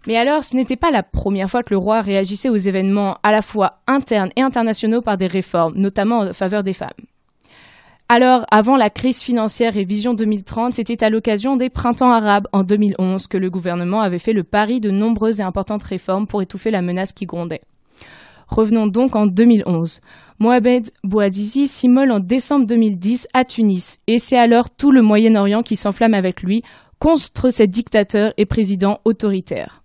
Mais 0.06 0.16
alors, 0.16 0.44
ce 0.44 0.56
n'était 0.56 0.78
pas 0.78 0.92
la 0.92 1.04
première 1.04 1.50
fois 1.50 1.64
que 1.64 1.74
le 1.74 1.78
roi 1.78 2.02
réagissait 2.02 2.50
aux 2.50 2.56
événements 2.56 3.18
à 3.24 3.32
la 3.32 3.42
fois 3.42 3.82
internes 3.88 4.32
et 4.38 4.42
internationaux 4.42 5.02
par 5.02 5.18
des 5.18 5.28
réformes, 5.28 5.74
notamment 5.76 6.20
en 6.20 6.34
faveur 6.34 6.64
des 6.64 6.74
femmes. 6.74 6.90
Alors, 8.10 8.46
avant 8.52 8.78
la 8.78 8.90
crise 8.90 9.22
financière 9.22 9.76
et 9.76 9.84
Vision 9.84 10.14
2030, 10.14 10.76
c'était 10.76 11.04
à 11.04 11.10
l'occasion 11.10 11.58
des 11.58 11.70
printemps 11.70 12.12
arabes 12.12 12.48
en 12.54 12.64
2011 12.64 13.28
que 13.28 13.38
le 13.38 13.50
gouvernement 13.50 14.00
avait 14.00 14.18
fait 14.18 14.32
le 14.32 14.46
pari 14.46 14.80
de 14.80 14.92
nombreuses 14.92 15.42
et 15.42 15.44
importantes 15.44 15.84
réformes 15.84 16.26
pour 16.26 16.42
étouffer 16.42 16.72
la 16.72 16.82
menace 16.82 17.12
qui 17.12 17.26
grondait. 17.26 17.60
Revenons 18.48 18.88
donc 18.88 19.18
en 19.18 19.28
2011. 19.28 20.00
Mohamed 20.40 20.90
Bouazizi 21.04 21.68
s'immole 21.68 22.12
en 22.12 22.22
décembre 22.22 22.66
2010 22.66 23.28
à 23.34 23.44
Tunis, 23.44 23.98
et 24.08 24.20
c'est 24.20 24.38
alors 24.38 24.70
tout 24.70 24.92
le 24.92 25.02
Moyen-Orient 25.02 25.62
qui 25.62 25.76
s'enflamme 25.76 26.14
avec 26.14 26.44
lui 26.44 26.64
contre 27.00 27.50
ces 27.50 27.68
dictateurs 27.68 28.34
et 28.38 28.46
présidents 28.46 29.02
autoritaires. 29.04 29.84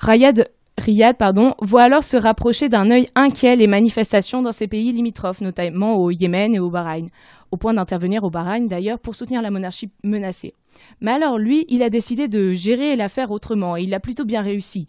Riyad, 0.00 0.50
Riyad 0.78 1.16
pardon, 1.16 1.54
voit 1.60 1.82
alors 1.84 2.02
se 2.02 2.16
rapprocher 2.16 2.68
d'un 2.68 2.90
œil 2.90 3.06
inquiet 3.14 3.54
les 3.54 3.68
manifestations 3.68 4.42
dans 4.42 4.50
ces 4.50 4.66
pays 4.66 4.90
limitrophes, 4.90 5.42
notamment 5.42 5.96
au 5.96 6.10
Yémen 6.10 6.56
et 6.56 6.58
au 6.58 6.70
Bahreïn, 6.70 7.06
au 7.52 7.56
point 7.58 7.74
d'intervenir 7.74 8.24
au 8.24 8.30
Bahreïn 8.30 8.66
d'ailleurs 8.66 8.98
pour 8.98 9.14
soutenir 9.14 9.42
la 9.42 9.50
monarchie 9.50 9.90
menacée. 10.02 10.54
Mais 11.00 11.12
alors 11.12 11.38
lui, 11.38 11.66
il 11.68 11.82
a 11.82 11.90
décidé 11.90 12.26
de 12.26 12.52
gérer 12.54 12.96
l'affaire 12.96 13.30
autrement 13.30 13.76
et 13.76 13.82
il 13.82 13.94
a 13.94 14.00
plutôt 14.00 14.24
bien 14.24 14.42
réussi. 14.42 14.88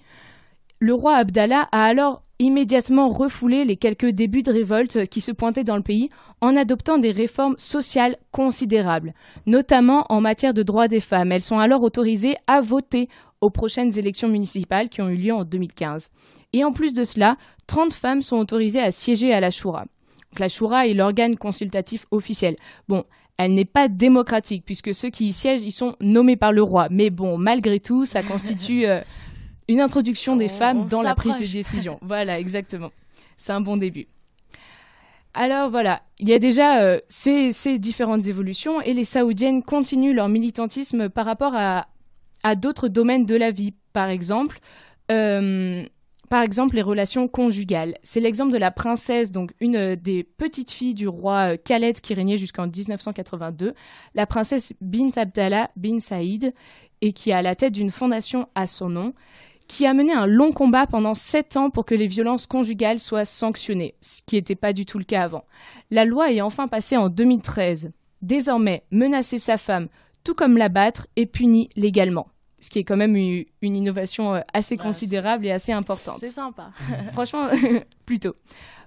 Le 0.80 0.94
roi 0.94 1.16
Abdallah 1.16 1.68
a 1.72 1.84
alors 1.84 2.24
immédiatement 2.40 3.10
refoulé 3.10 3.64
les 3.64 3.78
quelques 3.78 4.10
débuts 4.10 4.44
de 4.44 4.52
révolte 4.52 5.08
qui 5.08 5.22
se 5.22 5.32
pointaient 5.32 5.64
dans 5.64 5.78
le 5.78 5.84
pays 5.84 6.10
en 6.42 6.56
adoptant 6.56 6.98
des 6.98 7.12
réformes 7.12 7.56
sociales 7.58 8.18
considérables, 8.32 9.14
notamment 9.46 10.06
en 10.10 10.20
matière 10.20 10.54
de 10.54 10.64
droits 10.64 10.88
des 10.88 11.00
femmes. 11.00 11.32
Elles 11.32 11.42
sont 11.42 11.60
alors 11.60 11.84
autorisées 11.84 12.36
à 12.48 12.60
voter 12.60 13.08
aux 13.40 13.50
prochaines 13.50 13.98
élections 13.98 14.30
municipales 14.30 14.90
qui 14.90 15.02
ont 15.02 15.10
eu 15.10 15.18
lieu 15.18 15.34
en 15.34 15.44
2015. 15.44 16.10
Et 16.54 16.64
en 16.64 16.72
plus 16.72 16.94
de 16.94 17.04
cela, 17.04 17.38
30 17.68 17.94
femmes 17.94 18.22
sont 18.22 18.38
autorisées 18.38 18.82
à 18.82 18.92
siéger 18.92 19.34
à 19.34 19.40
la 19.40 19.52
Shura. 19.52 19.86
Donc 20.34 20.40
la 20.40 20.50
Shura 20.50 20.88
est 20.88 20.96
l'organe 20.96 21.38
consultatif 21.38 22.08
officiel. 22.10 22.56
Bon, 22.88 23.04
elle 23.38 23.54
n'est 23.54 23.66
pas 23.66 23.88
démocratique 23.88 24.64
puisque 24.66 24.92
ceux 24.96 25.12
qui 25.12 25.28
y 25.28 25.32
siègent, 25.32 25.62
ils 25.62 25.72
sont 25.72 25.96
nommés 26.02 26.38
par 26.38 26.52
le 26.52 26.64
roi. 26.64 26.88
Mais 26.90 27.12
bon, 27.12 27.38
malgré 27.38 27.80
tout, 27.80 28.06
ça 28.06 28.24
constitue 28.34 28.88
euh, 28.88 29.02
une 29.68 29.80
introduction 29.80 30.36
des 30.36 30.46
On- 30.46 30.50
femmes 30.50 30.78
on 30.80 30.86
dans 30.86 31.04
la 31.04 31.14
prise 31.14 31.36
de 31.38 31.46
décision. 31.46 32.00
voilà, 32.02 32.40
exactement. 32.40 32.90
C'est 33.38 33.52
un 33.52 33.62
bon 33.62 33.78
début. 33.78 34.08
Alors 35.36 35.70
voilà, 35.70 36.02
il 36.18 36.28
y 36.30 36.34
a 36.34 36.40
déjà 36.40 36.82
euh, 36.82 37.00
ces, 37.10 37.52
ces 37.52 37.78
différentes 37.78 38.26
évolutions 38.26 38.82
et 38.82 38.96
les 38.96 39.04
Saoudiennes 39.04 39.62
continuent 39.62 40.16
leur 40.16 40.30
militantisme 40.30 41.10
par 41.10 41.28
rapport 41.28 41.54
à, 41.56 41.86
à 42.44 42.56
d'autres 42.56 42.88
domaines 42.88 43.28
de 43.28 43.36
la 43.36 43.52
vie. 43.52 43.76
Par 43.94 44.10
exemple, 44.10 44.60
euh, 45.12 45.86
par 46.34 46.42
exemple 46.42 46.74
les 46.74 46.82
relations 46.82 47.28
conjugales. 47.28 47.96
C'est 48.02 48.20
l'exemple 48.20 48.52
de 48.52 48.58
la 48.58 48.72
princesse, 48.72 49.32
donc 49.32 49.52
une 49.60 49.76
euh, 49.76 49.96
des 49.96 50.24
petites 50.24 50.72
filles 50.72 50.96
du 50.96 51.08
roi 51.08 51.52
euh, 51.54 51.58
Khaled 51.64 52.02
qui 52.02 52.16
régnait 52.16 52.40
jusqu'en 52.40 52.66
1982, 52.66 53.76
la 54.16 54.26
princesse 54.26 54.74
Bint 54.82 55.12
Abdallah 55.16 55.70
bin 55.76 56.00
Saïd, 56.00 56.56
et 57.02 57.14
qui 57.14 57.30
est 57.30 57.34
à 57.34 57.44
la 57.44 57.54
tête 57.54 57.74
d'une 57.74 57.92
fondation 57.92 58.48
à 58.56 58.66
son 58.66 58.90
nom, 58.90 59.14
qui 59.68 59.86
a 59.86 59.94
mené 59.94 60.12
un 60.12 60.26
long 60.26 60.52
combat 60.52 60.88
pendant 60.88 61.14
sept 61.14 61.56
ans 61.56 61.70
pour 61.70 61.86
que 61.86 61.94
les 61.94 62.08
violences 62.08 62.48
conjugales 62.48 63.00
soient 63.00 63.26
sanctionnées, 63.26 63.94
ce 64.02 64.24
qui 64.26 64.34
n'était 64.34 64.56
pas 64.56 64.74
du 64.74 64.88
tout 64.88 64.98
le 64.98 65.04
cas 65.04 65.22
avant. 65.22 65.46
La 65.92 66.04
loi 66.04 66.32
est 66.32 66.42
enfin 66.42 66.68
passée 66.68 66.98
en 66.98 67.10
2013. 67.10 67.92
Désormais, 68.24 68.82
menacer 68.90 69.38
sa 69.38 69.60
femme, 69.60 69.88
tout 70.24 70.34
comme 70.34 70.58
l'abattre, 70.58 71.06
est 71.16 71.28
puni 71.28 71.70
légalement. 71.76 72.33
Ce 72.64 72.70
qui 72.70 72.80
est 72.80 72.84
quand 72.86 72.96
même 72.96 73.18
une 73.18 73.44
une 73.62 73.76
innovation 73.76 74.36
euh, 74.36 74.40
assez 74.54 74.78
Bah, 74.78 74.84
considérable 74.84 75.46
et 75.46 75.52
assez 75.52 75.74
importante. 75.74 76.18
C'est 76.20 76.28
sympa. 76.28 76.72
Franchement, 77.12 77.48
plutôt. 78.06 78.36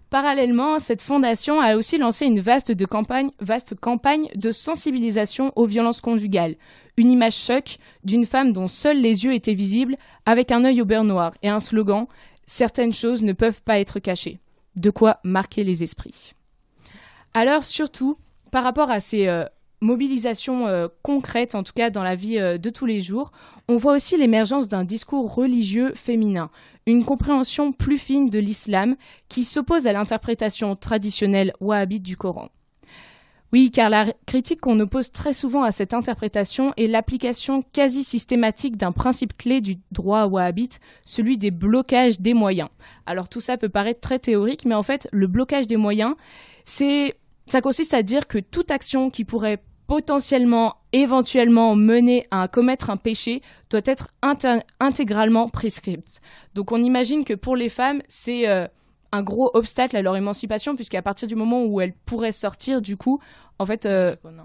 Parallèlement, 0.09 0.79
cette 0.79 1.03
fondation 1.03 1.61
a 1.61 1.77
aussi 1.77 1.99
lancé 1.99 2.24
une 2.24 2.41
vaste, 2.41 2.72
de 2.72 2.87
campagne, 2.87 3.31
vaste 3.41 3.74
campagne 3.74 4.29
de 4.35 4.51
sensibilisation 4.51 5.53
aux 5.57 5.66
violences 5.66 6.01
conjugales. 6.01 6.55
Une 6.97 7.11
image 7.11 7.37
choc 7.37 7.79
d'une 8.03 8.24
femme 8.24 8.53
dont 8.53 8.68
seuls 8.68 9.01
les 9.01 9.24
yeux 9.24 9.35
étaient 9.35 9.53
visibles, 9.53 9.97
avec 10.24 10.53
un 10.53 10.64
œil 10.64 10.81
au 10.81 10.87
beurre 10.87 11.05
noir 11.05 11.35
et 11.43 11.49
un 11.49 11.61
slogan 11.61 12.07
Certaines 12.47 12.93
choses 12.93 13.22
ne 13.24 13.33
peuvent 13.33 13.61
pas 13.62 13.81
être 13.81 13.99
cachées. 13.99 14.39
De 14.77 14.91
quoi 14.91 15.18
marquer 15.24 15.64
les 15.64 15.83
esprits. 15.83 16.33
Alors, 17.35 17.64
surtout, 17.64 18.16
par 18.53 18.62
rapport 18.62 18.91
à 18.91 19.01
ces 19.01 19.27
euh, 19.27 19.45
mobilisations 19.87 20.66
euh, 20.66 20.89
concrètes, 21.03 21.55
en 21.55 21.62
tout 21.62 21.72
cas 21.72 21.91
dans 21.91 22.03
la 22.03 22.16
vie 22.16 22.39
euh, 22.39 22.59
de 22.59 22.70
tous 22.70 22.87
les 22.87 23.01
jours, 23.01 23.32
on 23.68 23.78
voit 23.78 23.95
aussi 23.95 24.16
l'émergence 24.16 24.68
d'un 24.68 24.84
discours 24.84 25.34
religieux 25.34 25.93
féminin 25.95 26.51
une 26.87 27.05
compréhension 27.05 27.72
plus 27.72 27.99
fine 27.99 28.30
de 28.30 28.39
l'islam 28.39 28.97
qui 29.28 29.45
s'oppose 29.45 29.87
à 29.87 29.93
l'interprétation 29.93 30.76
traditionnelle 30.76 31.53
wahhabite 31.61 32.03
du 32.03 32.16
Coran. 32.16 32.49
Oui, 33.53 33.70
car 33.70 33.91
la 33.91 34.12
critique 34.26 34.61
qu'on 34.61 34.78
oppose 34.80 35.12
très 35.12 35.32
souvent 35.32 35.62
à 35.62 35.72
cette 35.72 35.95
interprétation 35.95 36.72
est 36.76 36.89
l'application 36.89 37.62
quasi 37.62 38.03
systématique 38.05 38.76
d'un 38.76 38.93
principe 38.93 39.37
clé 39.37 39.61
du 39.61 39.76
droit 39.93 40.26
wahhabite, 40.26 40.80
celui 41.05 41.39
des 41.39 41.51
blocages 41.51 42.20
des 42.20 42.34
moyens. 42.34 42.68
Alors 43.07 43.28
tout 43.28 43.41
ça 43.41 43.57
peut 43.57 43.68
paraître 43.68 44.01
très 44.01 44.18
théorique, 44.18 44.64
mais 44.64 44.74
en 44.74 44.82
fait, 44.82 45.09
le 45.12 45.26
blocage 45.26 45.66
des 45.66 45.76
moyens, 45.76 46.14
c'est, 46.64 47.16
ça 47.49 47.61
consiste 47.61 47.95
à 47.95 48.03
dire 48.03 48.26
que 48.26 48.39
toute 48.39 48.70
action 48.70 49.11
qui 49.11 49.24
pourrait 49.24 49.62
potentiellement, 49.87 50.76
éventuellement 50.93 51.76
mener 51.76 52.26
à 52.30 52.49
commettre 52.49 52.91
un 52.91 52.97
péché 52.97 53.43
doit 53.70 53.80
être 53.84 54.09
intégralement 54.80 55.49
prescrite. 55.49 56.20
Donc 56.55 56.72
on 56.72 56.82
imagine 56.82 57.24
que 57.24 57.34
pour 57.34 57.57
les 57.57 57.68
femmes, 57.68 58.03
c'est 58.09 58.49
euh, 58.49 58.66
un 59.12 59.22
gros 59.22 59.51
obstacle 59.55 59.97
à 59.97 60.03
leur 60.03 60.16
émancipation, 60.16 60.74
puisqu'à 60.74 61.03
partir 61.03 61.28
du 61.28 61.34
moment 61.34 61.64
où 61.64 61.80
elles 61.80 61.95
pourraient 62.05 62.32
sortir, 62.32 62.82
du 62.82 62.97
coup, 62.97 63.20
en 63.59 63.66
fait, 63.66 63.87
euh, 63.87 64.16
Oh 64.24 64.28
non. 64.30 64.45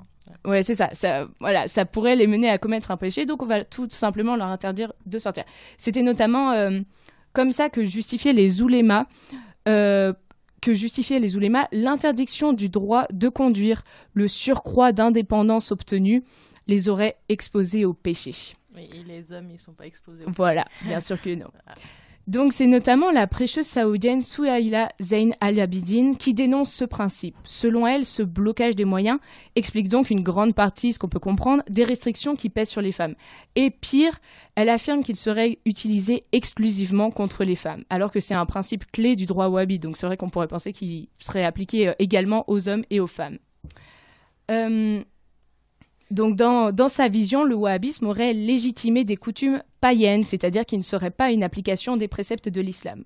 ouais, 0.49 0.63
c'est 0.63 0.75
ça, 0.75 0.89
ça, 0.93 1.27
voilà, 1.39 1.67
ça 1.67 1.85
pourrait 1.85 2.15
les 2.15 2.27
mener 2.27 2.49
à 2.49 2.57
commettre 2.57 2.91
un 2.91 2.97
péché, 2.97 3.25
donc 3.25 3.41
on 3.41 3.45
va 3.47 3.63
tout 3.63 3.87
simplement 3.89 4.35
leur 4.35 4.47
interdire 4.47 4.93
de 5.05 5.17
sortir. 5.19 5.43
C'était 5.77 6.03
notamment 6.03 6.51
euh, 6.51 6.79
comme 7.33 7.51
ça 7.51 7.69
que 7.69 7.83
justifiaient 7.85 8.33
les 8.33 8.61
oulémas, 8.61 9.05
euh, 9.67 10.13
que 10.62 10.74
justifiaient 10.74 11.20
les 11.20 11.36
oulémas 11.36 11.68
l'interdiction 11.72 12.53
du 12.53 12.70
droit 12.70 13.05
de 13.12 13.30
conduire, 13.30 13.84
le 14.14 14.28
surcroît 14.28 14.91
d'indépendance 14.93 15.72
obtenu 15.72 16.24
les 16.68 16.88
aurait 16.89 17.18
exposés 17.28 17.86
au 17.86 17.93
péché. 17.93 18.55
Oui, 18.76 18.88
et 18.93 19.03
les 19.03 19.34
hommes, 19.34 19.49
ils 19.51 19.59
sont 19.59 19.74
pas 19.74 19.86
exposés. 19.86 20.24
au 20.26 20.32
Voilà, 20.32 20.66
bien 20.84 21.01
sûr 21.01 21.22
que 21.22 21.34
non. 21.36 21.47
Donc 22.28 22.53
c'est 22.53 22.67
notamment 22.67 23.11
la 23.11 23.28
prêcheuse 23.28 23.65
saoudienne 23.65 24.22
Souhaïla 24.22 24.89
Zain 25.01 25.32
Al-Abidine 25.39 26.17
qui 26.17 26.34
dénonce 26.34 26.72
ce 26.72 26.86
principe. 26.86 27.36
Selon 27.43 27.88
elle, 27.88 28.05
ce 28.05 28.22
blocage 28.22 28.76
des 28.76 28.86
moyens 28.86 29.19
explique 29.55 29.89
donc 29.89 30.09
une 30.09 30.22
grande 30.22 30.53
partie, 30.53 30.93
ce 30.93 30.99
qu'on 30.99 31.09
peut 31.09 31.19
comprendre, 31.19 31.63
des 31.69 31.84
restrictions 31.84 32.36
qui 32.36 32.49
pèsent 32.49 32.69
sur 32.69 32.82
les 32.82 32.91
femmes. 32.91 33.15
Et 33.55 33.72
pire, 33.72 34.19
elle 34.55 34.69
affirme 34.69 35.03
qu'il 35.03 35.17
serait 35.17 35.59
utilisé 35.65 36.24
exclusivement 36.32 37.11
contre 37.11 37.43
les 37.43 37.55
femmes, 37.55 37.84
alors 37.89 38.11
que 38.11 38.19
c'est 38.19 38.36
un 38.36 38.45
principe 38.45 38.91
clé 38.91 39.15
du 39.15 39.26
droit 39.26 39.47
wahhabite. 39.47 39.82
Donc 39.82 39.97
c'est 39.97 40.05
vrai 40.05 40.17
qu'on 40.17 40.30
pourrait 40.30 40.47
penser 40.47 40.74
qu'il 40.74 41.07
serait 41.19 41.43
appliqué 41.43 41.89
euh, 41.89 41.93
également 41.99 42.45
aux 42.47 42.69
hommes 42.69 42.84
et 42.89 42.99
aux 42.99 43.07
femmes. 43.07 43.39
Euh, 44.49 45.01
donc 46.12 46.36
dans, 46.36 46.88
sa 46.89 47.07
vision, 47.07 47.43
le 47.43 47.55
wahhabisme 47.55 48.05
aurait 48.05 48.34
légitimé 48.34 49.03
des 49.03 49.18
coutumes 49.18 49.64
païennes, 49.80 50.24
c'est-à-dire 50.24 50.66
qui 50.66 50.78
ne 50.78 50.84
seraient 50.84 51.09
pas 51.09 51.32
une 51.32 51.43
application 51.43 51.97
des 51.97 52.07
préceptes 52.07 52.49
de 52.49 52.62
l'islam. 52.62 53.03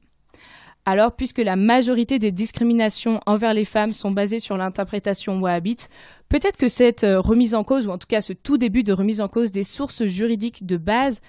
Alors, 0.88 1.16
puisque 1.16 1.40
la 1.40 1.56
majorité 1.56 2.20
des 2.20 2.32
discriminations 2.32 3.20
envers 3.26 3.54
les 3.54 3.66
femmes 3.66 3.94
sont 3.94 4.12
basées 4.12 4.40
sur 4.40 4.56
l'interprétation 4.56 5.40
wahhabite, 5.40 5.90
peut-être 6.30 6.58
que 6.58 6.70
cette 6.70 7.04
euh, 7.04 7.20
remise 7.20 7.56
en 7.56 7.64
cause, 7.64 7.88
ou 7.88 7.90
en 7.90 7.98
tout 7.98 8.08
cas 8.08 8.22
ce 8.22 8.34
tout 8.34 8.60
début 8.60 8.84
de 8.84 8.94
remise 8.94 9.20
en 9.20 9.28
cause 9.28 9.52
des 9.52 9.64
sources 9.64 10.06
juridiques 10.06 10.66
de 10.66 10.78
base 10.78 11.22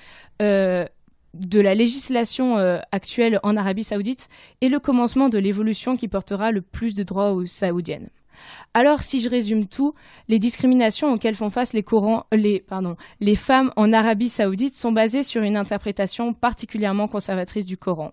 euh, 0.42 0.84
de 1.32 1.60
la 1.60 1.74
législation 1.74 2.58
euh, 2.58 2.78
actuelle 2.92 3.40
en 3.42 3.56
Arabie 3.56 3.84
saoudite 3.84 4.28
est 4.60 4.68
le 4.68 4.78
commencement 4.78 5.28
de 5.28 5.38
l'évolution 5.38 5.96
qui 5.96 6.08
portera 6.08 6.52
le 6.52 6.60
plus 6.60 6.94
de 6.94 7.02
droits 7.02 7.32
aux 7.32 7.46
saoudiennes. 7.46 8.10
Alors, 8.74 9.02
si 9.02 9.20
je 9.20 9.30
résume 9.30 9.66
tout, 9.66 9.94
les 10.28 10.38
discriminations 10.38 11.12
auxquelles 11.12 11.34
font 11.34 11.50
face 11.50 11.72
les, 11.72 11.82
femmes 13.36 13.72
en 13.76 13.92
Arabie 13.92 14.28
saoudite 14.28 14.74
sont 14.74 14.92
basées 14.92 15.22
sur 15.22 15.42
une 15.42 15.56
interprétation 15.56 16.32
particulièrement 16.32 17.08
conservatrice 17.08 17.66
du 17.66 17.76
Coran. 17.76 18.12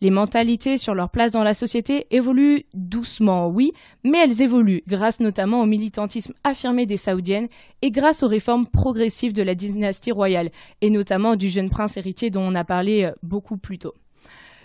Les 0.00 0.10
mentalités 0.10 0.78
sur 0.78 0.94
leur 0.94 1.10
place 1.10 1.30
dans 1.30 1.44
la 1.44 1.54
société 1.54 2.06
évoluent 2.10 2.64
doucement, 2.74 3.48
oui, 3.48 3.72
mais 4.02 4.18
elles 4.18 4.42
évoluent 4.42 4.82
grâce 4.88 5.20
notamment 5.20 5.62
au 5.62 5.66
militantisme 5.66 6.34
affirmé 6.42 6.86
des 6.86 6.96
Saoudiennes 6.96 7.48
et 7.82 7.90
grâce 7.92 8.22
aux 8.22 8.28
réformes 8.28 8.66
progressives 8.66 9.32
de 9.32 9.44
la 9.44 9.54
dynastie 9.54 10.10
royale, 10.10 10.50
et 10.80 10.90
notamment 10.90 11.36
du 11.36 11.48
jeune 11.48 11.70
prince 11.70 11.96
héritier 11.96 12.30
dont 12.30 12.42
on 12.42 12.56
a 12.56 12.64
parlé 12.64 13.04
euh, 13.04 13.12
beaucoup 13.22 13.56
plus 13.56 13.78
tôt. 13.78 13.94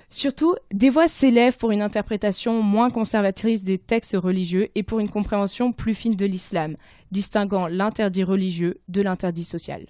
Surtout, 0.09 0.55
des 0.71 0.89
voix 0.89 1.07
s'élèvent 1.07 1.57
pour 1.57 1.71
une 1.71 1.81
interprétation 1.81 2.63
moins 2.63 2.89
conservatrice 2.89 3.63
des 3.63 3.77
textes 3.77 4.15
religieux 4.15 4.69
et 4.73 4.83
pour 4.83 4.99
une 4.99 5.09
compréhension 5.09 5.73
plus 5.73 5.93
fine 5.93 6.15
de 6.15 6.25
l'islam, 6.25 6.77
distinguant 7.11 7.67
l'interdit 7.67 8.23
religieux 8.23 8.79
de 8.87 9.01
l'interdit 9.01 9.43
social. 9.43 9.85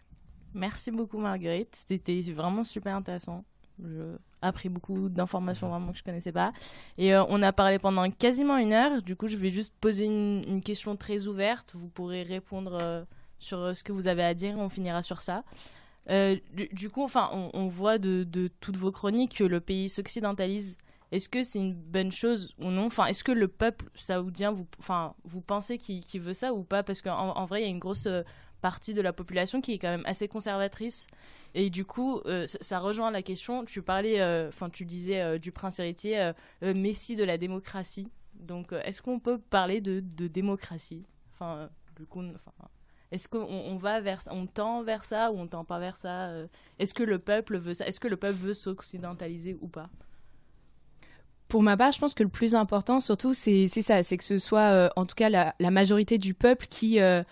Merci 0.55 0.89
beaucoup 0.89 1.20
Marguerite, 1.20 1.84
c'était 1.88 2.20
vraiment 2.22 2.63
super 2.63 2.95
intéressant. 2.95 3.43
J'ai 3.80 4.15
appris 4.41 4.70
beaucoup 4.70 5.07
d'informations 5.09 5.70
vraiment 5.70 5.91
que 5.91 5.97
je 5.99 6.03
connaissais 6.03 6.32
pas. 6.32 6.51
Et 6.97 7.13
euh, 7.13 7.24
on 7.30 7.43
a 7.43 7.53
parlé 7.53 7.78
pendant 7.78 8.09
quasiment 8.09 8.57
une 8.57 8.74
heure. 8.74 9.03
Du 9.03 9.15
coup, 9.15 9.28
je 9.28 9.38
vais 9.38 9.51
juste 9.51 9.74
poser 9.80 10.05
une, 10.05 10.61
question 10.63 10.95
très 10.95 11.28
ouverte. 11.28 11.76
Vous 11.76 11.88
pourrez 11.88 12.24
répondre 12.24 12.78
euh, 12.82 13.03
sur 13.38 13.59
euh, 13.59 13.74
ce 13.76 13.84
que 13.84 13.91
vous 13.91 14.07
avez 14.07 14.24
à 14.24 14.34
dire. 14.34 14.55
On 14.57 14.70
finira 14.70 15.03
sur 15.03 15.22
ça. 15.22 15.43
Euh, 16.10 16.38
du, 16.53 16.89
coup, 16.89 17.03
enfin, 17.03 17.30
on, 17.53 17.68
voit 17.68 17.97
de, 17.97 18.49
toutes 18.60 18.78
vos 18.78 18.91
chroniques 18.91 19.38
que 19.38 19.43
le 19.43 19.60
pays 19.60 19.89
s'occidentalise. 19.89 20.78
Est-ce 21.12 21.30
que 21.30 21.43
c'est 21.43 21.60
une 21.60 21.74
bonne 21.74 22.12
chose 22.12 22.53
ou 22.60 22.66
non? 22.66 22.86
Enfin, 22.86 23.05
est-ce 23.05 23.24
que 23.24 23.32
le 23.32 23.47
peuple 23.47 23.86
saoudien, 23.95 24.51
vous, 24.51 24.68
enfin, 24.80 25.16
vous 25.24 25.41
pensez 25.41 25.78
qu'il 25.78 26.22
veut 26.22 26.34
ça 26.34 26.53
ou 26.53 26.64
pas? 26.64 26.84
Parce 26.84 27.01
qu'en 27.01 27.30
en 27.30 27.45
vrai, 27.45 27.62
il 27.62 27.64
y 27.64 27.68
a 27.68 27.70
une 27.70 27.80
grosse 27.80 28.08
euh, 28.08 28.24
partie 28.62 28.93
de 28.93 29.01
la 29.01 29.14
population 29.14 29.62
qui 29.62 29.74
est 29.74 29.80
quand 29.80 29.89
même 29.89 30.05
assez 30.05 30.28
conservatrice. 30.28 31.08
Et 31.53 31.70
du 31.70 31.86
coup, 31.86 32.20
euh, 32.26 32.45
ça, 32.47 32.80
rejoint 32.80 33.12
la 33.12 33.22
question. 33.22 33.64
Tu 33.64 33.82
parlais, 33.82 34.22
enfin, 34.47 34.70
tu 34.70 34.86
disais 34.86 35.39
du 35.39 35.51
prince 35.51 35.80
héritier, 35.80 36.32
messie 36.62 37.16
de 37.16 37.24
la 37.24 37.38
démocratie. 37.38 38.10
Donc, 38.34 38.74
est-ce 38.74 39.01
qu'on 39.01 39.20
peut 39.20 39.39
parler 39.39 39.80
de, 39.82 40.01
démocratie? 40.28 41.05
Enfin, 41.34 41.70
du 41.95 42.05
coup, 42.05 42.22
enfin, 42.22 42.70
est-ce 43.12 43.30
qu'on 43.30 43.78
va 43.78 44.01
vers 44.01 44.22
on 44.32 44.47
tend 44.47 44.84
vers 44.84 45.03
ça 45.03 45.32
ou 45.32 45.39
on 45.39 45.47
tend 45.47 45.64
pas 45.64 45.80
vers 45.80 45.97
ça 45.97 46.28
euh? 46.28 46.47
Est-ce 46.80 46.93
que 46.93 47.03
le 47.03 47.20
peuple 47.20 47.58
veut 47.58 47.74
ça? 47.74 47.88
Est-ce 47.88 47.99
que 47.99 48.08
le 48.08 48.18
peuple 48.18 48.38
veut 48.38 48.53
s'occidentaliser 48.53 49.58
ou 49.62 49.68
pas? 49.68 49.89
Pour 51.47 51.64
ma 51.64 51.78
part, 51.78 51.93
je 51.93 51.99
pense 51.99 52.14
que 52.14 52.24
le 52.24 52.30
plus 52.30 52.55
important, 52.55 52.99
surtout, 52.99 53.34
c'est 53.34 53.68
ça, 53.68 54.03
c'est 54.03 54.18
que 54.18 54.24
ce 54.26 54.38
soit, 54.38 54.74
euh, 54.74 54.89
en 54.97 55.05
tout 55.05 55.16
cas, 55.16 55.30
la, 55.30 55.72
majorité 55.72 56.18
du 56.18 56.34
peuple 56.34 56.68
qui, 56.70 56.99
euh, 56.99 57.24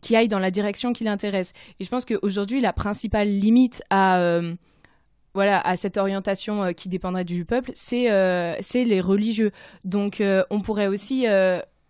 qui 0.00 0.16
aille 0.16 0.28
dans 0.28 0.38
la 0.38 0.50
direction 0.50 0.94
qui 0.94 1.04
l'intéresse. 1.04 1.52
Et 1.78 1.84
je 1.84 1.90
pense 1.90 2.06
qu'aujourd'hui, 2.06 2.62
la 2.62 2.72
principale 2.72 3.28
limite 3.28 3.82
à, 3.90 4.40
voilà, 5.34 5.60
à 5.60 5.76
cette 5.76 5.98
orientation 5.98 6.72
qui 6.72 6.88
dépendrait 6.88 7.26
du 7.26 7.44
peuple, 7.44 7.72
c'est 7.74 8.08
les 8.72 9.00
religieux. 9.02 9.52
Donc, 9.84 10.22
on 10.48 10.60
pourrait 10.62 10.86
aussi, 10.86 11.26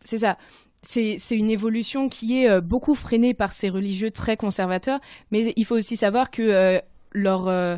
c'est 0.04 0.18
ça, 0.18 0.36
c'est 0.82 1.16
une 1.30 1.50
évolution 1.50 2.08
qui 2.08 2.42
est 2.42 2.50
euh, 2.50 2.60
beaucoup 2.60 2.94
freinée 2.94 3.34
par 3.34 3.52
ces 3.52 3.68
religieux 3.68 4.10
très 4.10 4.36
conservateurs, 4.36 5.00
mais 5.30 5.52
il 5.56 5.64
faut 5.64 5.76
aussi 5.76 5.96
savoir 5.96 6.30
que 6.30 6.42
euh, 6.42 6.80
leur, 7.12 7.46
euh, 7.46 7.76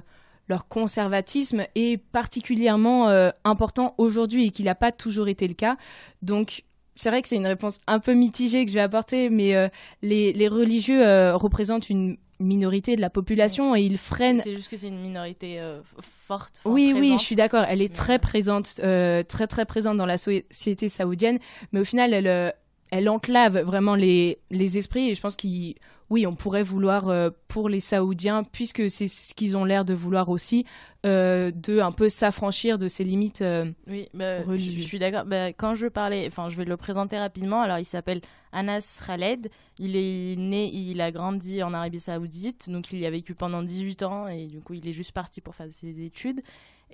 leur 0.48 0.68
conservatisme 0.68 1.66
est 1.74 1.98
particulièrement 1.98 3.08
important 3.44 3.94
aujourd'hui 3.98 4.46
et 4.46 4.50
qu'il 4.50 4.66
n'a 4.66 4.74
pas 4.74 4.92
toujours 4.92 5.28
été 5.28 5.46
le 5.46 5.54
cas. 5.54 5.76
Donc, 6.22 6.64
c'est 6.96 7.10
vrai 7.10 7.22
que 7.22 7.28
c'est 7.28 7.36
une 7.36 7.46
réponse 7.46 7.78
un 7.86 7.98
peu 7.98 8.14
mitigée 8.14 8.64
que 8.64 8.70
je 8.70 8.76
vais 8.76 8.80
apporter, 8.80 9.28
mais 9.28 9.70
les, 10.02 10.32
les, 10.32 10.48
religieux 10.48 11.02
représentent 11.34 11.90
une 11.90 12.16
minorité 12.38 12.94
de 12.94 13.00
la 13.00 13.10
population 13.10 13.74
et 13.74 13.82
ils 13.82 13.98
freinent. 13.98 14.40
C'est 14.40 14.54
juste 14.54 14.70
que 14.70 14.76
c'est 14.76 14.88
une 14.88 15.00
minorité 15.00 15.60
forte. 15.98 16.60
Oui, 16.64 16.94
oui, 16.94 17.14
je 17.18 17.22
suis 17.22 17.36
d'accord. 17.36 17.64
Elle 17.68 17.82
est 17.82 17.94
très 17.94 18.18
présente, 18.18 18.74
très 18.76 19.46
très 19.48 19.64
présente 19.64 19.96
dans 19.96 20.06
la 20.06 20.18
société 20.18 20.88
saoudienne, 20.88 21.38
mais 21.72 21.80
au 21.80 21.84
final, 21.84 22.12
elle 22.14 22.54
elle 22.90 23.08
enclave 23.08 23.58
vraiment 23.60 23.94
les, 23.94 24.38
les 24.50 24.78
esprits 24.78 25.10
et 25.10 25.14
je 25.14 25.20
pense 25.20 25.36
qu'il 25.36 25.74
oui, 26.10 26.26
on 26.26 26.34
pourrait 26.34 26.62
vouloir 26.62 27.08
euh, 27.08 27.30
pour 27.48 27.68
les 27.68 27.80
Saoudiens, 27.80 28.44
puisque 28.44 28.90
c'est 28.90 29.08
ce 29.08 29.34
qu'ils 29.34 29.56
ont 29.56 29.64
l'air 29.64 29.84
de 29.84 29.94
vouloir 29.94 30.28
aussi, 30.28 30.66
euh, 31.06 31.50
de 31.50 31.80
un 31.80 31.92
peu 31.92 32.08
s'affranchir 32.08 32.78
de 32.78 32.88
ces 32.88 33.04
limites 33.04 33.42
euh, 33.42 33.70
oui, 33.86 34.08
bah, 34.12 34.44
Je, 34.56 34.80
suis 34.80 34.98
d'accord. 34.98 35.24
Bah, 35.24 35.48
quand 35.48 35.74
je 35.74 35.86
parlais, 35.86 36.26
enfin, 36.26 36.48
je 36.50 36.56
vais 36.56 36.64
le 36.64 36.76
présenter 36.76 37.18
rapidement. 37.18 37.62
Alors, 37.62 37.78
il 37.78 37.86
s'appelle 37.86 38.20
Anas 38.52 39.02
Khaled. 39.06 39.50
Il 39.78 39.96
est 39.96 40.36
né, 40.36 40.70
il 40.72 41.00
a 41.00 41.10
grandi 41.10 41.62
en 41.62 41.72
Arabie 41.72 42.00
Saoudite, 42.00 42.70
donc 42.70 42.92
il 42.92 42.98
y 42.98 43.06
a 43.06 43.10
vécu 43.10 43.34
pendant 43.34 43.62
18 43.62 44.02
ans 44.02 44.28
et 44.28 44.46
du 44.46 44.60
coup, 44.60 44.74
il 44.74 44.86
est 44.86 44.92
juste 44.92 45.12
parti 45.12 45.40
pour 45.40 45.54
faire 45.54 45.66
ses 45.70 46.04
études. 46.04 46.40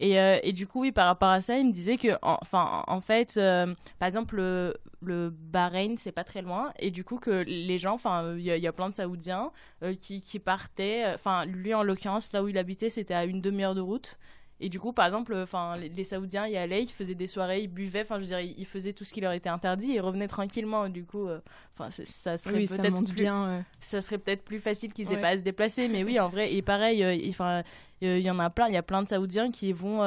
Euh, 0.03 0.38
et, 0.42 0.53
du 0.53 0.66
coup, 0.66 0.80
oui, 0.80 0.92
par 0.92 1.07
rapport 1.07 1.28
à 1.28 1.40
ça, 1.40 1.59
il 1.59 1.66
me 1.66 1.72
disait 1.72 1.96
que, 1.96 2.09
enfin, 2.22 2.84
en, 2.86 3.01
fait, 3.01 3.34
euh, 3.36 3.74
par 3.98 4.09
exemple, 4.09 4.36
le, 4.36 5.30
Bahreïn, 5.30 5.96
c'est 5.96 6.12
pas 6.12 6.24
très 6.24 6.42
loin, 6.42 6.72
et 6.78 6.90
du 6.90 7.05
coup, 7.05 7.18
que 7.18 7.30
les 7.46 7.78
gens, 7.78 7.94
enfin, 7.94 8.34
il 8.36 8.44
y, 8.44 8.66
a 8.66 8.72
plein 8.72 8.90
de 8.90 8.94
Saoudiens 8.94 9.51
euh, 9.82 9.94
qui, 9.94 10.20
qui, 10.20 10.38
partaient, 10.38 11.12
enfin, 11.14 11.44
lui 11.44 11.74
en 11.74 11.82
l'occurrence, 11.82 12.32
là 12.32 12.42
où 12.42 12.48
il 12.48 12.59
habitait, 12.59 12.90
c'était 12.90 13.14
à 13.14 13.24
une 13.24 13.40
demi-heure 13.40 13.74
de 13.74 13.80
route. 13.80 14.18
Et 14.61 14.68
du 14.68 14.78
coup, 14.78 14.92
par 14.92 15.06
exemple, 15.06 15.34
enfin, 15.34 15.76
les, 15.76 16.04
Saoudiens 16.04 16.46
y 16.46 16.56
allaient, 16.56 16.82
ils 16.82 16.90
faisaient 16.90 17.14
des 17.14 17.26
soirées, 17.26 17.62
ils 17.62 17.68
buvaient, 17.68 18.02
enfin, 18.02 18.16
je 18.16 18.20
veux 18.20 18.26
dire, 18.26 18.40
ils, 18.40 18.66
faisaient 18.66 18.92
tout 18.92 19.04
ce 19.04 19.12
qui 19.12 19.20
leur 19.20 19.32
était 19.32 19.48
interdit 19.48 19.92
et 19.92 20.00
revenaient 20.00 20.28
tranquillement. 20.28 20.88
Du 20.88 21.04
coup, 21.04 21.28
enfin, 21.74 21.90
ça 21.90 22.36
serait 22.36 22.64
peut-être 22.64 23.04
plus, 23.04 23.14
bien, 23.14 23.64
ça 23.80 24.00
serait 24.00 24.18
peut-être 24.18 24.44
plus 24.44 24.61
facile 24.61 24.92
qu'ils 24.92 25.12
aient 25.12 25.20
pas 25.20 25.28
à 25.28 25.36
se 25.36 25.42
déplacer. 25.42 25.88
Mais 25.88 26.04
oui, 26.04 26.20
en 26.20 26.28
vrai, 26.28 26.52
et 26.52 26.62
pareil, 26.62 27.02
enfin, 27.30 27.62
il 28.00 28.18
y 28.18 28.30
en 28.30 28.38
a 28.38 28.50
plein, 28.50 28.68
il 28.68 28.74
y 28.74 28.78
a 28.78 28.82
plein 28.82 29.02
de 29.02 29.08
Saoudiens 29.08 29.50
qui 29.50 29.72
vont 29.72 30.02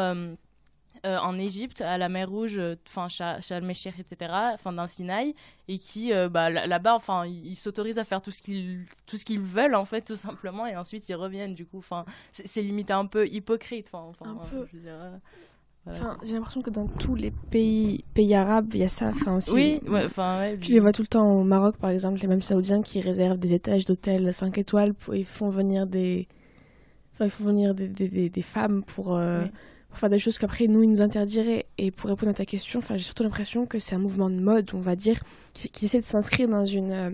euh, 1.05 1.13
euh, 1.13 1.19
en 1.19 1.37
Égypte, 1.37 1.81
à 1.81 1.97
la 1.97 2.09
mer 2.09 2.29
Rouge, 2.29 2.59
enfin 2.87 3.07
Sharm 3.09 3.69
el 3.69 3.93
etc., 3.99 4.31
enfin 4.53 4.71
dans 4.71 4.83
le 4.83 4.87
Sinaï, 4.87 5.35
et 5.67 5.77
qui 5.77 6.13
euh, 6.13 6.29
bah, 6.29 6.49
là-bas, 6.49 6.95
enfin 6.95 7.25
ils 7.25 7.55
s'autorisent 7.55 7.99
à 7.99 8.05
faire 8.05 8.21
tout 8.21 8.31
ce 8.31 8.41
qu'ils 8.41 8.85
tout 9.05 9.17
ce 9.17 9.25
qu'ils 9.25 9.39
veulent 9.39 9.75
en 9.75 9.85
fait, 9.85 10.01
tout 10.01 10.15
simplement, 10.15 10.65
et 10.65 10.75
ensuite 10.75 11.07
ils 11.09 11.15
reviennent. 11.15 11.53
Du 11.53 11.65
coup, 11.65 11.77
enfin 11.77 12.05
c'est 12.31 12.61
limite 12.61 12.91
un 12.91 13.05
peu 13.05 13.27
hypocrite. 13.27 13.89
Enfin, 13.93 14.37
peu. 14.49 14.67
j'ai 16.23 16.33
l'impression 16.35 16.61
que 16.61 16.69
dans 16.69 16.87
tous 16.87 17.15
les 17.15 17.31
pays, 17.31 18.03
pays 18.13 18.33
arabes, 18.33 18.69
il 18.73 18.79
y 18.81 18.83
a 18.83 18.89
ça. 18.89 19.09
Enfin, 19.09 19.37
aussi, 19.37 19.51
oui, 19.53 19.81
enfin, 19.91 20.39
ouais, 20.39 20.57
tu 20.57 20.71
les 20.71 20.79
vois 20.79 20.93
tout 20.93 21.01
le 21.01 21.07
temps 21.07 21.29
au 21.29 21.43
Maroc, 21.43 21.77
par 21.77 21.89
exemple, 21.89 22.19
les 22.19 22.27
mêmes 22.27 22.41
Saoudiens 22.41 22.81
qui 22.81 23.01
réservent 23.01 23.39
des 23.39 23.53
étages 23.53 23.85
d'hôtels 23.85 24.33
5 24.33 24.57
étoiles, 24.57 24.93
pour, 24.93 25.15
ils 25.15 25.25
font 25.25 25.49
venir 25.49 25.85
des, 25.85 26.27
il 27.19 27.29
faut 27.29 27.43
venir 27.43 27.75
des, 27.75 27.87
des, 27.87 28.29
des 28.29 28.41
femmes 28.41 28.83
pour, 28.83 29.15
euh, 29.15 29.43
pour, 29.93 29.99
faire 29.99 30.09
des 30.09 30.19
choses 30.19 30.37
qu'après 30.37 30.67
nous, 30.67 30.83
ils 30.83 30.89
nous 30.89 31.01
interdiraient. 31.01 31.65
Et 31.77 31.91
pour 31.91 32.09
répondre 32.09 32.31
à 32.31 32.33
ta 32.33 32.45
question, 32.45 32.81
j'ai 32.89 32.99
surtout 32.99 33.23
l'impression 33.23 33.65
que 33.65 33.79
c'est 33.79 33.95
un 33.95 33.99
mouvement 33.99 34.29
de 34.29 34.39
mode, 34.39 34.71
on 34.73 34.79
va 34.79 34.95
dire, 34.95 35.19
qui, 35.53 35.85
essaie 35.85 35.99
de 35.99 36.03
s'inscrire 36.03 36.47
dans 36.47 36.65
une. 36.65 36.91
Euh, 36.91 37.09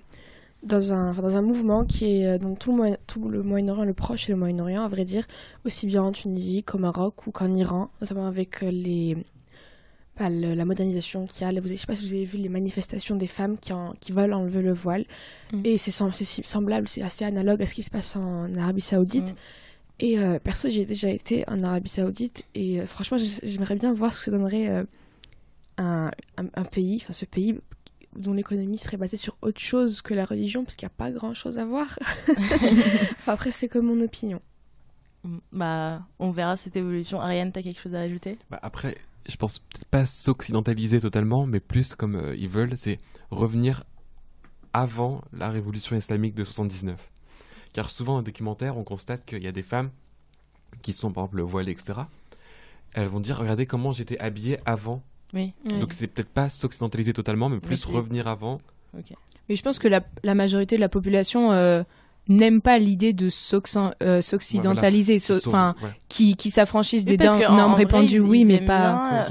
dans 0.62 0.92
un, 0.92 1.14
dans 1.14 1.38
un 1.38 1.42
mouvement 1.42 1.86
qui 1.86 2.20
est 2.20 2.28
euh, 2.28 2.38
dans 2.38 2.54
tout 2.54 2.76
le, 2.76 2.98
tout 3.08 3.30
le 3.30 3.44
Moyen-Orient, 3.44 3.86
le 3.86 3.94
Proche 3.94 4.28
et 4.28 4.34
le 4.34 4.38
Moyen-Orient, 4.38 4.84
à 4.84 4.90
vrai 4.90 5.06
dire, 5.06 5.26
aussi 5.66 5.88
bien 5.88 6.04
en 6.04 6.12
Tunisie 6.12 6.64
qu'au 6.64 6.78
Maroc 6.78 7.28
ou 7.28 7.32
qu'en 7.32 7.54
Iran, 7.54 7.90
notamment 8.02 8.28
avec 8.28 8.60
les, 8.60 9.16
la 10.28 10.66
modernisation 10.66 11.26
qu'il 11.26 11.42
y 11.42 11.46
a. 11.46 11.54
je 11.54 11.60
ne 11.60 11.78
sais 11.78 11.86
pas 11.86 11.96
si 11.96 12.06
vous 12.06 12.14
avez 12.14 12.26
vu 12.26 12.38
les 12.38 12.50
manifestations 12.50 13.16
des 13.16 13.28
femmes 13.28 13.58
qui, 13.58 13.72
en, 13.72 13.94
qui 14.00 14.12
veulent 14.12 14.34
enlever 14.34 14.62
le 14.62 14.74
voile. 14.74 15.06
Mm. 15.54 15.62
Et 15.64 15.78
c'est 15.78 15.92
semblable, 15.92 16.88
c'est 16.88 17.02
assez 17.02 17.24
analogue 17.24 17.62
à 17.62 17.66
ce 17.66 17.74
qui 17.74 17.84
se 17.84 17.92
passe 17.92 18.16
en 18.16 18.54
Arabie 18.56 18.82
Saoudite. 18.82 19.32
Mm. 19.32 19.36
Et 20.00 20.18
euh, 20.18 20.40
perso, 20.40 20.70
j'ai 20.70 20.86
déjà 20.86 21.10
été 21.10 21.44
en 21.50 21.64
Arabie 21.64 21.90
Saoudite 21.90 22.46
et 22.56 22.80
euh, 22.80 22.86
franchement, 22.86 23.18
j'aimerais 23.44 23.76
bien 23.76 23.94
voir 23.94 24.14
ce 24.14 24.20
que 24.20 24.26
ça 24.26 24.32
donnerait 24.32 24.70
euh, 24.70 24.84
un, 25.78 26.12
un, 26.38 26.64
pays, 26.64 27.00
enfin 27.02 27.12
ce 27.12 27.26
pays 27.26 27.60
dont 28.16 28.34
l'économie 28.34 28.78
serait 28.78 28.98
basée 28.98 29.18
sur 29.18 29.38
autre 29.42 29.60
chose 29.60 30.02
que 30.02 30.14
la 30.14 30.24
religion, 30.24 30.64
parce 30.64 30.76
qu'il 30.76 30.86
n'y 30.86 30.94
a 30.94 30.96
pas 30.98 31.12
grand 31.12 31.34
chose 31.34 31.60
à 31.60 31.66
voir. 31.66 32.00
après, 33.28 33.52
c'est 33.52 33.68
comme 33.68 33.88
mon 33.88 34.00
opinion. 34.00 34.42
Mm, 35.24 35.38
bah, 35.52 36.02
on 36.18 36.32
verra 36.32 36.56
cette 36.56 36.78
évolution. 36.78 37.20
Ariane, 37.20 37.52
t'as 37.52 37.62
quelque 37.62 37.82
chose 37.82 37.96
à 37.96 38.00
ajouter? 38.00 38.38
Bah 38.50 38.60
Après, 38.62 38.98
je 39.28 39.36
pense 39.36 39.60
peut-être 39.60 39.86
pas 39.86 40.06
s'occidentaliser 40.06 41.02
totalement, 41.02 41.46
mais 41.46 41.60
plus 41.60 41.94
comme 41.94 42.34
ils 42.38 42.50
veulent, 42.50 42.78
c'est 42.78 43.00
revenir 43.32 43.84
avant 44.72 45.22
la 45.34 45.50
révolution 45.50 45.98
islamique 45.98 46.36
de 46.36 46.46
79. 46.46 46.98
Car 47.74 47.90
souvent, 47.90 48.18
en 48.18 48.22
documentaire, 48.22 48.78
on 48.78 48.84
constate 48.84 49.26
qu'il 49.26 49.44
y 49.44 49.48
a 49.48 49.52
des 49.52 49.64
femmes 49.64 49.92
qui 50.82 50.94
sont, 50.94 51.12
par 51.12 51.26
exemple, 51.26 51.42
voilées, 51.42 51.72
etc. 51.72 52.00
Elles 52.94 53.08
vont 53.08 53.20
dire 53.20 53.38
Regardez 53.38 53.66
comment 53.66 53.92
j'étais 53.92 54.20
habillée 54.20 54.60
avant. 54.66 55.04
Oui. 55.34 55.54
Donc, 55.66 55.94
c'est 55.94 56.08
peut-être 56.08 56.30
pas 56.30 56.50
s'occidentaliser 56.50 57.14
totalement, 57.14 57.50
mais 57.50 57.60
plus 57.60 57.86
revenir 57.86 58.28
avant. 58.28 58.60
Mais 59.48 59.56
je 59.56 59.62
pense 59.62 59.80
que 59.80 59.88
la, 59.88 60.36
majorité 60.36 60.76
de 60.76 60.82
la 60.82 60.90
population. 60.90 61.52
Euh, 61.52 61.84
n'aiment 62.30 62.62
pas 62.62 62.78
l'idée 62.78 63.12
de 63.12 63.28
euh, 64.04 64.22
s'occidentaliser, 64.22 65.18
enfin, 65.46 65.76
qui, 66.08 66.36
qui 66.36 66.52
s'affranchissent 66.52 67.04
des 67.04 67.18
normes 67.18 67.74
répandues, 67.74 68.20
oui, 68.20 68.46
mais 68.46 68.62
pas. 68.62 69.26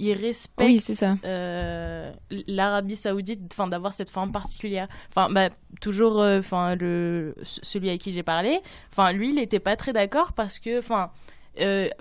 ils, 0.00 0.12
respectent 0.14 0.66
oui, 0.66 0.80
ça. 0.80 1.16
Euh, 1.24 2.10
l'Arabie 2.48 2.96
Saoudite, 2.96 3.42
enfin, 3.52 3.68
d'avoir 3.68 3.92
cette 3.92 4.10
forme 4.10 4.32
particulière. 4.32 4.88
Enfin, 5.10 5.30
bah, 5.30 5.50
toujours, 5.80 6.20
euh, 6.20 6.38
enfin, 6.38 6.74
le 6.74 7.34
celui 7.42 7.90
à 7.90 7.98
qui 7.98 8.12
j'ai 8.12 8.22
parlé, 8.22 8.60
enfin, 8.90 9.12
lui, 9.12 9.28
il 9.28 9.34
n'était 9.34 9.60
pas 9.60 9.76
très 9.76 9.92
d'accord 9.92 10.32
parce 10.32 10.58
que, 10.58 10.78
enfin. 10.78 11.10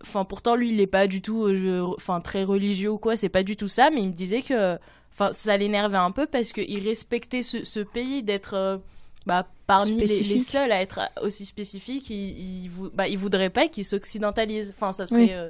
Enfin, 0.01 0.25
pourtant, 0.25 0.57
lui, 0.57 0.69
il 0.69 0.75
n'est 0.75 0.85
pas 0.85 1.07
du 1.07 1.21
tout, 1.21 1.49
enfin, 1.95 2.19
très 2.19 2.43
religieux 2.43 2.89
ou 2.89 2.97
quoi. 2.97 3.15
C'est 3.15 3.29
pas 3.29 3.43
du 3.43 3.55
tout 3.55 3.69
ça, 3.69 3.89
mais 3.89 4.01
il 4.01 4.09
me 4.09 4.13
disait 4.13 4.41
que, 4.41 4.77
enfin, 5.13 5.31
ça 5.31 5.55
l'énervait 5.55 5.95
un 5.95 6.11
peu 6.11 6.25
parce 6.25 6.51
qu'il 6.51 6.85
respectait 6.85 7.41
ce, 7.41 7.63
ce 7.63 7.79
pays 7.79 8.21
d'être 8.21 8.81
bah, 9.25 9.47
parmi 9.67 9.95
les, 9.95 10.39
seuls 10.39 10.71
à 10.71 10.81
être 10.81 10.99
aussi 11.21 11.45
spécifiques, 11.45 12.09
ils, 12.09 12.69
ne 12.69 12.89
bah, 12.89 13.05
voudraient 13.17 13.49
pas 13.49 13.67
qu'ils 13.67 13.85
s'occidentalisent. 13.85 14.73
Enfin, 14.75 14.91
ça 14.91 15.07
serait 15.07 15.33
euh, 15.33 15.49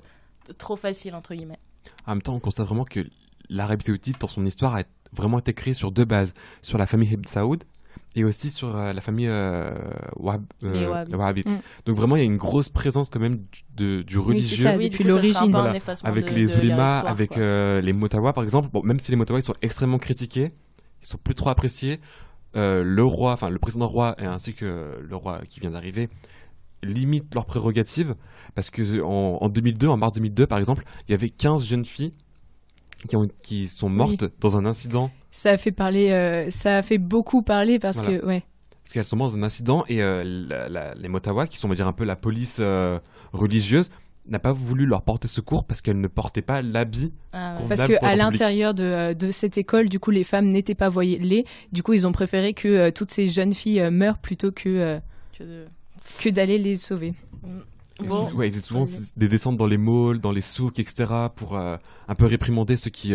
trop 0.57 0.75
facile, 0.75 1.15
entre 1.15 1.35
guillemets. 1.35 1.59
En 2.05 2.11
même 2.11 2.21
temps, 2.21 2.35
on 2.35 2.39
constate 2.39 2.67
vraiment 2.67 2.85
que 2.85 3.01
l'Arabie 3.49 3.85
Saoudite, 3.85 4.19
dans 4.19 4.27
son 4.27 4.45
histoire, 4.45 4.75
a 4.75 4.83
vraiment 5.13 5.39
été 5.39 5.53
créée 5.53 5.73
sur 5.73 5.91
deux 5.91 6.05
bases. 6.05 6.33
Sur 6.61 6.77
la 6.77 6.87
famille 6.87 7.11
Ibn 7.11 7.27
Saoud 7.27 7.63
et 8.15 8.23
aussi 8.23 8.49
sur 8.49 8.75
euh, 8.75 8.93
la 8.93 9.01
famille 9.01 9.27
euh, 9.27 9.71
euh, 10.63 11.05
mm. 11.05 11.61
Donc 11.85 11.97
vraiment, 11.97 12.15
il 12.15 12.19
y 12.19 12.21
a 12.21 12.25
une 12.25 12.37
grosse 12.37 12.69
présence 12.69 13.09
quand 13.09 13.19
même 13.19 13.39
du, 13.75 14.03
du 14.03 14.17
religieux. 14.17 14.69
Oui, 14.77 14.89
depuis 14.89 15.03
l'origine. 15.03 15.55
avec 16.03 16.31
les 16.31 16.55
ulémas, 16.55 16.99
avec 16.99 17.35
les 17.35 17.93
Motawa 17.93 18.33
par 18.33 18.43
exemple. 18.43 18.69
Bon, 18.71 18.81
même 18.83 18.99
si 18.99 19.11
les 19.11 19.17
Motawa 19.17 19.39
ils 19.39 19.43
sont 19.43 19.55
extrêmement 19.61 19.99
critiqués, 19.99 20.51
ils 21.01 21.07
sont 21.07 21.17
plus 21.17 21.35
trop 21.35 21.49
appréciés. 21.49 21.99
Euh, 22.55 22.83
le 22.83 23.03
roi, 23.03 23.33
enfin 23.33 23.49
le 23.49 23.59
président 23.59 23.87
roi 23.87 24.15
et 24.17 24.25
ainsi 24.25 24.53
que 24.53 24.99
le 25.01 25.15
roi 25.15 25.41
qui 25.47 25.59
vient 25.59 25.71
d'arriver 25.71 26.09
limitent 26.83 27.33
leurs 27.33 27.45
prérogatives 27.45 28.15
parce 28.53 28.69
que 28.69 29.01
en, 29.01 29.49
2002, 29.49 29.87
en 29.87 29.97
mars 29.97 30.13
2002 30.13 30.47
par 30.47 30.57
exemple, 30.57 30.85
il 31.07 31.11
y 31.11 31.13
avait 31.13 31.29
15 31.29 31.65
jeunes 31.65 31.85
filles 31.85 32.13
qui, 33.09 33.15
ont, 33.15 33.27
qui 33.43 33.67
sont 33.67 33.89
mortes 33.89 34.25
dans 34.39 34.57
un 34.57 34.65
incident. 34.65 35.11
Ça 35.31 35.49
a 35.49 35.57
fait 35.57 35.71
parler, 35.71 36.11
euh, 36.11 36.49
ça 36.49 36.77
a 36.77 36.83
fait 36.83 36.97
beaucoup 36.97 37.41
parler 37.41 37.77
parce 37.79 38.01
que 38.01 38.25
ouais. 38.25 38.43
Parce 38.83 38.93
qu'elles 38.93 39.05
sont 39.05 39.17
mortes 39.17 39.33
dans 39.33 39.39
un 39.39 39.43
incident 39.43 39.83
et 39.89 40.01
euh, 40.01 40.23
les 40.95 41.07
Motawa, 41.09 41.47
qui 41.47 41.57
sont 41.57 41.67
on 41.67 41.69
va 41.69 41.75
dire 41.75 41.87
un 41.87 41.93
peu 41.93 42.05
la 42.05 42.15
police 42.15 42.61
religieuse, 43.33 43.89
n'a 44.27 44.39
pas 44.39 44.53
voulu 44.53 44.85
leur 44.85 45.03
porter 45.03 45.27
secours 45.27 45.65
parce 45.65 45.81
qu'elles 45.81 45.99
ne 45.99 46.07
portaient 46.07 46.41
pas 46.41 46.61
l'habit. 46.61 47.13
Ah 47.33 47.57
parce 47.67 47.85
qu'à 47.85 48.15
l'intérieur 48.15 48.73
de, 48.73 48.83
euh, 48.83 49.13
de, 49.13 49.31
cette 49.31 49.57
école, 49.57 49.89
du 49.89 49.99
coup, 49.99 50.11
les 50.11 50.23
femmes 50.23 50.47
n'étaient 50.47 50.75
pas 50.75 50.89
voilées. 50.89 51.45
Du 51.71 51.83
coup, 51.83 51.93
ils 51.93 52.07
ont 52.07 52.11
préféré 52.11 52.53
que 52.53 52.67
euh, 52.67 52.91
toutes 52.91 53.11
ces 53.11 53.29
jeunes 53.29 53.53
filles 53.53 53.81
euh, 53.81 53.91
meurent 53.91 54.17
plutôt 54.17 54.51
que, 54.51 54.99
que, 55.37 56.29
d'aller 56.29 56.57
les 56.57 56.75
sauver. 56.75 57.13
Bon. 57.99 58.29
Ouais, 58.33 58.49
ils 58.49 58.61
souvent 58.61 58.85
des 59.15 59.29
descentes 59.29 59.57
dans 59.57 59.67
les 59.67 59.77
malls, 59.77 60.19
dans 60.19 60.33
les 60.33 60.41
souks, 60.41 60.79
etc. 60.79 61.05
pour 61.33 61.57
un 61.57 62.15
peu 62.17 62.25
réprimander 62.25 62.75
ceux 62.75 62.89
qui 62.89 63.13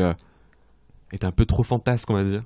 étaient 1.12 1.26
un 1.26 1.32
peu 1.32 1.46
trop 1.46 1.62
fantasques, 1.62 2.08
on 2.10 2.14
va 2.14 2.24
dire. 2.24 2.44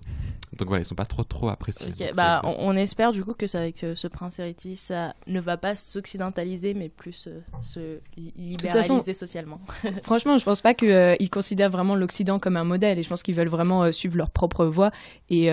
Donc 0.57 0.69
voilà, 0.69 0.83
ils 0.83 0.85
sont 0.85 0.95
pas 0.95 1.05
trop 1.05 1.25
trop 1.25 1.49
appréciés. 1.49 1.93
bah, 2.15 2.41
on, 2.45 2.77
espère 2.77 3.11
du 3.11 3.25
coup 3.25 3.35
que 3.35 3.47
ça, 3.47 3.61
avec 3.61 3.79
ce, 3.79 4.07
prince 4.07 4.39
héritier, 4.39 4.77
ça 4.77 5.15
ne 5.27 5.41
va 5.41 5.57
pas 5.57 5.75
s'occidentaliser, 5.75 6.75
mais 6.75 6.89
plus 6.89 7.27
euh, 7.27 7.41
se 7.61 7.99
libéraliser 8.17 9.15
socialement. 9.15 9.61
franchement, 10.03 10.37
je 10.37 10.45
pense 10.45 10.61
pas 10.61 10.75
qu'ils 10.75 10.91
euh, 10.91 11.17
considèrent 11.31 11.71
vraiment 11.71 11.97
l'Occident 11.97 12.39
comme 12.39 12.57
un 12.57 12.65
modèle, 12.65 12.99
et 12.99 13.03
je 13.03 13.09
pense 13.09 13.23
qu'ils 13.23 13.35
veulent 13.35 13.49
vraiment 13.49 13.83
euh, 13.83 13.91
suivre 13.91 14.17
leur 14.17 14.31
propre 14.31 14.65
voie. 14.67 14.91
Et 15.29 15.51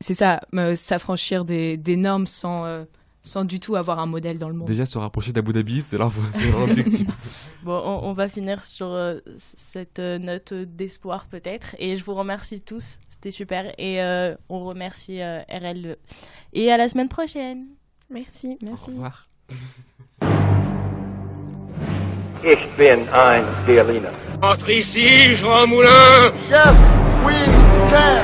c'est 0.00 0.14
ça, 0.14 0.40
s'affranchir 0.74 1.44
des, 1.44 1.76
des, 1.76 1.96
normes 1.96 2.26
sans 2.26 2.84
sans 3.22 3.44
du 3.44 3.60
tout 3.60 3.76
avoir 3.76 3.98
un 3.98 4.06
modèle 4.06 4.38
dans 4.38 4.48
le 4.48 4.54
monde. 4.54 4.66
Déjà 4.66 4.86
se 4.86 4.98
rapprocher 4.98 5.32
d'Abu 5.32 5.52
Dhabi, 5.52 5.82
c'est 5.82 5.98
leur, 5.98 6.12
objectif. 6.62 7.06
bon, 7.62 7.78
on, 7.78 8.12
va 8.12 8.28
finir 8.28 8.62
sur 8.64 8.96
cette 9.36 9.98
note 9.98 10.54
d'espoir 10.54 11.26
peut-être. 11.26 11.76
Et 11.78 11.96
je 11.96 12.04
vous 12.04 12.14
remercie 12.14 12.62
tous 12.62 13.00
c'était 13.20 13.36
super. 13.36 13.72
Et 13.76 14.02
euh, 14.02 14.34
on 14.48 14.64
remercie 14.64 15.20
euh, 15.20 15.40
RL. 15.50 15.96
Et 16.54 16.72
à 16.72 16.78
la 16.78 16.88
semaine 16.88 17.08
prochaine. 17.08 17.66
Merci. 18.08 18.56
Merci. 18.62 18.90
Au 18.90 18.92
revoir. 18.92 19.26
Ich 22.42 22.74
bin 22.78 23.00
ein 23.12 23.44
Berliner. 23.66 24.08
Entre 24.40 24.70
ici, 24.70 25.34
Jean 25.34 25.66
Moulin. 25.66 26.32
Yes, 26.48 26.90
we 27.22 27.34
can. 27.90 28.22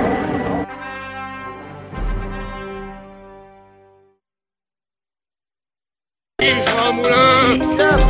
Jean 6.64 6.96
Moulin. 6.96 7.78
Yes. 7.78 8.02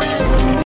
Oui. 0.00 0.61